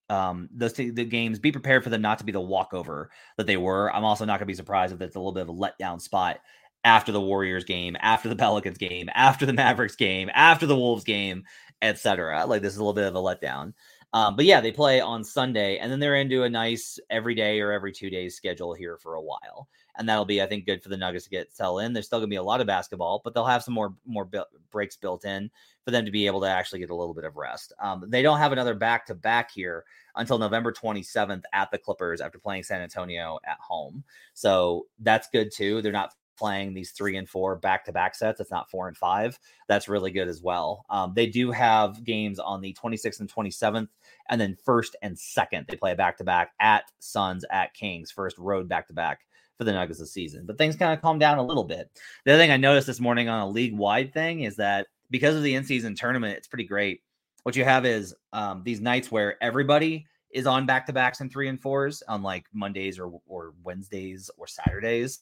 um, 0.10 0.50
those 0.52 0.74
t- 0.74 0.90
the 0.90 1.06
games, 1.06 1.38
be 1.38 1.52
prepared 1.52 1.84
for 1.84 1.90
them 1.90 2.02
not 2.02 2.18
to 2.20 2.26
be 2.26 2.32
the 2.32 2.42
walkover 2.42 3.12
that 3.38 3.46
they 3.46 3.58
were. 3.58 3.94
I'm 3.94 4.04
also 4.04 4.26
not 4.26 4.40
going 4.40 4.48
to 4.48 4.52
be 4.52 4.56
surprised 4.56 4.94
if 4.94 5.02
it's 5.02 5.16
a 5.16 5.20
little 5.20 5.34
bit 5.34 5.44
of 5.44 5.50
a 5.50 5.54
letdown 5.54 6.02
spot 6.02 6.40
after 6.84 7.12
the 7.12 7.22
Warriors 7.22 7.66
game, 7.66 7.98
after 8.00 8.30
the 8.30 8.36
Pelicans 8.36 8.78
game, 8.78 9.10
after 9.14 9.46
the 9.46 9.54
Mavericks 9.54 9.96
game, 9.96 10.30
after 10.34 10.66
the 10.66 10.76
Wolves 10.76 11.04
game, 11.04 11.44
etc. 11.82 12.46
Like 12.46 12.62
this 12.62 12.74
is 12.74 12.80
a 12.80 12.82
little 12.82 12.94
bit 12.94 13.08
of 13.08 13.16
a 13.16 13.20
letdown. 13.20 13.74
Um, 14.14 14.36
but 14.36 14.46
yeah, 14.46 14.62
they 14.62 14.72
play 14.72 15.02
on 15.02 15.24
Sunday, 15.24 15.78
and 15.78 15.92
then 15.92 16.00
they're 16.00 16.16
into 16.16 16.44
a 16.44 16.50
nice 16.50 16.98
every 17.10 17.36
day 17.36 17.60
or 17.60 17.74
every 17.74 17.92
two 17.92 18.10
days 18.10 18.36
schedule 18.36 18.74
here 18.74 18.98
for 18.98 19.16
a 19.16 19.22
while, 19.22 19.68
and 19.98 20.08
that'll 20.08 20.26
be, 20.26 20.42
I 20.42 20.46
think, 20.46 20.66
good 20.66 20.82
for 20.82 20.88
the 20.88 20.96
Nuggets 20.96 21.26
to 21.26 21.30
get 21.30 21.54
sell 21.54 21.80
in. 21.80 21.92
There's 21.92 22.06
still 22.06 22.20
gonna 22.20 22.30
be 22.30 22.38
a 22.38 22.44
lot 22.44 22.62
of 22.62 22.68
basketball, 22.68 23.22
but 23.24 23.34
they'll 23.34 23.46
have 23.46 23.64
some 23.64 23.74
more 23.74 23.96
more 24.06 24.24
bu- 24.24 24.44
breaks 24.72 24.96
built 24.96 25.26
in 25.26 25.52
for 25.84 25.92
them 25.92 26.06
to 26.06 26.12
be 26.12 26.26
able 26.26 26.40
to 26.42 26.48
actually 26.48 26.80
get 26.80 26.90
a 26.90 26.96
little 26.96 27.14
bit 27.14 27.26
of 27.26 27.36
rest. 27.36 27.74
Um, 27.82 28.06
they 28.08 28.22
don't 28.22 28.40
have 28.40 28.54
another 28.54 28.76
back 28.76 29.06
to 29.08 29.16
back 29.16 29.52
here 29.52 29.84
until 30.16 30.40
November 30.40 30.72
27th 30.72 31.44
at 31.54 31.70
the 31.72 31.78
Clippers 31.78 32.22
after 32.22 32.40
playing 32.40 32.64
San 32.64 32.82
Antonio 32.82 33.40
at 33.46 33.58
home, 33.60 34.06
so 34.34 34.86
that's 35.00 35.28
good 35.34 35.52
too. 35.54 35.82
They're 35.82 35.92
not 35.92 36.14
playing 36.38 36.74
these 36.74 36.92
three 36.92 37.18
and 37.18 37.28
four 37.28 37.56
back 37.56 37.86
to 37.86 37.92
back 37.92 38.16
sets. 38.16 38.40
It's 38.40 38.52
not 38.52 38.70
four 38.70 38.88
and 38.88 38.98
five. 38.98 39.40
That's 39.68 39.88
really 39.88 40.12
good 40.12 40.28
as 40.28 40.42
well. 40.42 40.86
Um, 40.90 41.14
they 41.16 41.28
do 41.28 41.52
have 41.52 42.04
games 42.04 42.40
on 42.40 42.62
the 42.62 42.74
26th 42.82 43.20
and 43.20 43.34
27th, 43.34 43.88
and 44.30 44.40
then 44.40 44.58
first 44.64 44.96
and 45.02 45.18
second. 45.18 45.66
They 45.68 45.76
play 45.76 45.94
back 45.94 46.18
to 46.18 46.24
back 46.24 46.52
at 46.60 46.84
Suns, 47.00 47.46
at 47.52 47.74
Kings, 47.74 48.12
first 48.12 48.38
road 48.38 48.70
back 48.70 48.88
to 48.88 48.94
back 48.94 49.22
for 49.58 49.64
the 49.64 49.74
Nuggets 49.74 50.00
this 50.00 50.14
season. 50.14 50.46
But 50.46 50.58
things 50.58 50.76
kind 50.76 50.94
of 50.94 51.02
calm 51.02 51.20
down 51.20 51.38
a 51.38 51.44
little 51.44 51.64
bit. 51.64 51.90
The 52.26 52.34
other 52.34 52.42
thing 52.42 52.52
I 52.52 52.58
noticed 52.58 52.88
this 52.88 53.00
morning 53.00 53.28
on 53.28 53.42
a 53.42 53.50
league 53.50 53.76
wide 53.76 54.14
thing 54.14 54.42
is 54.42 54.56
that 54.58 54.88
because 55.10 55.36
of 55.36 55.44
the 55.44 55.56
in 55.56 55.64
season 55.64 55.96
tournament, 55.96 56.38
it's 56.38 56.48
pretty 56.48 56.66
great. 56.66 57.02
What 57.44 57.56
you 57.56 57.64
have 57.64 57.86
is 57.86 58.14
um, 58.34 58.62
these 58.64 58.82
nights 58.82 59.12
where 59.12 59.42
everybody 59.42 60.06
is 60.32 60.46
on 60.46 60.66
back 60.66 60.86
to 60.86 60.94
backs 60.94 61.22
and 61.22 61.32
three 61.32 61.48
and 61.48 61.62
fours 61.62 62.04
on 62.08 62.22
like 62.22 62.46
Mondays 62.54 63.00
or 63.00 63.12
or 63.28 63.54
Wednesdays 63.64 64.30
or 64.38 64.48
Saturdays. 64.48 65.20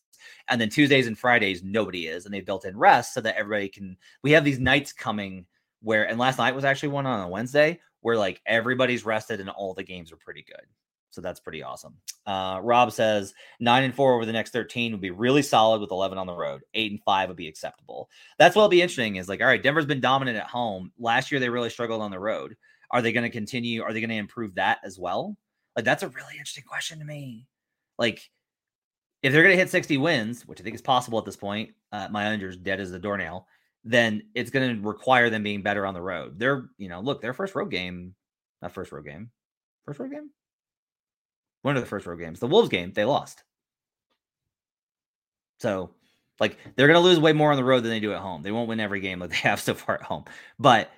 And 0.48 0.60
then 0.60 0.70
Tuesdays 0.70 1.08
and 1.08 1.18
Fridays, 1.18 1.64
nobody 1.64 2.08
is. 2.08 2.26
And 2.26 2.34
they 2.34 2.42
built 2.42 2.66
in 2.66 2.78
rest 2.78 3.14
so 3.14 3.22
that 3.22 3.36
everybody 3.38 3.70
can. 3.70 3.98
We 4.24 4.32
have 4.32 4.44
these 4.46 4.60
nights 4.60 4.94
coming 4.94 5.46
where, 5.82 6.08
and 6.08 6.18
last 6.18 6.38
night 6.38 6.56
was 6.56 6.66
actually 6.66 6.90
one 6.90 7.06
on 7.06 7.22
a 7.22 7.28
Wednesday 7.28 7.80
where 8.02 8.18
like 8.18 8.42
everybody's 8.46 9.06
rested 9.06 9.40
and 9.40 9.50
all 9.50 9.74
the 9.74 9.84
games 9.84 10.12
are 10.12 10.18
pretty 10.18 10.44
good. 10.44 10.66
So 11.16 11.22
that's 11.22 11.40
pretty 11.40 11.64
awesome. 11.64 11.96
Uh, 12.26 12.60
Rob 12.62 12.92
says 12.92 13.34
nine 13.62 13.84
and 13.84 13.96
four 13.96 14.14
over 14.16 14.26
the 14.26 14.34
next 14.34 14.52
13 14.52 14.92
would 14.92 15.02
be 15.02 15.12
really 15.12 15.42
solid 15.42 15.80
with 15.80 15.92
11 15.92 16.18
on 16.18 16.28
the 16.28 16.36
road. 16.36 16.62
Eight 16.74 16.92
and 16.92 17.02
five 17.04 17.30
would 17.30 17.38
be 17.38 17.48
acceptable. 17.48 18.10
That's 18.38 18.56
what'll 18.56 18.68
be 18.68 18.82
interesting 18.82 19.16
is 19.16 19.30
like, 19.30 19.40
all 19.40 19.48
right, 19.48 19.64
Denver's 19.64 19.86
been 19.86 20.02
dominant 20.02 20.38
at 20.38 20.48
home. 20.48 20.92
Last 21.00 21.32
year, 21.32 21.40
they 21.40 21.48
really 21.48 21.70
struggled 21.70 22.02
on 22.02 22.12
the 22.12 22.20
road. 22.20 22.58
Are 22.96 23.02
they 23.02 23.12
going 23.12 23.26
to 23.26 23.30
continue? 23.30 23.84
Are 23.84 23.92
they 23.92 24.00
going 24.00 24.10
to 24.10 24.16
improve 24.16 24.56
that 24.56 24.80
as 24.86 24.98
well? 24.98 25.36
Like, 25.76 25.84
that's 25.84 26.02
a 26.02 26.08
really 26.08 26.36
interesting 26.36 26.64
question 26.66 26.98
to 27.00 27.04
me. 27.04 27.46
Like, 28.00 28.32
if 29.22 29.34
they're 29.34 29.44
going 29.44 29.52
to 29.52 29.60
hit 29.60 29.70
60 29.70 29.98
wins, 29.98 30.48
which 30.48 30.62
I 30.62 30.64
think 30.64 30.76
is 30.76 30.82
possible 30.82 31.20
at 31.20 31.26
this 31.26 31.36
point, 31.36 31.72
uh, 31.92 32.08
my 32.10 32.28
under's 32.28 32.56
dead 32.56 32.80
as 32.80 32.94
a 32.94 33.00
doornail, 33.00 33.48
then 33.84 34.24
it's 34.34 34.50
going 34.50 34.78
to 34.78 34.88
require 34.88 35.30
them 35.30 35.44
being 35.44 35.62
better 35.62 35.86
on 35.86 35.94
the 35.94 36.02
road. 36.02 36.40
They're, 36.40 36.70
you 36.78 36.88
know, 36.88 37.02
look, 37.02 37.22
their 37.22 37.34
first 37.34 37.54
road 37.54 37.70
game, 37.70 38.16
not 38.62 38.72
first 38.72 38.94
road 38.94 39.04
game, 39.04 39.30
first 39.84 40.00
road 40.00 40.12
game, 40.12 40.30
one 41.64 41.76
of 41.76 41.84
the 41.84 41.90
first 41.90 42.06
road 42.06 42.20
games, 42.20 42.40
the 42.40 42.48
Wolves 42.48 42.70
game, 42.70 42.94
they 42.94 43.04
lost. 43.04 43.44
So, 45.60 45.90
like, 46.40 46.58
they're 46.78 46.88
going 46.88 46.96
to 46.96 47.06
lose 47.06 47.20
way 47.20 47.34
more 47.34 47.52
on 47.52 47.58
the 47.58 47.64
road 47.66 47.84
than 47.84 47.92
they 47.92 48.00
do 48.00 48.14
at 48.14 48.22
home. 48.22 48.42
They 48.42 48.54
won't 48.54 48.70
win 48.70 48.80
every 48.80 49.02
game 49.02 49.20
like 49.20 49.32
they 49.32 49.36
have 49.50 49.60
so 49.60 49.74
far 49.74 49.96
at 49.96 50.02
home, 50.02 50.24
but 50.58 50.92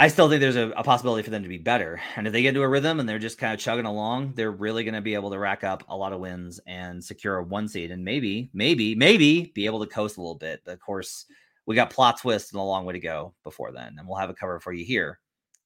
I 0.00 0.08
still 0.08 0.30
think 0.30 0.40
there's 0.40 0.56
a, 0.56 0.70
a, 0.70 0.82
possibility 0.82 1.22
for 1.22 1.28
them 1.28 1.42
to 1.42 1.48
be 1.48 1.58
better. 1.58 2.00
And 2.16 2.26
if 2.26 2.32
they 2.32 2.40
get 2.40 2.48
into 2.48 2.62
a 2.62 2.68
rhythm 2.68 3.00
and 3.00 3.06
they're 3.08 3.18
just 3.18 3.36
kind 3.36 3.52
of 3.52 3.60
chugging 3.60 3.84
along, 3.84 4.32
they're 4.34 4.50
really 4.50 4.82
going 4.82 4.94
to 4.94 5.02
be 5.02 5.12
able 5.12 5.30
to 5.30 5.38
rack 5.38 5.62
up 5.62 5.84
a 5.90 5.96
lot 5.96 6.14
of 6.14 6.20
wins 6.20 6.58
and 6.66 7.04
secure 7.04 7.36
a 7.36 7.44
one 7.44 7.68
seed 7.68 7.90
and 7.90 8.02
maybe, 8.02 8.48
maybe, 8.54 8.94
maybe 8.94 9.52
be 9.54 9.66
able 9.66 9.78
to 9.80 9.86
coast 9.86 10.16
a 10.16 10.20
little 10.22 10.36
bit. 10.38 10.62
But 10.64 10.72
of 10.72 10.80
course, 10.80 11.26
we 11.66 11.74
got 11.74 11.90
plot 11.90 12.18
twists 12.18 12.50
and 12.50 12.58
a 12.58 12.64
long 12.64 12.86
way 12.86 12.94
to 12.94 12.98
go 12.98 13.34
before 13.44 13.72
then. 13.72 13.96
And 13.98 14.08
we'll 14.08 14.16
have 14.16 14.30
a 14.30 14.34
cover 14.34 14.58
for 14.58 14.72
you 14.72 14.86
here 14.86 15.20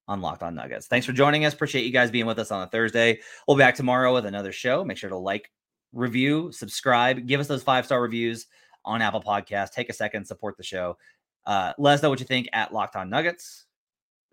on 0.08 0.20
Locked 0.20 0.42
On 0.42 0.52
Nuggets. 0.52 0.88
Thanks 0.88 1.06
for 1.06 1.12
joining 1.12 1.44
us. 1.44 1.54
Appreciate 1.54 1.84
you 1.84 1.92
guys 1.92 2.10
being 2.10 2.26
with 2.26 2.40
us 2.40 2.50
on 2.50 2.62
a 2.62 2.66
Thursday. 2.66 3.20
We'll 3.46 3.56
be 3.56 3.62
back 3.62 3.76
tomorrow 3.76 4.12
with 4.12 4.26
another 4.26 4.50
show. 4.50 4.84
Make 4.84 4.98
sure 4.98 5.10
to 5.10 5.16
like, 5.16 5.48
review, 5.92 6.50
subscribe, 6.50 7.28
give 7.28 7.38
us 7.38 7.46
those 7.46 7.62
five 7.62 7.86
star 7.86 8.02
reviews 8.02 8.48
on 8.84 9.00
Apple 9.00 9.22
Podcast. 9.22 9.70
Take 9.70 9.90
a 9.90 9.92
second, 9.92 10.26
support 10.26 10.56
the 10.56 10.64
show. 10.64 10.98
Uh, 11.46 11.72
let 11.78 11.94
us 11.94 12.02
know 12.02 12.10
what 12.10 12.18
you 12.18 12.26
think 12.26 12.48
at 12.52 12.74
Locked 12.74 12.96
On 12.96 13.08
Nuggets. 13.08 13.66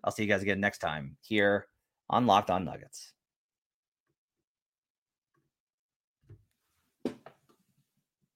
I'll 0.04 0.12
see 0.12 0.22
you 0.22 0.28
guys 0.28 0.42
again 0.42 0.60
next 0.60 0.78
time 0.78 1.16
here 1.20 1.66
on 2.10 2.26
Locked 2.26 2.50
On 2.50 2.64
Nuggets. 2.64 3.11